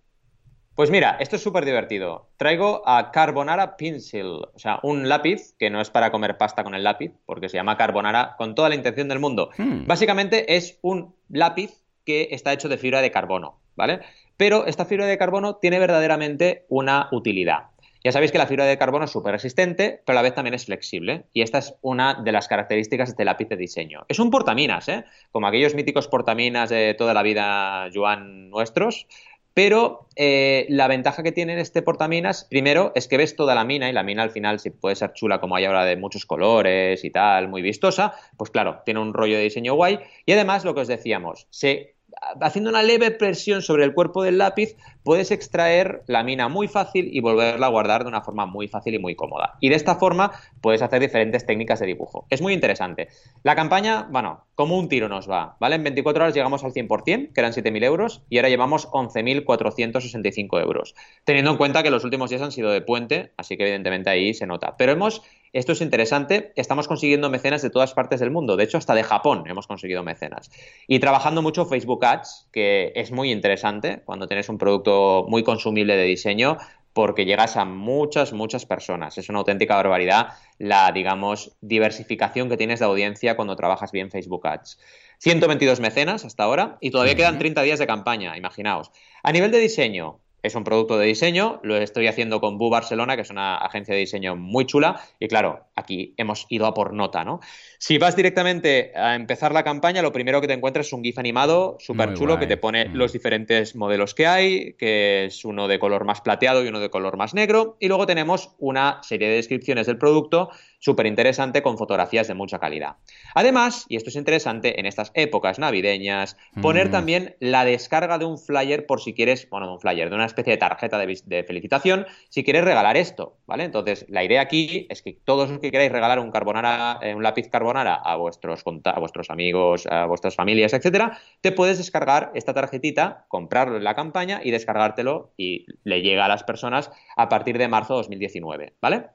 Pues 0.75 0.89
mira, 0.89 1.17
esto 1.19 1.35
es 1.35 1.43
súper 1.43 1.65
divertido. 1.65 2.29
Traigo 2.37 2.81
a 2.87 3.11
Carbonara 3.11 3.75
Pencil, 3.75 4.25
o 4.25 4.57
sea, 4.57 4.79
un 4.81 5.09
lápiz 5.09 5.55
que 5.59 5.69
no 5.69 5.81
es 5.81 5.89
para 5.89 6.09
comer 6.09 6.37
pasta 6.37 6.63
con 6.63 6.73
el 6.73 6.85
lápiz, 6.85 7.11
porque 7.25 7.49
se 7.49 7.57
llama 7.57 7.75
Carbonara 7.75 8.35
con 8.37 8.55
toda 8.55 8.69
la 8.69 8.75
intención 8.75 9.09
del 9.09 9.19
mundo. 9.19 9.49
Hmm. 9.57 9.87
Básicamente 9.87 10.55
es 10.55 10.79
un 10.81 11.17
lápiz 11.27 11.83
que 12.05 12.29
está 12.31 12.53
hecho 12.53 12.69
de 12.69 12.77
fibra 12.77 13.01
de 13.01 13.11
carbono, 13.11 13.59
¿vale? 13.75 13.99
Pero 14.37 14.67
esta 14.67 14.85
fibra 14.85 15.05
de 15.05 15.17
carbono 15.17 15.57
tiene 15.57 15.79
verdaderamente 15.79 16.65
una 16.69 17.09
utilidad. 17.11 17.71
Ya 18.05 18.11
sabéis 18.11 18.31
que 18.31 18.37
la 18.37 18.45
fibra 18.45 18.65
de 18.65 18.77
carbono 18.77 19.05
es 19.05 19.11
súper 19.11 19.31
resistente, 19.31 19.99
pero 20.05 20.15
a 20.15 20.21
la 20.21 20.21
vez 20.21 20.35
también 20.35 20.53
es 20.53 20.65
flexible. 20.65 21.25
Y 21.33 21.41
esta 21.41 21.57
es 21.57 21.73
una 21.81 22.13
de 22.13 22.31
las 22.31 22.47
características 22.47 23.09
de 23.09 23.11
este 23.13 23.25
lápiz 23.25 23.49
de 23.49 23.57
diseño. 23.57 24.05
Es 24.07 24.19
un 24.19 24.29
portaminas, 24.29 24.87
¿eh? 24.89 25.05
Como 25.31 25.47
aquellos 25.47 25.73
míticos 25.73 26.07
portaminas 26.07 26.69
de 26.69 26.93
toda 26.93 27.15
la 27.15 27.23
vida, 27.23 27.89
Joan, 27.91 28.51
nuestros. 28.51 29.07
Pero 29.55 30.07
eh, 30.15 30.67
la 30.69 30.87
ventaja 30.87 31.23
que 31.23 31.31
tiene 31.31 31.59
este 31.59 31.81
portaminas, 31.81 32.45
primero, 32.47 32.91
es 32.93 33.07
que 33.07 33.17
ves 33.17 33.35
toda 33.35 33.55
la 33.55 33.65
mina 33.65 33.89
y 33.89 33.93
la 33.93 34.03
mina 34.03 34.21
al 34.21 34.29
final, 34.29 34.59
si 34.59 34.69
puede 34.69 34.95
ser 34.95 35.13
chula 35.13 35.39
como 35.39 35.55
hay 35.55 35.65
ahora 35.65 35.83
de 35.83 35.97
muchos 35.97 36.27
colores 36.27 37.03
y 37.03 37.09
tal, 37.09 37.47
muy 37.47 37.63
vistosa, 37.63 38.13
pues 38.37 38.51
claro, 38.51 38.83
tiene 38.85 38.99
un 38.99 39.15
rollo 39.15 39.35
de 39.35 39.43
diseño 39.45 39.73
guay. 39.73 39.97
Y 40.27 40.33
además, 40.33 40.63
lo 40.63 40.75
que 40.75 40.81
os 40.81 40.87
decíamos, 40.87 41.47
se 41.49 41.94
haciendo 42.41 42.69
una 42.69 42.83
leve 42.83 43.11
presión 43.11 43.61
sobre 43.61 43.83
el 43.83 43.93
cuerpo 43.93 44.23
del 44.23 44.37
lápiz, 44.37 44.75
puedes 45.03 45.31
extraer 45.31 46.03
la 46.07 46.23
mina 46.23 46.49
muy 46.49 46.67
fácil 46.67 47.09
y 47.11 47.19
volverla 47.19 47.67
a 47.67 47.69
guardar 47.69 48.03
de 48.03 48.09
una 48.09 48.21
forma 48.21 48.45
muy 48.45 48.67
fácil 48.67 48.95
y 48.95 48.99
muy 48.99 49.15
cómoda. 49.15 49.57
Y 49.59 49.69
de 49.69 49.75
esta 49.75 49.95
forma 49.95 50.31
puedes 50.61 50.81
hacer 50.81 50.99
diferentes 50.99 51.45
técnicas 51.45 51.79
de 51.79 51.85
dibujo. 51.85 52.25
Es 52.29 52.41
muy 52.41 52.53
interesante. 52.53 53.09
La 53.43 53.55
campaña, 53.55 54.07
bueno, 54.09 54.45
como 54.55 54.77
un 54.77 54.89
tiro 54.89 55.09
nos 55.09 55.29
va, 55.29 55.57
¿vale? 55.59 55.75
En 55.75 55.83
24 55.83 56.23
horas 56.23 56.35
llegamos 56.35 56.63
al 56.63 56.73
100%, 56.73 57.33
que 57.33 57.41
eran 57.41 57.51
7.000 57.51 57.83
euros, 57.83 58.23
y 58.29 58.37
ahora 58.37 58.49
llevamos 58.49 58.87
11.465 58.89 60.61
euros. 60.61 60.95
Teniendo 61.23 61.51
en 61.51 61.57
cuenta 61.57 61.83
que 61.83 61.91
los 61.91 62.03
últimos 62.03 62.29
días 62.29 62.41
han 62.41 62.51
sido 62.51 62.71
de 62.71 62.81
puente, 62.81 63.33
así 63.37 63.57
que 63.57 63.63
evidentemente 63.63 64.09
ahí 64.09 64.33
se 64.33 64.47
nota. 64.47 64.75
Pero 64.77 64.93
hemos 64.93 65.21
esto 65.55 65.71
es 65.71 65.79
interesante, 65.79 66.51
estamos 66.57 66.89
consiguiendo 66.89 67.29
mecenas 67.29 67.61
de 67.61 67.69
todas 67.69 67.93
partes 67.93 68.19
del 68.19 68.29
mundo, 68.29 68.57
de 68.57 68.65
hecho 68.65 68.77
hasta 68.77 68.93
de 68.93 69.03
Japón 69.03 69.45
hemos 69.47 69.67
conseguido 69.67 70.03
mecenas. 70.03 70.51
Y 70.85 70.99
trabajando 70.99 71.41
mucho 71.41 71.65
Facebook 71.65 72.03
Ads, 72.03 72.49
que 72.51 72.91
es 72.93 73.13
muy 73.13 73.31
interesante 73.31 74.01
cuando 74.03 74.27
tienes 74.27 74.49
un 74.49 74.57
producto 74.57 75.25
muy 75.29 75.43
consumible 75.43 75.95
de 75.95 76.03
diseño, 76.03 76.57
porque 76.91 77.23
llegas 77.23 77.55
a 77.55 77.63
muchas, 77.63 78.33
muchas 78.33 78.65
personas. 78.65 79.17
Es 79.17 79.29
una 79.29 79.39
auténtica 79.39 79.77
barbaridad 79.77 80.33
la, 80.59 80.91
digamos, 80.91 81.55
diversificación 81.61 82.49
que 82.49 82.57
tienes 82.57 82.79
de 82.79 82.85
audiencia 82.85 83.37
cuando 83.37 83.55
trabajas 83.55 83.93
bien 83.93 84.11
Facebook 84.11 84.45
Ads. 84.47 84.77
122 85.19 85.79
mecenas 85.79 86.25
hasta 86.25 86.43
ahora 86.43 86.77
y 86.81 86.91
todavía 86.91 87.15
quedan 87.15 87.39
30 87.39 87.61
días 87.61 87.79
de 87.79 87.87
campaña, 87.87 88.37
imaginaos. 88.37 88.91
A 89.23 89.31
nivel 89.31 89.51
de 89.51 89.59
diseño, 89.59 90.19
es 90.45 90.55
un 90.55 90.63
producto 90.63 90.97
de 90.97 91.07
diseño, 91.07 91.59
lo 91.63 91.75
estoy 91.77 92.07
haciendo 92.07 92.39
con 92.39 92.57
Bu 92.57 92.69
Barcelona, 92.69 93.15
que 93.15 93.23
es 93.23 93.29
una 93.29 93.57
agencia 93.57 93.93
de 93.93 94.01
diseño 94.01 94.35
muy 94.35 94.65
chula, 94.65 95.01
y 95.19 95.27
claro, 95.27 95.65
aquí 95.75 96.13
hemos 96.17 96.45
ido 96.49 96.65
a 96.65 96.73
por 96.73 96.93
nota, 96.93 97.23
¿no? 97.23 97.39
Si 97.79 97.97
vas 97.97 98.15
directamente 98.15 98.91
a 98.95 99.15
empezar 99.15 99.51
la 99.51 99.63
campaña, 99.63 100.01
lo 100.01 100.11
primero 100.11 100.41
que 100.41 100.47
te 100.47 100.53
encuentras 100.53 100.87
es 100.87 100.93
un 100.93 101.03
GIF 101.03 101.17
animado 101.17 101.77
súper 101.79 102.13
chulo 102.13 102.39
que 102.39 102.47
te 102.47 102.57
pone 102.57 102.85
mm. 102.85 102.95
los 102.95 103.13
diferentes 103.13 103.75
modelos 103.75 104.13
que 104.13 104.27
hay, 104.27 104.73
que 104.73 105.25
es 105.25 105.45
uno 105.45 105.67
de 105.67 105.79
color 105.79 106.05
más 106.05 106.21
plateado 106.21 106.63
y 106.63 106.67
uno 106.67 106.79
de 106.79 106.89
color 106.89 107.17
más 107.17 107.33
negro, 107.33 107.77
y 107.79 107.87
luego 107.87 108.05
tenemos 108.05 108.55
una 108.59 109.01
serie 109.03 109.29
de 109.29 109.35
descripciones 109.35 109.87
del 109.87 109.97
producto 109.97 110.49
súper 110.85 111.07
interesante 111.07 111.63
con 111.63 111.79
fotografías 111.79 112.27
de 112.27 112.35
mucha 112.35 112.59
calidad. 112.59 112.97
Además, 113.33 113.87
y 113.89 113.95
esto 113.95 114.11
es 114.11 114.15
interesante, 114.15 114.79
en 114.79 114.85
estas 114.85 115.11
épocas 115.15 115.57
navideñas, 115.57 116.37
poner 116.61 116.89
mm. 116.89 116.91
también 116.91 117.35
la 117.39 117.65
descarga 117.65 118.19
de 118.19 118.25
un 118.25 118.37
flyer 118.37 118.85
por 118.85 119.01
si 119.01 119.15
quieres, 119.15 119.49
bueno, 119.49 119.73
un 119.73 119.79
flyer, 119.79 120.11
de 120.11 120.15
una 120.15 120.27
especie 120.27 120.53
de 120.53 120.57
tarjeta 120.57 120.99
de, 120.99 121.43
felicitación, 121.47 122.05
si 122.29 122.43
quieres 122.43 122.63
regalar 122.63 122.97
esto, 122.97 123.39
¿vale? 123.47 123.63
Entonces, 123.63 124.05
la 124.09 124.23
idea 124.23 124.41
aquí 124.41 124.85
es 124.91 125.01
que 125.01 125.17
todos 125.25 125.49
los 125.49 125.57
que 125.57 125.71
queráis 125.71 125.91
regalar 125.91 126.19
un 126.19 126.29
carbonara, 126.29 126.99
eh, 127.01 127.15
un 127.15 127.23
lápiz 127.23 127.49
carbonara 127.49 127.95
a 127.95 128.15
vuestros, 128.17 128.63
a 128.83 128.99
vuestros 128.99 129.31
amigos, 129.31 129.87
a 129.87 130.05
vuestras 130.05 130.35
familias, 130.35 130.73
etcétera, 130.73 131.17
te 131.41 131.51
puedes 131.51 131.79
descargar 131.79 132.31
esta 132.35 132.53
tarjetita, 132.53 133.25
comprarlo 133.27 133.77
en 133.77 133.83
la 133.83 133.95
campaña 133.95 134.39
y 134.43 134.51
descargártelo 134.51 135.33
y 135.35 135.65
le 135.83 136.03
llega 136.03 136.25
a 136.25 136.27
las 136.27 136.43
personas 136.43 136.91
a 137.17 137.27
partir 137.27 137.57
de 137.57 137.67
marzo 137.67 137.93
de 137.95 137.97
2019, 138.01 138.73
¿vale? 138.79 139.14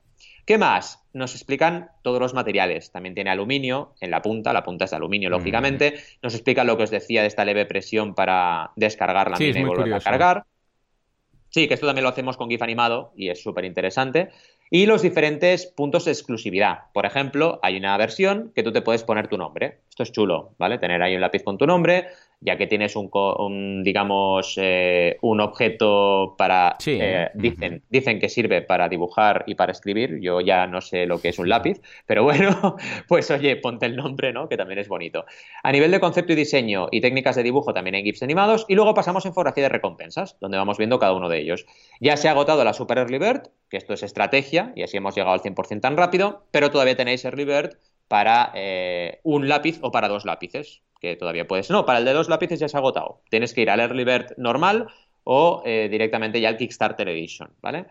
¿Qué 0.51 0.59
más? 0.59 1.01
Nos 1.13 1.37
explican 1.37 1.91
todos 2.03 2.19
los 2.19 2.35
materiales. 2.35 2.91
También 2.91 3.15
tiene 3.15 3.31
aluminio 3.31 3.95
en 4.01 4.11
la 4.11 4.21
punta, 4.21 4.53
la 4.53 4.65
punta 4.65 4.85
es 4.85 4.91
de 4.91 4.97
aluminio, 4.97 5.31
lógicamente. 5.31 6.01
Nos 6.25 6.35
explican 6.35 6.67
lo 6.67 6.77
que 6.77 6.83
os 6.83 6.91
decía 6.91 7.21
de 7.21 7.29
esta 7.29 7.45
leve 7.45 7.67
presión 7.67 8.17
para 8.17 8.73
descargar 8.75 9.31
la 9.31 9.39
mina 9.39 9.61
y 9.61 9.63
volverla 9.63 9.99
a 9.99 10.01
cargar. 10.01 10.45
Sí, 11.51 11.69
que 11.69 11.75
esto 11.75 11.87
también 11.87 12.03
lo 12.03 12.09
hacemos 12.09 12.37
con 12.37 12.51
GIF 12.51 12.63
animado 12.63 13.13
y 13.15 13.29
es 13.29 13.41
súper 13.41 13.65
interesante. 13.65 14.31
Y 14.73 14.87
los 14.87 15.03
diferentes 15.03 15.67
puntos 15.67 16.07
de 16.07 16.11
exclusividad. 16.11 16.91
Por 16.93 17.07
ejemplo, 17.07 17.61
hay 17.63 17.77
una 17.77 17.97
versión 17.97 18.51
que 18.53 18.65
tú 18.65 18.73
te 18.73 18.83
puedes 18.83 19.05
poner 19.05 19.29
tu 19.29 19.39
nombre. 19.39 19.83
Esto 19.89 20.03
es 20.03 20.11
chulo, 20.11 20.57
¿vale? 20.59 20.79
Tener 20.79 21.01
ahí 21.01 21.15
un 21.15 21.21
lápiz 21.21 21.45
con 21.45 21.59
tu 21.59 21.67
nombre, 21.69 22.09
ya 22.41 22.57
que 22.57 22.67
tienes 22.67 22.97
un, 22.97 23.83
digamos, 23.85 24.55
eh, 24.57 25.19
un 25.21 25.41
objeto 25.41 26.35
para... 26.39 26.77
Eh, 26.87 27.29
dicen, 27.35 27.83
dicen 27.91 28.19
que 28.19 28.29
sirve 28.31 28.63
para 28.63 28.89
dibujar 28.89 29.45
y 29.47 29.55
para 29.55 29.73
escribir. 29.73 30.19
Yo 30.21 30.41
ya 30.41 30.67
no 30.67 30.81
sé 30.81 31.07
lo 31.07 31.21
que 31.21 31.29
es 31.29 31.39
un 31.39 31.51
lápiz, 31.51 31.81
pero 32.07 32.25
bueno, 32.25 32.77
pues 33.09 33.31
oye, 33.31 33.57
ponte 33.57 33.87
el 33.87 33.97
nombre, 33.97 34.33
¿no? 34.33 34.49
Que 34.49 34.57
también 34.57 34.79
es 34.79 34.89
bonito. 34.89 35.27
A 35.63 35.71
nivel 35.71 35.91
de 35.91 36.01
concepto 36.01 36.33
y 36.33 36.37
diseño 36.37 36.89
y 36.91 37.01
técnicas 37.03 37.37
de 37.37 37.43
dibujo 37.43 37.75
también 37.75 37.95
hay 37.97 38.03
GIFs 38.03 38.23
animados. 38.23 38.65
Y 38.69 38.75
luego 38.75 38.95
pasamos 38.95 39.25
a 39.27 39.29
infografía 39.29 39.65
de 39.65 39.69
recompensas, 39.69 40.39
donde 40.41 40.57
vamos 40.57 40.79
viendo 40.79 40.99
cada 40.99 41.13
uno 41.13 41.29
de 41.29 41.41
ellos. 41.41 41.67
Ya 42.01 42.17
se 42.17 42.29
ha 42.29 42.31
agotado 42.31 42.65
la 42.65 42.73
Super 42.73 42.99
Early 42.99 43.19
Bird, 43.19 43.43
que 43.69 43.77
esto 43.77 43.93
es 43.93 44.03
estrategia, 44.03 44.73
y 44.75 44.83
así 44.83 44.97
hemos 44.97 45.15
llegado 45.15 45.35
al 45.35 45.43
100% 45.43 45.81
tan 45.81 45.97
rápido, 45.97 46.47
pero 46.51 46.71
todavía 46.71 46.97
tenéis 46.97 47.25
Early 47.25 47.45
Bird 47.45 47.77
para 48.09 48.51
eh, 48.55 49.21
un 49.23 49.49
lápiz 49.49 49.79
o 49.83 49.93
para 49.93 50.09
dos 50.09 50.25
lápices 50.25 50.83
que 51.01 51.17
todavía 51.17 51.49
puedes. 51.49 51.71
No, 51.71 51.87
para 51.87 51.99
el 51.99 52.05
de 52.05 52.13
dos 52.13 52.29
lápices 52.29 52.61
ya 52.61 52.69
se 52.69 52.77
ha 52.77 52.81
agotado. 52.81 53.23
Tienes 53.31 53.55
que 53.55 53.63
ir 53.63 53.71
al 53.71 53.81
Early 53.81 54.05
Bird 54.05 54.35
normal 54.37 54.89
o 55.25 55.63
eh, 55.65 55.89
directamente 55.91 56.41
ya 56.41 56.49
al 56.49 56.57
Kickstarter 56.57 57.09
Edition, 57.09 57.51
¿vale? 57.61 57.87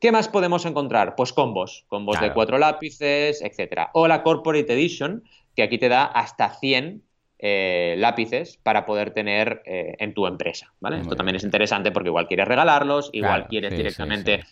¿Qué 0.00 0.10
más 0.10 0.28
podemos 0.28 0.64
encontrar? 0.66 1.14
Pues 1.14 1.32
combos, 1.32 1.84
combos 1.86 2.20
de 2.20 2.32
cuatro 2.32 2.58
lápices, 2.58 3.40
etcétera. 3.40 3.90
O 3.92 4.08
la 4.08 4.24
Corporate 4.24 4.72
Edition, 4.72 5.22
que 5.54 5.62
aquí 5.62 5.78
te 5.78 5.88
da 5.88 6.04
hasta 6.04 6.50
100 6.50 7.04
eh, 7.38 7.94
lápices 7.98 8.56
para 8.56 8.84
poder 8.84 9.12
tener 9.12 9.62
eh, 9.64 9.94
en 10.00 10.12
tu 10.12 10.26
empresa, 10.26 10.72
¿vale? 10.80 11.00
Esto 11.00 11.14
también 11.14 11.36
es 11.36 11.44
interesante 11.44 11.92
porque 11.92 12.08
igual 12.08 12.26
quieres 12.26 12.48
regalarlos, 12.48 13.10
igual 13.12 13.46
quieres 13.46 13.76
directamente 13.76 14.44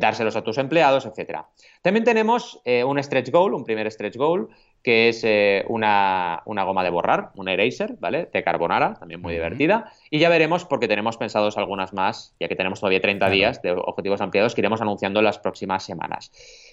dárselos 0.00 0.34
a 0.34 0.42
tus 0.42 0.58
empleados, 0.58 1.06
etcétera. 1.06 1.46
También 1.82 2.04
tenemos 2.04 2.60
un 2.64 3.00
stretch 3.00 3.30
goal, 3.30 3.54
un 3.54 3.64
primer 3.64 3.88
stretch 3.92 4.16
goal, 4.16 4.48
que 4.82 5.08
es 5.08 5.22
eh, 5.24 5.64
una, 5.68 6.42
goma 6.46 6.84
de 6.84 6.90
borrar, 6.90 7.30
un 7.34 7.48
eraser, 7.48 7.96
¿vale? 7.98 8.28
De 8.32 8.42
carbonara, 8.42 8.94
también 8.94 9.20
muy 9.20 9.32
divertida. 9.32 9.92
Y 10.10 10.18
ya 10.18 10.28
veremos 10.28 10.64
porque 10.64 10.88
tenemos 10.88 11.16
pensados 11.16 11.58
algunas 11.58 11.92
más, 11.92 12.34
ya 12.40 12.48
que 12.48 12.56
tenemos 12.56 12.80
todavía 12.80 13.00
30 13.00 13.28
días 13.30 13.62
de 13.62 13.72
objetivos 13.72 14.20
ampliados 14.20 14.54
que 14.54 14.60
iremos 14.60 14.80
anunciando 14.80 15.20
en 15.20 15.24
las 15.24 15.38
próximas 15.38 15.84
semanas. 15.84 16.30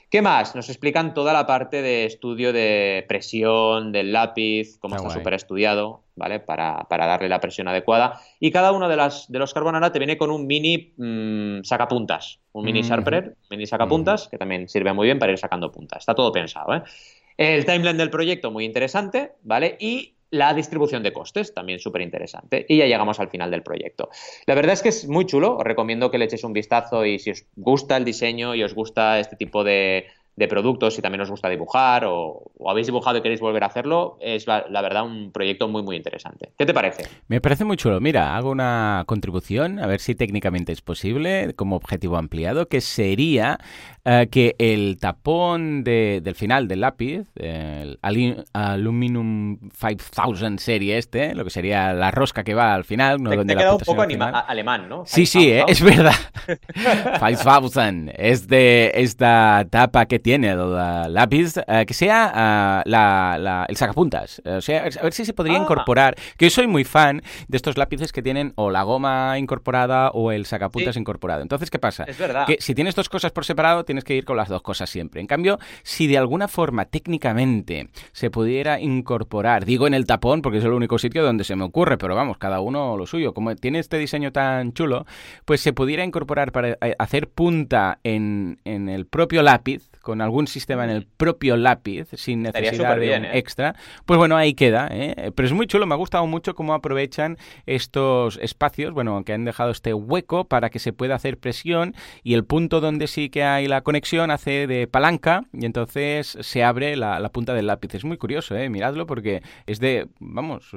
¿Qué 0.09 0.21
más? 0.21 0.55
Nos 0.55 0.69
explican 0.69 1.13
toda 1.13 1.33
la 1.33 1.45
parte 1.47 1.81
de 1.81 2.05
estudio 2.05 2.53
de 2.53 3.05
presión 3.07 3.91
del 3.91 4.13
lápiz, 4.13 4.77
cómo 4.79 4.95
está 4.95 5.09
súper 5.09 5.33
estudiado, 5.33 6.03
¿vale? 6.15 6.39
Para, 6.39 6.85
darle 6.89 7.27
la 7.27 7.39
presión 7.39 7.67
adecuada. 7.67 8.21
Y 8.39 8.51
cada 8.51 8.71
uno 8.71 8.87
de, 8.87 8.95
las, 8.95 9.31
de 9.31 9.39
los 9.39 9.53
carbonara 9.53 9.91
te 9.91 9.99
viene 9.99 10.17
con 10.17 10.29
un 10.29 10.45
mini 10.45 10.93
mm, 10.95 11.63
sacapuntas, 11.63 12.39
un 12.51 12.65
mini 12.65 12.83
sharpener, 12.83 13.29
un 13.29 13.47
mini 13.49 13.65
sacapuntas, 13.65 14.27
que 14.29 14.37
también 14.37 14.69
sirve 14.69 14.93
muy 14.93 15.05
bien 15.05 15.19
para 15.19 15.31
ir 15.31 15.37
sacando 15.37 15.71
puntas. 15.71 15.99
Está 15.99 16.13
todo 16.13 16.31
pensado, 16.31 16.75
¿eh? 16.75 16.83
El 17.37 17.65
timeline 17.65 17.97
del 17.97 18.09
proyecto 18.09 18.51
muy 18.51 18.65
interesante, 18.65 19.33
¿vale? 19.43 19.77
Y 19.79 20.15
la 20.31 20.53
distribución 20.53 21.03
de 21.03 21.13
costes, 21.13 21.53
también 21.53 21.79
súper 21.79 22.01
interesante. 22.01 22.65
Y 22.67 22.77
ya 22.77 22.85
llegamos 22.85 23.19
al 23.19 23.29
final 23.29 23.51
del 23.51 23.63
proyecto. 23.63 24.09
La 24.45 24.55
verdad 24.55 24.73
es 24.73 24.81
que 24.81 24.89
es 24.89 25.07
muy 25.07 25.25
chulo, 25.25 25.57
os 25.57 25.63
recomiendo 25.63 26.11
que 26.11 26.17
le 26.17 26.25
echéis 26.25 26.43
un 26.43 26.53
vistazo 26.53 27.05
y 27.05 27.19
si 27.19 27.31
os 27.31 27.45
gusta 27.55 27.97
el 27.97 28.05
diseño 28.05 28.55
y 28.55 28.63
os 28.63 28.73
gusta 28.73 29.19
este 29.19 29.35
tipo 29.35 29.63
de, 29.63 30.07
de 30.35 30.47
productos, 30.47 30.95
si 30.95 31.01
también 31.01 31.21
os 31.21 31.29
gusta 31.29 31.49
dibujar 31.49 32.03
o, 32.05 32.51
habéis 32.67 32.87
dibujado 32.87 33.17
y 33.17 33.21
queréis 33.21 33.39
volver 33.39 33.63
a 33.63 33.67
hacerlo, 33.67 34.17
es 34.19 34.47
la, 34.47 34.65
verdad 34.81 35.05
un 35.05 35.31
proyecto 35.31 35.67
muy 35.67 35.81
muy 35.83 35.95
interesante. 35.95 36.51
¿Qué 36.57 36.65
te 36.65 36.73
parece? 36.73 37.05
Me 37.27 37.39
parece 37.39 37.63
muy 37.63 37.77
chulo. 37.77 38.01
Mira, 38.01 38.35
hago 38.35 38.51
una 38.51 39.03
contribución, 39.05 39.79
a 39.79 39.87
ver 39.87 39.99
si 39.99 40.15
técnicamente 40.15 40.71
es 40.71 40.81
posible, 40.81 41.53
como 41.55 41.75
objetivo 41.75 42.17
ampliado, 42.17 42.67
que 42.67 42.81
sería 42.81 43.59
eh, 44.03 44.27
que 44.29 44.55
el 44.59 44.97
tapón 44.99 45.83
del 45.83 46.35
final 46.35 46.67
del 46.67 46.81
lápiz, 46.81 47.27
el 47.35 47.97
Aluminum 48.53 49.57
5000 49.71 50.59
serie 50.59 50.97
este, 50.97 51.33
lo 51.33 51.43
que 51.43 51.49
sería 51.49 51.93
la 51.93 52.11
rosca 52.11 52.43
que 52.43 52.53
va 52.53 52.73
al 52.73 52.83
final, 52.83 53.21
no 53.21 53.29
te, 53.29 53.37
donde 53.37 53.55
te 53.55 53.69
un 53.69 53.77
poco 53.79 54.01
alemán, 54.01 54.89
¿no? 54.89 55.03
Sí, 55.05 55.25
sí, 55.25 55.49
eh, 55.49 55.63
es 55.67 55.81
verdad. 55.81 56.13
5000 57.19 58.11
es 58.17 58.47
de 58.47 58.91
esta 58.95 59.65
tapa 59.69 60.05
que 60.05 60.19
tiene 60.25 60.49
el 60.49 61.13
lápiz, 61.13 61.53
eh, 61.67 61.85
que 61.85 61.93
sea 61.93 62.81
uh, 62.83 63.65
el 63.69 63.77
sacapuntas. 63.77 64.41
O 64.43 64.59
sea, 64.59 64.79
a 64.79 65.03
ver 65.03 65.13
si 65.13 65.23
se 65.23 65.33
podría 65.33 65.59
ah. 65.59 65.61
incorporar, 65.61 66.15
que 66.35 66.47
yo 66.47 66.49
soy 66.49 66.65
muy 66.65 66.83
fan 66.83 67.21
de 67.47 67.55
estos 67.55 67.77
lápices 67.77 68.11
que 68.11 68.23
tienen 68.23 68.51
o 68.55 68.71
la 68.71 68.81
goma 68.81 69.37
incorporada 69.37 70.09
o 70.09 70.31
el 70.31 70.47
sacapuntas 70.47 70.97
incorporado. 70.97 71.43
Entonces, 71.43 71.69
¿qué 71.69 71.77
pasa? 71.77 72.05
Es 72.05 72.17
verdad. 72.17 72.47
Que 72.47 72.57
si 72.59 72.73
tienes 72.73 72.95
dos 72.95 73.07
cosas 73.07 73.31
por 73.33 73.45
separado, 73.45 73.85
tienes 73.85 74.03
que 74.03 74.15
ir 74.15 74.25
con 74.25 74.35
las 74.35 74.49
dos 74.49 74.63
cosas 74.63 74.89
siempre. 74.89 75.21
En 75.21 75.27
cambio, 75.27 75.59
si 75.83 76.07
de 76.07 76.17
alguna 76.17 76.47
forma 76.47 76.85
técnicamente 76.85 77.89
se 78.11 78.31
pudiera 78.31 78.79
incorporar, 78.79 79.63
digo 79.63 79.85
en 79.85 79.93
el 79.93 80.07
tapón, 80.07 80.41
porque 80.41 80.57
es 80.57 80.63
el 80.63 80.73
único 80.73 80.97
sitio 80.97 81.23
donde 81.23 81.43
se 81.43 81.55
me 81.55 81.65
ocurre, 81.65 81.99
pero 81.99 82.15
vamos, 82.15 82.39
cada 82.39 82.61
uno 82.61 82.97
lo 82.97 83.05
suyo. 83.05 83.35
Como 83.35 83.55
tiene 83.55 83.77
este 83.77 83.99
diseño 83.99 84.31
tan 84.31 84.73
chulo, 84.73 85.05
pues 85.45 85.61
se 85.61 85.71
pudiera 85.71 86.03
incorporar 86.03 86.51
para 86.51 86.69
eh, 86.81 86.95
hacer 86.97 87.29
punta 87.29 87.99
en, 88.03 88.59
en 88.65 88.89
el 88.89 89.05
propio 89.05 89.43
lápiz, 89.43 89.87
con 90.05 90.21
algún 90.21 90.45
sistema 90.45 90.83
en 90.83 90.91
el 90.91 91.07
propio 91.07 91.57
lápiz, 91.57 92.07
sin 92.13 92.43
necesidad 92.43 92.95
de 92.95 93.17
un 93.17 93.25
¿eh? 93.25 93.39
extra, 93.39 93.75
pues 94.05 94.19
bueno, 94.19 94.37
ahí 94.37 94.53
queda. 94.53 94.87
¿eh? 94.91 95.31
Pero 95.35 95.47
es 95.47 95.51
muy 95.51 95.65
chulo, 95.65 95.87
me 95.87 95.95
ha 95.95 95.97
gustado 95.97 96.27
mucho 96.27 96.53
cómo 96.53 96.75
aprovechan 96.75 97.39
estos 97.65 98.37
espacios, 98.37 98.93
bueno, 98.93 99.23
que 99.25 99.33
han 99.33 99.45
dejado 99.45 99.71
este 99.71 99.95
hueco 99.95 100.45
para 100.45 100.69
que 100.69 100.77
se 100.77 100.93
pueda 100.93 101.15
hacer 101.15 101.39
presión 101.39 101.95
y 102.21 102.35
el 102.35 102.45
punto 102.45 102.81
donde 102.81 103.07
sí 103.07 103.29
que 103.29 103.43
hay 103.43 103.67
la 103.67 103.81
conexión 103.81 104.29
hace 104.29 104.67
de 104.67 104.85
palanca 104.85 105.45
y 105.51 105.65
entonces 105.65 106.37
se 106.39 106.63
abre 106.63 106.95
la, 106.95 107.27
punta 107.29 107.55
del 107.55 107.65
lápiz. 107.65 107.95
Es 107.95 108.05
muy 108.05 108.17
curioso, 108.17 108.55
¿eh? 108.55 108.69
miradlo 108.69 109.07
porque 109.07 109.41
es 109.65 109.79
de, 109.79 110.07
vamos, 110.19 110.69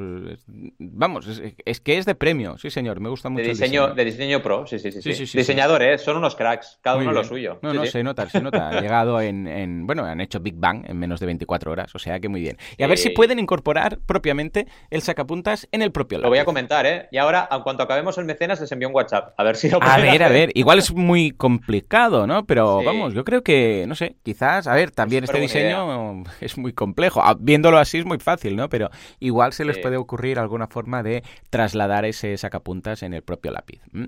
vamos, 0.79 1.43
es, 1.67 1.81
que 1.83 1.99
es 1.99 2.07
de 2.07 2.15
premio, 2.15 2.57
sí 2.57 2.71
señor, 2.71 2.99
me 3.01 3.11
gusta 3.11 3.29
mucho. 3.29 3.43
De 3.43 3.51
diseño, 3.51 3.93
de 3.93 4.05
diseño 4.07 4.41
pro, 4.41 4.67
sí, 4.67 4.79
sí, 4.79 4.91
sí. 4.91 5.03
sí, 5.03 5.37
Diseñadores, 5.37 6.01
son 6.01 6.17
unos 6.17 6.35
cracks, 6.35 6.79
cada 6.81 6.97
uno 6.97 7.13
lo 7.13 7.25
suyo. 7.25 7.59
No, 7.61 7.75
no, 7.75 7.85
se 7.85 8.03
nota, 8.03 8.27
se 8.31 8.41
nota. 8.41 8.71
Ha 8.71 8.81
llegado 8.81 9.18
en, 9.21 9.87
bueno, 9.87 10.05
han 10.05 10.21
hecho 10.21 10.41
Big 10.41 10.55
Bang 10.57 10.85
en 10.87 10.99
menos 10.99 11.21
de 11.21 11.27
24 11.27 11.71
horas, 11.71 11.95
o 11.95 11.99
sea 11.99 12.21
que 12.21 12.29
muy 12.29 12.41
bien. 12.41 12.57
Y 12.77 12.83
a 12.83 12.87
ver 12.87 12.99
si 12.99 13.11
pueden 13.11 13.39
incorporar 13.39 13.99
propiamente 14.07 14.67
el 14.91 15.03
sacapuntas 15.03 15.69
en 15.73 15.83
el 15.83 15.93
propio 15.93 16.19
Lo 16.19 16.29
voy 16.29 16.39
a 16.39 16.45
comentar, 16.45 16.87
¿eh? 16.87 17.09
Y 17.11 17.19
ahora, 17.19 17.49
en 17.51 17.63
cuanto 17.63 17.83
acabemos 17.83 18.19
el 18.19 18.25
mecenas, 18.25 18.61
les 18.61 18.71
envío 18.73 18.89
un 18.89 18.95
WhatsApp, 18.95 19.35
a 19.37 19.43
ver 19.43 19.57
si 19.57 19.69
lo 19.69 19.83
A 19.83 19.99
ver, 19.99 20.23
a 20.23 20.29
ver, 20.29 20.51
igual 20.55 20.79
es 20.79 20.93
muy 20.93 21.31
complicado, 21.33 22.27
¿no? 22.27 22.47
Pero 22.47 22.83
vamos, 22.83 23.15
yo 23.15 23.25
creo 23.25 23.43
que, 23.43 23.85
no 23.89 23.95
sé, 23.95 24.17
quizás, 24.23 24.67
a 24.67 24.75
ver, 24.75 24.91
también 24.91 25.25
este 25.25 25.41
diseño 25.41 26.25
es 26.41 26.59
muy 26.59 26.73
complejo. 26.73 27.21
Ah, 27.23 27.37
viéndolo 27.39 27.79
así 27.79 27.99
es 27.99 28.05
muy 28.05 28.19
fácil, 28.19 28.57
¿no? 28.57 28.69
Pero 28.69 28.91
igual 29.21 29.53
se 29.53 29.65
les 29.65 29.79
puede 29.79 29.97
ocurrir 29.97 30.39
alguna 30.39 30.67
forma 30.67 31.03
de 31.03 31.23
trasladar 31.51 32.05
ese 32.05 32.37
sacapuntas 32.37 33.03
en 33.03 33.15
el 33.15 33.23
propio 33.23 33.51
lápiz. 33.51 33.81
Mm. 33.93 34.05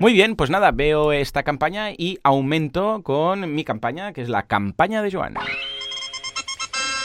Muy 0.00 0.12
bien, 0.12 0.36
pues 0.36 0.50
nada, 0.50 0.70
veo 0.70 1.12
esta 1.12 1.42
campaña 1.42 1.90
y 1.90 2.18
aumento 2.22 3.02
con 3.02 3.54
mi 3.54 3.64
campaña, 3.64 4.12
que 4.12 4.22
es 4.22 4.28
la 4.32 4.46
campaña 4.48 5.02
de 5.02 5.12
Joan. 5.12 5.34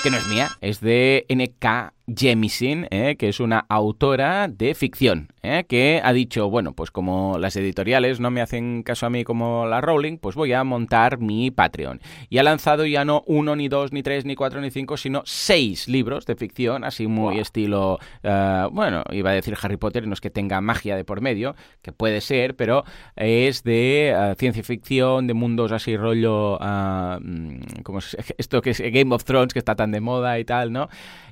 Que 0.02 0.10
no 0.10 0.18
es 0.18 0.28
mía, 0.28 0.50
es 0.62 0.80
de 0.80 1.26
NK 1.30 1.94
Jemisin, 2.08 2.88
¿eh? 2.90 3.18
que 3.18 3.28
es 3.28 3.42
una 3.42 3.66
autora 3.68 4.48
de 4.48 4.74
ficción, 4.76 5.28
¿eh? 5.44 5.66
que 5.68 6.00
ha 6.02 6.14
dicho, 6.14 6.50
bueno, 6.50 6.72
pues 6.72 6.90
como 6.90 7.38
las 7.38 7.58
editoriales 7.58 8.22
no 8.22 8.32
me 8.32 8.40
hacen 8.40 8.84
caso 8.84 9.06
a 9.06 9.10
mí 9.10 9.26
como 9.26 9.66
la 9.66 9.82
Rowling, 9.82 10.18
pues 10.18 10.36
voy 10.36 10.54
a 10.54 10.64
montar 10.64 11.20
mi 11.20 11.52
Patreon. 11.52 12.00
Y 12.30 12.38
ha 12.38 12.44
lanzado 12.44 12.86
ya 12.86 13.04
no 13.04 13.24
uno, 13.28 13.58
ni 13.58 13.68
dos, 13.68 13.92
ni 13.92 14.04
tres, 14.04 14.24
ni 14.24 14.36
cuatro, 14.36 14.62
ni 14.62 14.72
cinco, 14.72 14.96
sino 14.96 15.22
seis 15.26 15.90
libros 15.90 16.26
de 16.26 16.38
ficción, 16.38 16.86
así 16.86 17.08
muy 17.08 17.40
estilo, 17.40 18.00
uh, 18.24 18.70
bueno, 18.72 19.04
iba 19.12 19.32
a 19.32 19.34
decir 19.34 19.58
Harry 19.62 19.78
Potter, 19.78 20.08
no 20.08 20.14
es 20.14 20.22
que 20.22 20.30
tenga 20.30 20.62
magia 20.62 20.96
de 20.96 21.04
por 21.04 21.20
medio, 21.20 21.56
que 21.82 21.92
puede 21.92 22.22
ser, 22.22 22.56
pero 22.56 22.86
es 23.18 23.64
de 23.64 24.16
uh, 24.16 24.40
ciencia 24.40 24.64
ficción, 24.64 25.28
de 25.28 25.34
mundos 25.34 25.74
así 25.74 25.98
rollo, 25.98 26.56
uh, 26.56 27.84
como 27.84 28.00
esto 28.38 28.62
que 28.62 28.70
es 28.70 28.80
Game 28.80 29.14
of 29.14 29.26
Thrones, 29.26 29.52
que 29.52 29.60
está 29.60 29.76
tan 29.76 29.92
de 29.92 30.00
moda 30.00 30.40
y 30.40 30.46
tal, 30.46 30.72
¿no? 30.72 30.88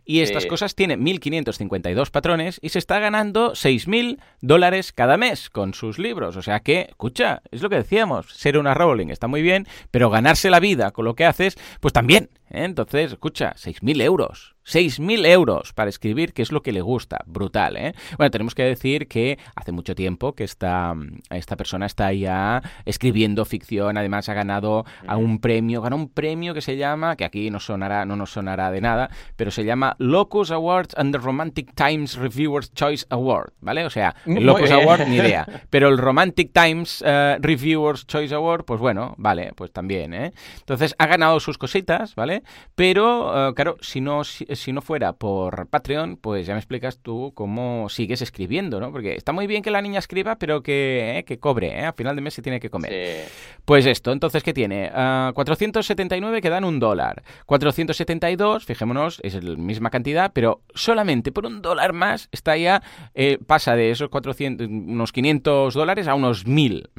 Y 0.05 0.21
estas 0.21 0.45
cosas 0.45 0.75
tiene 0.75 0.97
1.552 0.97 2.11
patrones 2.11 2.59
y 2.61 2.69
se 2.69 2.79
está 2.79 2.99
ganando 2.99 3.53
6.000 3.53 4.19
dólares 4.41 4.91
cada 4.91 5.17
mes 5.17 5.49
con 5.49 5.73
sus 5.73 5.97
libros. 5.97 6.37
O 6.37 6.43
sea 6.43 6.59
que, 6.59 6.87
escucha, 6.89 7.41
es 7.51 7.61
lo 7.61 7.69
que 7.69 7.77
decíamos, 7.77 8.27
ser 8.31 8.57
una 8.57 8.75
Rowling 8.75 9.07
está 9.07 9.27
muy 9.27 9.41
bien, 9.41 9.67
pero 9.89 10.11
ganarse 10.11 10.49
la 10.49 10.59
vida 10.59 10.91
con 10.91 11.05
lo 11.05 11.15
que 11.15 11.25
haces, 11.25 11.57
pues 11.79 11.93
también. 11.93 12.29
¿eh? 12.51 12.65
Entonces, 12.65 13.13
escucha, 13.13 13.53
6.000 13.55 14.01
euros. 14.03 14.54
6.000 14.65 15.25
euros 15.27 15.73
para 15.73 15.89
escribir, 15.89 16.33
que 16.33 16.41
es 16.41 16.51
lo 16.51 16.61
que 16.61 16.71
le 16.71 16.81
gusta. 16.81 17.19
Brutal, 17.25 17.77
¿eh? 17.77 17.93
Bueno, 18.17 18.31
tenemos 18.31 18.55
que 18.55 18.63
decir 18.63 19.07
que 19.07 19.37
hace 19.55 19.71
mucho 19.71 19.95
tiempo 19.95 20.33
que 20.33 20.43
esta, 20.43 20.93
esta 21.29 21.55
persona 21.55 21.85
está 21.85 22.11
ya 22.13 22.61
escribiendo 22.85 23.45
ficción. 23.45 23.97
Además, 23.97 24.27
ha 24.29 24.33
ganado 24.33 24.85
a 25.07 25.17
un 25.17 25.39
premio. 25.39 25.81
Ganó 25.81 25.95
un 25.95 26.09
premio 26.09 26.53
que 26.53 26.61
se 26.61 26.77
llama, 26.77 27.15
que 27.15 27.25
aquí 27.25 27.49
no, 27.51 27.59
sonará, 27.59 28.05
no 28.05 28.15
nos 28.15 28.31
sonará 28.31 28.71
de 28.71 28.81
nada, 28.81 29.09
pero 29.35 29.51
se 29.51 29.65
llama 29.65 29.95
Locus 29.99 30.51
Awards 30.51 30.95
and 30.97 31.13
the 31.13 31.19
Romantic 31.19 31.73
Times 31.75 32.15
Reviewers 32.15 32.73
Choice 32.73 33.05
Award, 33.09 33.53
¿vale? 33.61 33.85
O 33.85 33.89
sea, 33.89 34.15
el 34.25 34.45
Locus 34.45 34.71
Award, 34.71 35.07
ni 35.07 35.17
idea. 35.17 35.45
Pero 35.69 35.89
el 35.89 35.97
Romantic 35.97 36.51
Times 36.53 37.01
uh, 37.01 37.39
Reviewers 37.39 38.07
Choice 38.07 38.33
Award, 38.33 38.65
pues 38.65 38.79
bueno, 38.79 39.13
vale, 39.17 39.51
pues 39.55 39.71
también, 39.71 40.13
¿eh? 40.13 40.33
Entonces, 40.59 40.95
ha 40.97 41.07
ganado 41.07 41.39
sus 41.39 41.57
cositas, 41.57 42.15
¿vale? 42.15 42.43
Pero, 42.75 43.49
uh, 43.49 43.53
claro, 43.53 43.77
si 43.81 44.01
no... 44.01 44.23
Si, 44.23 44.45
si 44.55 44.73
no 44.73 44.81
fuera 44.81 45.13
por 45.13 45.67
Patreon, 45.67 46.17
pues 46.17 46.45
ya 46.45 46.53
me 46.53 46.59
explicas 46.59 46.99
tú 46.99 47.31
cómo 47.35 47.89
sigues 47.89 48.21
escribiendo, 48.21 48.79
¿no? 48.79 48.91
Porque 48.91 49.15
está 49.15 49.31
muy 49.31 49.47
bien 49.47 49.61
que 49.61 49.71
la 49.71 49.81
niña 49.81 49.99
escriba, 49.99 50.37
pero 50.37 50.61
que, 50.61 51.19
eh, 51.19 51.23
que 51.23 51.39
cobre, 51.39 51.79
¿eh? 51.79 51.85
A 51.85 51.93
final 51.93 52.15
de 52.15 52.21
mes 52.21 52.33
se 52.33 52.41
tiene 52.41 52.59
que 52.59 52.69
comer. 52.69 53.27
Pues 53.65 53.85
esto, 53.85 54.11
entonces, 54.11 54.43
¿qué 54.43 54.53
tiene? 54.53 54.91
Uh, 54.91 55.33
479 55.33 56.41
que 56.41 56.49
dan 56.49 56.63
un 56.63 56.79
dólar. 56.79 57.23
472, 57.45 58.65
fijémonos, 58.65 59.19
es 59.23 59.43
la 59.43 59.55
misma 59.55 59.89
cantidad, 59.89 60.31
pero 60.33 60.61
solamente 60.73 61.31
por 61.31 61.45
un 61.45 61.61
dólar 61.61 61.93
más 61.93 62.29
está 62.31 62.57
ya, 62.57 62.81
eh, 63.13 63.37
pasa 63.45 63.75
de 63.75 63.91
esos 63.91 64.09
400, 64.09 64.67
unos 64.67 65.11
500 65.11 65.73
dólares 65.73 66.07
a 66.07 66.15
unos 66.15 66.45
1000. 66.45 66.89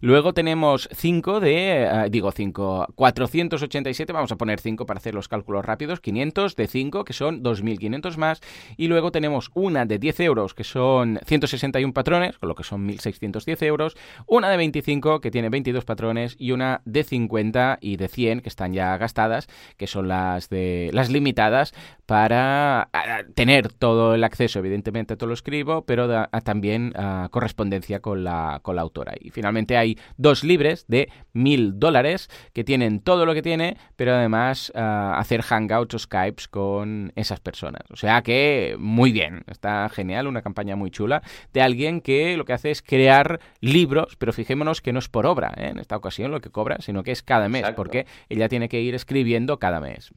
Luego 0.00 0.32
tenemos 0.32 0.88
5 0.92 1.40
de, 1.40 1.88
uh, 2.06 2.10
digo 2.10 2.32
5, 2.32 2.88
487, 2.94 4.12
vamos 4.12 4.32
a 4.32 4.36
poner 4.36 4.60
5 4.60 4.86
para 4.86 4.98
hacer 4.98 5.14
los 5.14 5.28
cálculos 5.28 5.64
rápidos, 5.64 6.00
500 6.00 6.56
de 6.56 6.66
5 6.66 6.89
que 6.90 7.12
son 7.12 7.42
2.500 7.42 8.16
más, 8.16 8.40
y 8.76 8.88
luego 8.88 9.12
tenemos 9.12 9.50
una 9.54 9.86
de 9.86 9.98
10 9.98 10.20
euros, 10.20 10.54
que 10.54 10.64
son 10.64 11.18
161 11.24 11.92
patrones, 11.92 12.38
con 12.38 12.48
lo 12.48 12.54
que 12.54 12.64
son 12.64 12.88
1.610 12.88 13.62
euros, 13.64 13.96
una 14.26 14.48
de 14.50 14.56
25, 14.56 15.20
que 15.20 15.30
tiene 15.30 15.48
22 15.48 15.84
patrones, 15.84 16.36
y 16.38 16.52
una 16.52 16.82
de 16.84 17.04
50 17.04 17.78
y 17.80 17.96
de 17.96 18.08
100, 18.08 18.40
que 18.40 18.48
están 18.48 18.72
ya 18.72 18.96
gastadas, 18.96 19.48
que 19.76 19.86
son 19.86 20.08
las, 20.08 20.48
de, 20.48 20.90
las 20.92 21.10
limitadas, 21.10 21.74
para 22.06 22.88
tener 23.34 23.72
todo 23.72 24.14
el 24.14 24.24
acceso, 24.24 24.58
evidentemente, 24.58 25.16
todo 25.16 25.28
lo 25.28 25.34
escribo, 25.34 25.84
pero 25.84 26.26
también 26.42 26.92
correspondencia 27.30 28.00
con 28.00 28.24
la, 28.24 28.58
con 28.62 28.76
la 28.76 28.82
autora. 28.82 29.14
Y 29.20 29.30
finalmente 29.30 29.76
hay 29.76 29.96
dos 30.16 30.42
libres 30.42 30.86
de 30.88 31.08
1.000 31.34 31.74
dólares, 31.74 32.28
que 32.52 32.64
tienen 32.64 33.00
todo 33.00 33.26
lo 33.26 33.34
que 33.34 33.42
tiene, 33.42 33.76
pero 33.96 34.14
además 34.14 34.72
hacer 34.74 35.42
hangouts 35.42 35.94
o 35.94 35.98
Skypes 35.98 36.48
con 36.48 36.79
esas 37.16 37.40
personas. 37.40 37.82
O 37.90 37.96
sea 37.96 38.22
que 38.22 38.76
muy 38.78 39.12
bien, 39.12 39.42
está 39.46 39.88
genial, 39.88 40.26
una 40.26 40.42
campaña 40.42 40.76
muy 40.76 40.90
chula 40.90 41.22
de 41.52 41.62
alguien 41.62 42.00
que 42.00 42.36
lo 42.36 42.44
que 42.44 42.52
hace 42.52 42.70
es 42.70 42.82
crear 42.82 43.40
libros, 43.60 44.16
pero 44.16 44.32
fijémonos 44.32 44.80
que 44.80 44.92
no 44.92 44.98
es 44.98 45.08
por 45.08 45.26
obra, 45.26 45.52
¿eh? 45.56 45.68
en 45.68 45.78
esta 45.78 45.96
ocasión 45.96 46.30
lo 46.30 46.40
que 46.40 46.50
cobra, 46.50 46.78
sino 46.80 47.02
que 47.02 47.12
es 47.12 47.22
cada 47.22 47.48
mes, 47.48 47.64
porque 47.76 48.06
ella 48.28 48.48
tiene 48.48 48.68
que 48.68 48.80
ir 48.80 48.94
escribiendo 48.94 49.58
cada 49.58 49.80
mes. 49.80 50.10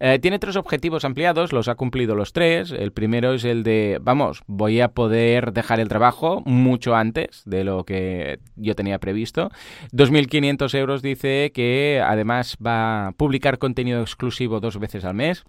Eh, 0.00 0.18
tiene 0.20 0.38
tres 0.38 0.56
objetivos 0.56 1.04
ampliados, 1.04 1.52
los 1.52 1.68
ha 1.68 1.74
cumplido 1.74 2.14
los 2.14 2.32
tres. 2.32 2.72
El 2.72 2.92
primero 2.92 3.32
es 3.32 3.44
el 3.44 3.62
de, 3.62 3.98
vamos, 4.00 4.42
voy 4.46 4.80
a 4.80 4.88
poder 4.88 5.52
dejar 5.52 5.80
el 5.80 5.88
trabajo 5.88 6.42
mucho 6.44 6.94
antes 6.94 7.42
de 7.44 7.64
lo 7.64 7.84
que 7.84 8.40
yo 8.56 8.74
tenía 8.74 8.98
previsto. 8.98 9.50
2.500 9.92 10.74
euros 10.78 11.02
dice 11.02 11.52
que 11.52 12.02
además 12.04 12.56
va 12.64 13.08
a 13.08 13.12
publicar 13.12 13.58
contenido 13.58 14.00
exclusivo 14.00 14.60
dos 14.60 14.78
veces 14.78 15.04
al 15.04 15.14
mes. 15.14 15.44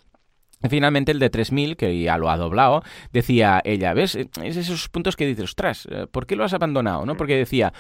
Finalmente 0.67 1.13
el 1.13 1.19
de 1.19 1.29
3000, 1.29 1.77
que 1.77 2.01
ya 2.01 2.17
lo 2.17 2.29
ha 2.29 2.35
doblado, 2.35 2.83
decía 3.13 3.61
ella, 3.63 3.93
¿ves? 3.93 4.15
Es 4.15 4.57
esos 4.57 4.89
puntos 4.89 5.15
que 5.15 5.25
dices, 5.25 5.45
ostras, 5.45 5.87
eh, 5.89 6.05
¿por 6.11 6.27
qué 6.27 6.35
lo 6.35 6.43
has 6.43 6.51
abandonado? 6.51 7.05
¿no? 7.05 7.15
Porque 7.15 7.37
decía, 7.37 7.71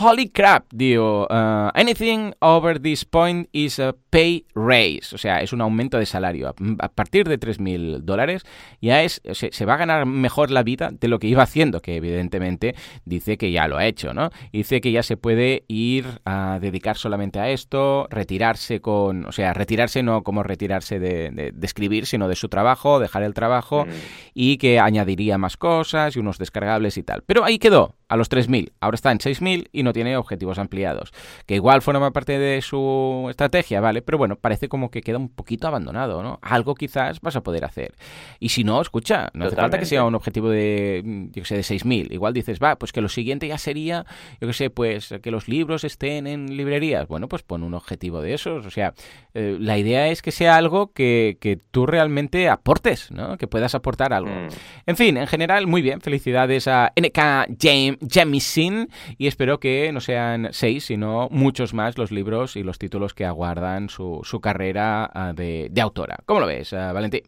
holy 0.00 0.30
crap, 0.30 0.64
digo, 0.72 1.26
uh, 1.28 1.68
anything 1.74 2.32
over 2.40 2.80
this 2.80 3.04
point 3.04 3.50
is 3.52 3.78
a 3.78 3.94
pay 4.08 4.46
raise, 4.54 5.14
o 5.14 5.18
sea, 5.18 5.42
es 5.42 5.52
un 5.52 5.60
aumento 5.60 5.98
de 5.98 6.06
salario. 6.06 6.54
A 6.78 6.88
partir 6.88 7.28
de 7.28 7.38
3.000 7.38 8.00
dólares 8.00 8.44
ya 8.80 9.02
es, 9.02 9.20
se, 9.32 9.52
se, 9.52 9.64
va 9.66 9.74
a 9.74 9.78
ganar 9.78 10.06
mejor 10.06 10.50
la 10.50 10.62
vida 10.62 10.90
de 10.90 11.08
lo 11.08 11.18
que 11.18 11.26
iba 11.26 11.42
haciendo, 11.42 11.80
que 11.80 11.96
evidentemente 11.96 12.74
dice 13.04 13.36
que 13.36 13.52
ya 13.52 13.68
lo 13.68 13.76
ha 13.76 13.84
hecho, 13.84 14.14
¿no? 14.14 14.30
Dice 14.52 14.80
que 14.80 14.90
ya 14.90 15.02
se 15.02 15.18
puede 15.18 15.64
ir 15.68 16.06
a 16.24 16.58
dedicar 16.62 16.96
solamente 16.96 17.40
a 17.40 17.50
esto, 17.50 18.06
retirarse 18.10 18.80
con, 18.80 19.26
o 19.26 19.32
sea, 19.32 19.52
retirarse 19.52 20.02
no 20.02 20.22
como 20.22 20.42
retirarse 20.42 20.98
de, 20.98 21.30
de, 21.30 21.52
de 21.52 21.66
escribir, 21.66 22.06
sino 22.06 22.21
de 22.28 22.36
su 22.36 22.48
trabajo, 22.48 23.00
dejar 23.00 23.22
el 23.22 23.34
trabajo 23.34 23.86
y 24.34 24.56
que 24.58 24.80
añadiría 24.80 25.38
más 25.38 25.56
cosas 25.56 26.16
y 26.16 26.18
unos 26.18 26.38
descargables 26.38 26.96
y 26.96 27.02
tal. 27.02 27.22
Pero 27.26 27.44
ahí 27.44 27.58
quedó, 27.58 27.96
a 28.12 28.16
los 28.16 28.30
3.000. 28.30 28.72
Ahora 28.80 28.94
está 28.94 29.10
en 29.10 29.18
6.000 29.18 29.68
y 29.72 29.82
no 29.82 29.94
tiene 29.94 30.18
objetivos 30.18 30.58
ampliados. 30.58 31.14
Que 31.46 31.54
igual 31.54 31.80
forma 31.80 32.10
parte 32.10 32.38
de 32.38 32.60
su 32.60 33.26
estrategia, 33.30 33.80
¿vale? 33.80 34.02
Pero 34.02 34.18
bueno, 34.18 34.36
parece 34.36 34.68
como 34.68 34.90
que 34.90 35.00
queda 35.00 35.16
un 35.16 35.30
poquito 35.30 35.66
abandonado, 35.66 36.22
¿no? 36.22 36.38
Algo 36.42 36.74
quizás 36.74 37.22
vas 37.22 37.36
a 37.36 37.42
poder 37.42 37.64
hacer. 37.64 37.94
Y 38.38 38.50
si 38.50 38.64
no, 38.64 38.82
escucha, 38.82 39.30
no 39.32 39.46
hace 39.46 39.56
falta 39.56 39.78
que 39.78 39.86
sea 39.86 40.04
un 40.04 40.14
objetivo 40.14 40.50
de, 40.50 41.02
yo 41.32 41.42
que 41.42 41.48
sé, 41.48 41.54
de 41.54 41.62
6.000. 41.62 42.12
Igual 42.12 42.34
dices, 42.34 42.58
va, 42.62 42.76
pues 42.76 42.92
que 42.92 43.00
lo 43.00 43.08
siguiente 43.08 43.48
ya 43.48 43.56
sería, 43.56 44.04
yo 44.42 44.46
que 44.46 44.52
sé, 44.52 44.68
pues 44.68 45.14
que 45.22 45.30
los 45.30 45.48
libros 45.48 45.82
estén 45.82 46.26
en 46.26 46.54
librerías. 46.54 47.08
Bueno, 47.08 47.28
pues 47.28 47.42
pon 47.42 47.62
un 47.62 47.72
objetivo 47.72 48.20
de 48.20 48.34
esos. 48.34 48.66
O 48.66 48.70
sea, 48.70 48.92
eh, 49.32 49.56
la 49.58 49.78
idea 49.78 50.08
es 50.08 50.20
que 50.20 50.32
sea 50.32 50.56
algo 50.56 50.92
que, 50.92 51.38
que, 51.40 51.58
tú 51.70 51.86
realmente 51.86 52.50
aportes, 52.50 53.10
¿no? 53.10 53.38
Que 53.38 53.46
puedas 53.46 53.74
aportar 53.74 54.12
algo. 54.12 54.28
Mm. 54.28 54.48
En 54.84 54.96
fin, 54.96 55.16
en 55.16 55.26
general, 55.26 55.66
muy 55.66 55.80
bien. 55.80 56.02
Felicidades 56.02 56.68
a 56.68 56.92
NK 56.94 57.56
James 57.58 58.01
Jemisin 58.10 58.88
y 59.18 59.26
espero 59.26 59.60
que 59.60 59.92
no 59.92 60.00
sean 60.00 60.48
seis, 60.52 60.84
sino 60.84 61.28
muchos 61.30 61.74
más 61.74 61.98
los 61.98 62.10
libros 62.10 62.56
y 62.56 62.62
los 62.62 62.78
títulos 62.78 63.14
que 63.14 63.24
aguardan 63.24 63.88
su, 63.88 64.20
su 64.24 64.40
carrera 64.40 65.10
uh, 65.14 65.34
de, 65.34 65.68
de, 65.70 65.80
autora. 65.80 66.18
¿Cómo 66.26 66.40
lo 66.40 66.46
ves, 66.46 66.72
uh, 66.72 66.92
Valentín? 66.92 67.22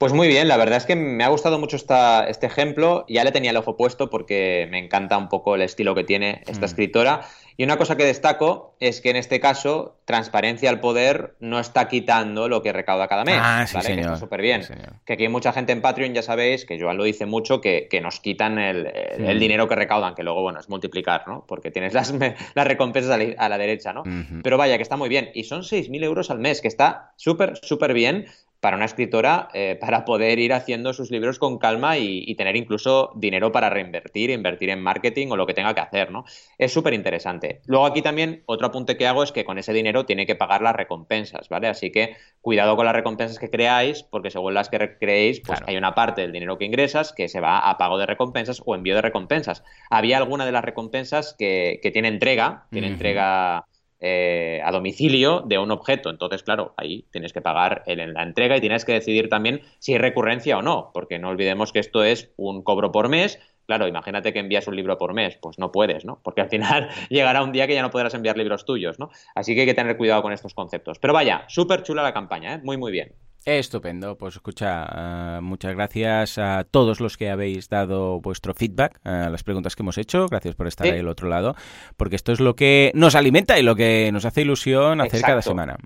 Pues 0.00 0.14
muy 0.14 0.28
bien, 0.28 0.48
la 0.48 0.56
verdad 0.56 0.78
es 0.78 0.86
que 0.86 0.96
me 0.96 1.22
ha 1.24 1.28
gustado 1.28 1.58
mucho 1.58 1.76
esta, 1.76 2.26
este 2.26 2.46
ejemplo. 2.46 3.04
Ya 3.06 3.22
le 3.22 3.32
tenía 3.32 3.50
el 3.50 3.56
ojo 3.58 3.76
puesto 3.76 4.08
porque 4.08 4.66
me 4.70 4.78
encanta 4.78 5.18
un 5.18 5.28
poco 5.28 5.56
el 5.56 5.60
estilo 5.60 5.94
que 5.94 6.04
tiene 6.04 6.40
esta 6.46 6.62
mm. 6.62 6.70
escritora. 6.70 7.20
Y 7.58 7.64
una 7.64 7.76
cosa 7.76 7.98
que 7.98 8.04
destaco 8.04 8.74
es 8.80 9.02
que 9.02 9.10
en 9.10 9.16
este 9.16 9.40
caso, 9.40 9.98
transparencia 10.06 10.70
al 10.70 10.80
poder 10.80 11.34
no 11.38 11.60
está 11.60 11.86
quitando 11.88 12.48
lo 12.48 12.62
que 12.62 12.72
recauda 12.72 13.08
cada 13.08 13.24
mes. 13.24 13.36
Ah, 13.38 13.66
sí, 13.66 13.74
¿vale? 13.74 13.88
señor. 13.88 14.04
Que 14.04 14.06
está 14.06 14.16
súper 14.16 14.40
bien. 14.40 14.62
Sí, 14.62 14.72
que 15.04 15.12
aquí 15.12 15.24
hay 15.24 15.28
mucha 15.28 15.52
gente 15.52 15.72
en 15.72 15.82
Patreon, 15.82 16.14
ya 16.14 16.22
sabéis, 16.22 16.64
que 16.64 16.80
Joan 16.80 16.96
lo 16.96 17.04
dice 17.04 17.26
mucho, 17.26 17.60
que, 17.60 17.86
que 17.90 18.00
nos 18.00 18.20
quitan 18.20 18.58
el, 18.58 18.86
el, 18.86 19.26
el, 19.26 19.38
dinero 19.38 19.68
que 19.68 19.74
recaudan, 19.74 20.14
que 20.14 20.22
luego, 20.22 20.40
bueno, 20.40 20.60
es 20.60 20.70
multiplicar, 20.70 21.28
¿no? 21.28 21.44
Porque 21.46 21.70
tienes 21.70 21.92
las, 21.92 22.14
las 22.54 22.66
recompensas 22.66 23.12
a 23.12 23.18
la, 23.18 23.34
a 23.36 23.50
la 23.50 23.58
derecha, 23.58 23.92
¿no? 23.92 24.00
Uh 24.00 24.04
-huh. 24.06 24.40
Pero 24.42 24.56
vaya, 24.56 24.78
que 24.78 24.82
está 24.82 24.96
muy 24.96 25.10
bien. 25.10 25.30
Y 25.34 25.44
son 25.44 25.60
6.000 25.60 26.02
euros 26.04 26.30
al 26.30 26.38
mes, 26.38 26.62
que 26.62 26.68
está 26.68 27.12
súper, 27.16 27.58
súper 27.60 27.92
bien 27.92 28.24
para 28.60 28.76
una 28.76 28.84
escritora 28.84 29.48
eh, 29.54 29.76
para 29.80 30.04
poder 30.04 30.38
ir 30.38 30.52
haciendo 30.52 30.92
sus 30.92 31.10
libros 31.10 31.38
con 31.38 31.58
calma 31.58 31.98
y, 31.98 32.24
y, 32.26 32.34
tener 32.34 32.56
incluso 32.56 33.12
dinero 33.16 33.52
para 33.52 33.70
reinvertir, 33.70 34.30
invertir 34.30 34.70
en 34.70 34.82
marketing 34.82 35.28
o 35.30 35.36
lo 35.36 35.46
que 35.46 35.54
tenga 35.54 35.74
que 35.74 35.80
hacer, 35.80 36.10
¿no? 36.10 36.24
Es 36.58 36.72
súper 36.72 36.94
interesante. 36.94 37.60
Luego 37.66 37.86
aquí 37.86 38.02
también 38.02 38.42
otro 38.46 38.68
apunte 38.68 38.96
que 38.96 39.06
hago 39.06 39.22
es 39.22 39.32
que 39.32 39.44
con 39.44 39.58
ese 39.58 39.72
dinero 39.72 40.06
tiene 40.06 40.26
que 40.26 40.34
pagar 40.34 40.62
las 40.62 40.76
recompensas, 40.76 41.48
¿vale? 41.48 41.68
Así 41.68 41.90
que 41.90 42.16
cuidado 42.40 42.76
con 42.76 42.86
las 42.86 42.94
recompensas 42.94 43.38
que 43.38 43.50
creáis, 43.50 44.02
porque 44.02 44.30
según 44.30 44.54
las 44.54 44.68
que 44.68 44.96
creéis, 44.98 45.40
pues 45.40 45.58
claro. 45.58 45.70
hay 45.70 45.76
una 45.76 45.94
parte 45.94 46.22
del 46.22 46.32
dinero 46.32 46.58
que 46.58 46.64
ingresas 46.64 47.12
que 47.12 47.28
se 47.28 47.40
va 47.40 47.58
a 47.58 47.78
pago 47.78 47.98
de 47.98 48.06
recompensas 48.06 48.62
o 48.64 48.74
envío 48.74 48.94
de 48.94 49.02
recompensas. 49.02 49.62
Había 49.90 50.18
alguna 50.18 50.46
de 50.46 50.52
las 50.52 50.64
recompensas 50.64 51.34
que, 51.38 51.80
que 51.82 51.90
tiene 51.90 52.08
entrega, 52.08 52.66
tiene 52.70 52.88
uh 52.88 52.90
-huh. 52.90 52.92
entrega 52.94 53.66
eh, 54.00 54.60
a 54.64 54.72
domicilio 54.72 55.42
de 55.46 55.58
un 55.58 55.70
objeto. 55.70 56.10
Entonces, 56.10 56.42
claro, 56.42 56.74
ahí 56.76 57.06
tienes 57.10 57.32
que 57.32 57.40
pagar 57.40 57.82
en 57.86 58.14
la 58.14 58.22
entrega 58.22 58.56
y 58.56 58.60
tienes 58.60 58.84
que 58.84 58.92
decidir 58.92 59.28
también 59.28 59.60
si 59.78 59.92
hay 59.92 59.98
recurrencia 59.98 60.58
o 60.58 60.62
no, 60.62 60.90
porque 60.94 61.18
no 61.18 61.28
olvidemos 61.28 61.72
que 61.72 61.80
esto 61.80 62.02
es 62.02 62.30
un 62.36 62.62
cobro 62.62 62.92
por 62.92 63.08
mes. 63.08 63.38
Claro, 63.66 63.86
imagínate 63.86 64.32
que 64.32 64.40
envías 64.40 64.66
un 64.66 64.76
libro 64.76 64.98
por 64.98 65.14
mes, 65.14 65.36
pues 65.40 65.58
no 65.58 65.70
puedes, 65.70 66.04
¿no? 66.04 66.20
Porque 66.24 66.40
al 66.40 66.48
final 66.48 66.88
llegará 67.10 67.42
un 67.42 67.52
día 67.52 67.66
que 67.66 67.74
ya 67.74 67.82
no 67.82 67.90
podrás 67.90 68.14
enviar 68.14 68.36
libros 68.36 68.64
tuyos, 68.64 68.98
¿no? 68.98 69.10
Así 69.34 69.54
que 69.54 69.60
hay 69.60 69.66
que 69.66 69.74
tener 69.74 69.96
cuidado 69.96 70.22
con 70.22 70.32
estos 70.32 70.54
conceptos. 70.54 70.98
Pero 70.98 71.12
vaya, 71.12 71.44
súper 71.48 71.82
chula 71.82 72.02
la 72.02 72.14
campaña, 72.14 72.54
¿eh? 72.54 72.60
Muy, 72.62 72.76
muy 72.76 72.90
bien. 72.90 73.14
Estupendo, 73.44 74.18
pues 74.18 74.34
escucha, 74.34 75.38
uh, 75.38 75.42
muchas 75.42 75.74
gracias 75.74 76.36
a 76.36 76.64
todos 76.70 77.00
los 77.00 77.16
que 77.16 77.30
habéis 77.30 77.68
dado 77.68 78.20
vuestro 78.20 78.52
feedback 78.52 79.00
a 79.02 79.30
las 79.30 79.42
preguntas 79.42 79.76
que 79.76 79.82
hemos 79.82 79.96
hecho, 79.96 80.26
gracias 80.28 80.54
por 80.54 80.66
estar 80.66 80.86
sí. 80.86 80.92
ahí 80.92 81.00
al 81.00 81.08
otro 81.08 81.28
lado, 81.28 81.56
porque 81.96 82.16
esto 82.16 82.32
es 82.32 82.40
lo 82.40 82.54
que 82.54 82.92
nos 82.94 83.14
alimenta 83.14 83.58
y 83.58 83.62
lo 83.62 83.76
que 83.76 84.10
nos 84.12 84.26
hace 84.26 84.42
ilusión 84.42 85.00
hacer 85.00 85.20
Exacto. 85.20 85.26
cada 85.26 85.42
semana. 85.42 85.76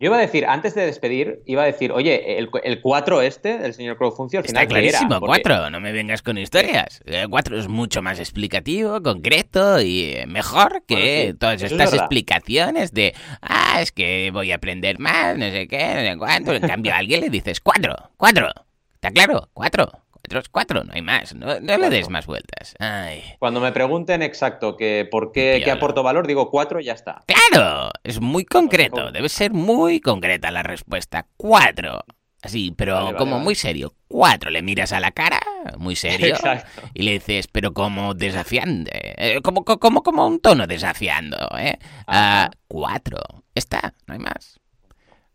Yo 0.00 0.06
iba 0.06 0.16
a 0.16 0.20
decir, 0.20 0.44
antes 0.46 0.74
de 0.74 0.84
despedir, 0.84 1.42
iba 1.46 1.62
a 1.62 1.66
decir, 1.66 1.92
oye, 1.92 2.38
el, 2.38 2.50
el 2.64 2.80
4 2.80 3.22
este 3.22 3.58
del 3.58 3.74
señor 3.74 3.96
Crowfuncio 3.96 4.40
al 4.40 4.44
final 4.44 4.62
Está 4.64 4.68
clarísimo, 4.68 5.20
4, 5.20 5.56
porque... 5.56 5.70
no 5.70 5.80
me 5.80 5.92
vengas 5.92 6.20
con 6.20 6.36
historias. 6.36 7.00
El 7.06 7.28
4 7.28 7.58
es 7.58 7.68
mucho 7.68 8.02
más 8.02 8.18
explicativo, 8.18 9.00
concreto 9.02 9.80
y 9.80 10.16
mejor 10.26 10.82
que 10.86 10.94
bueno, 10.94 11.30
sí, 11.30 11.34
todas 11.38 11.62
estas 11.62 11.92
es 11.92 12.00
explicaciones 12.00 12.92
de, 12.92 13.14
ah, 13.40 13.80
es 13.80 13.92
que 13.92 14.30
voy 14.32 14.50
a 14.50 14.56
aprender 14.56 14.98
más, 14.98 15.38
no 15.38 15.48
sé 15.48 15.68
qué, 15.68 15.94
no 15.94 16.00
sé 16.00 16.18
cuánto. 16.18 16.52
En 16.52 16.62
cambio, 16.62 16.92
a 16.92 16.98
alguien 16.98 17.20
le 17.20 17.30
dices, 17.30 17.60
4, 17.60 18.10
4, 18.16 18.48
¿está 18.94 19.10
claro? 19.12 19.48
4. 19.54 20.03
Cuatro 20.24 20.40
es 20.40 20.48
cuatro, 20.48 20.84
no 20.84 20.92
hay 20.94 21.02
más. 21.02 21.34
No, 21.34 21.60
no 21.60 21.76
le 21.76 21.90
des 21.90 22.08
más 22.08 22.24
vueltas. 22.24 22.74
Ay. 22.78 23.22
Cuando 23.38 23.60
me 23.60 23.72
pregunten 23.72 24.22
exacto 24.22 24.74
que 24.74 25.06
por 25.10 25.32
qué, 25.32 25.60
qué 25.62 25.70
aporto 25.70 26.02
valor, 26.02 26.26
digo 26.26 26.50
cuatro 26.50 26.80
y 26.80 26.84
ya 26.84 26.94
está. 26.94 27.22
¡Claro! 27.26 27.90
Es 28.02 28.22
muy 28.22 28.46
concreto. 28.46 29.12
Debe 29.12 29.28
ser 29.28 29.52
muy 29.52 30.00
concreta 30.00 30.50
la 30.50 30.62
respuesta. 30.62 31.26
Cuatro. 31.36 32.04
Así, 32.40 32.72
pero 32.74 32.94
vale, 32.94 33.04
vale, 33.06 33.18
como 33.18 33.32
vale. 33.32 33.44
muy 33.44 33.54
serio. 33.54 33.94
Cuatro. 34.08 34.48
Le 34.48 34.62
miras 34.62 34.92
a 34.92 35.00
la 35.00 35.10
cara, 35.10 35.40
muy 35.76 35.94
serio. 35.94 36.28
Exacto. 36.28 36.82
Y 36.94 37.02
le 37.02 37.12
dices, 37.12 37.46
pero 37.46 37.74
como 37.74 38.14
desafiante. 38.14 39.14
Eh, 39.18 39.42
como, 39.42 39.62
como, 39.64 40.02
como 40.02 40.26
un 40.26 40.40
tono 40.40 40.66
desafiando, 40.66 41.36
¿eh? 41.58 41.78
Uh, 42.08 42.50
cuatro. 42.66 43.18
Está, 43.54 43.92
no 44.06 44.14
hay 44.14 44.20
más. 44.20 44.58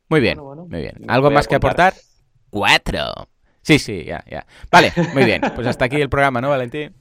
Muy 0.10 0.20
bien, 0.20 0.40
muy 0.40 0.82
bien. 0.82 1.06
¿Algo 1.08 1.30
más 1.30 1.48
que 1.48 1.56
aportar? 1.56 1.94
Cuatro. 2.50 3.30
Sí, 3.70 3.78
sí, 3.78 4.04
ya, 4.04 4.24
ya. 4.28 4.48
Vale, 4.72 4.92
muy 5.14 5.26
bien. 5.26 5.42
Pues 5.54 5.68
hasta 5.68 5.86
aquí 5.86 5.98
el 5.98 6.10
programa, 6.10 6.42
¿no, 6.42 6.50
Valentín? 6.50 6.92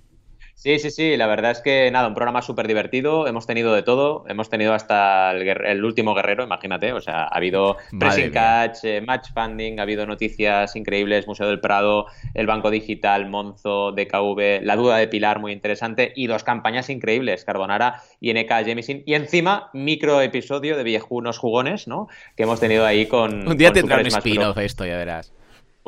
Sí, 0.54 0.78
sí, 0.80 0.90
sí, 0.90 1.16
la 1.16 1.26
verdad 1.26 1.52
es 1.52 1.60
que 1.60 1.90
nada, 1.90 2.08
un 2.08 2.14
programa 2.14 2.42
súper 2.42 2.66
divertido, 2.66 3.26
hemos 3.26 3.46
tenido 3.46 3.72
de 3.72 3.82
todo, 3.82 4.24
hemos 4.28 4.50
tenido 4.50 4.74
hasta 4.74 5.30
el, 5.30 5.48
el, 5.48 5.82
último 5.82 6.14
guerrero, 6.14 6.44
imagínate, 6.44 6.92
o 6.92 7.00
sea, 7.00 7.22
ha 7.22 7.36
habido 7.36 7.78
pressing 7.98 8.32
catch, 8.32 8.78
eh, 8.82 9.00
match 9.00 9.28
funding, 9.32 9.78
ha 9.78 9.82
habido 9.82 10.04
noticias 10.04 10.76
increíbles, 10.76 11.26
Museo 11.26 11.46
del 11.46 11.60
Prado, 11.60 12.06
el 12.34 12.46
Banco 12.46 12.70
Digital, 12.70 13.30
Monzo, 13.30 13.92
DKV, 13.92 14.62
la 14.62 14.76
duda 14.76 14.96
de 14.96 15.08
Pilar, 15.08 15.38
muy 15.38 15.52
interesante, 15.52 16.12
y 16.14 16.26
dos 16.26 16.42
campañas 16.42 16.90
increíbles, 16.90 17.44
Carbonara 17.44 18.02
y 18.20 18.34
NK 18.34 18.50
Jemisin, 18.64 19.04
y 19.06 19.14
encima, 19.14 19.70
micro 19.72 20.20
episodio 20.20 20.76
de 20.76 20.82
Viejunos 20.82 21.38
Jugones, 21.38 21.86
¿no? 21.86 22.08
Que 22.36 22.42
hemos 22.42 22.60
tenido 22.60 22.84
ahí 22.84 23.06
con... 23.06 23.48
Un 23.48 23.56
día 23.56 23.68
con 23.68 23.74
tendrá 23.74 24.00
un 24.00 24.06
spin-off 24.06 24.58
esto, 24.58 24.84
ya 24.84 24.96
verás. 24.98 25.32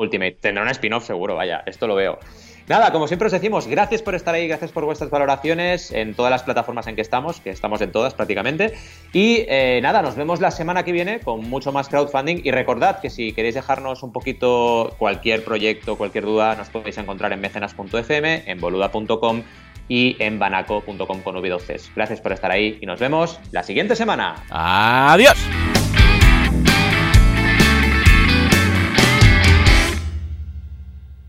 Ultimate. 0.01 0.37
Tendrá 0.39 0.63
un 0.63 0.69
spin-off 0.69 1.05
seguro, 1.05 1.35
vaya, 1.35 1.63
esto 1.65 1.87
lo 1.87 1.95
veo. 1.95 2.19
Nada, 2.67 2.91
como 2.91 3.07
siempre 3.07 3.25
os 3.25 3.31
decimos, 3.31 3.67
gracias 3.67 4.01
por 4.01 4.15
estar 4.15 4.33
ahí, 4.33 4.47
gracias 4.47 4.71
por 4.71 4.85
vuestras 4.85 5.09
valoraciones 5.09 5.91
en 5.91 6.13
todas 6.13 6.31
las 6.31 6.43
plataformas 6.43 6.87
en 6.87 6.95
que 6.95 7.01
estamos, 7.01 7.41
que 7.41 7.49
estamos 7.49 7.81
en 7.81 7.91
todas 7.91 8.13
prácticamente. 8.13 8.73
Y 9.11 9.43
eh, 9.47 9.79
nada, 9.81 10.01
nos 10.01 10.15
vemos 10.15 10.39
la 10.39 10.51
semana 10.51 10.83
que 10.83 10.91
viene 10.91 11.19
con 11.19 11.49
mucho 11.49 11.71
más 11.71 11.89
crowdfunding. 11.89 12.41
Y 12.43 12.51
recordad 12.51 13.01
que 13.01 13.09
si 13.09 13.33
queréis 13.33 13.55
dejarnos 13.55 14.03
un 14.03 14.13
poquito 14.13 14.95
cualquier 14.99 15.43
proyecto, 15.43 15.97
cualquier 15.97 16.25
duda, 16.25 16.55
nos 16.55 16.69
podéis 16.69 16.97
encontrar 16.97 17.33
en 17.33 17.41
mecenas.fm, 17.41 18.43
en 18.45 18.59
boluda.com 18.61 19.43
y 19.89 20.15
en 20.19 20.39
banaco.com 20.39 21.21
con 21.21 21.35
v 21.35 21.49
12 21.49 21.75
Gracias 21.93 22.21
por 22.21 22.31
estar 22.31 22.51
ahí 22.51 22.77
y 22.79 22.85
nos 22.85 22.99
vemos 23.01 23.37
la 23.51 23.63
siguiente 23.63 23.97
semana. 23.97 24.35
Adiós. 24.49 25.37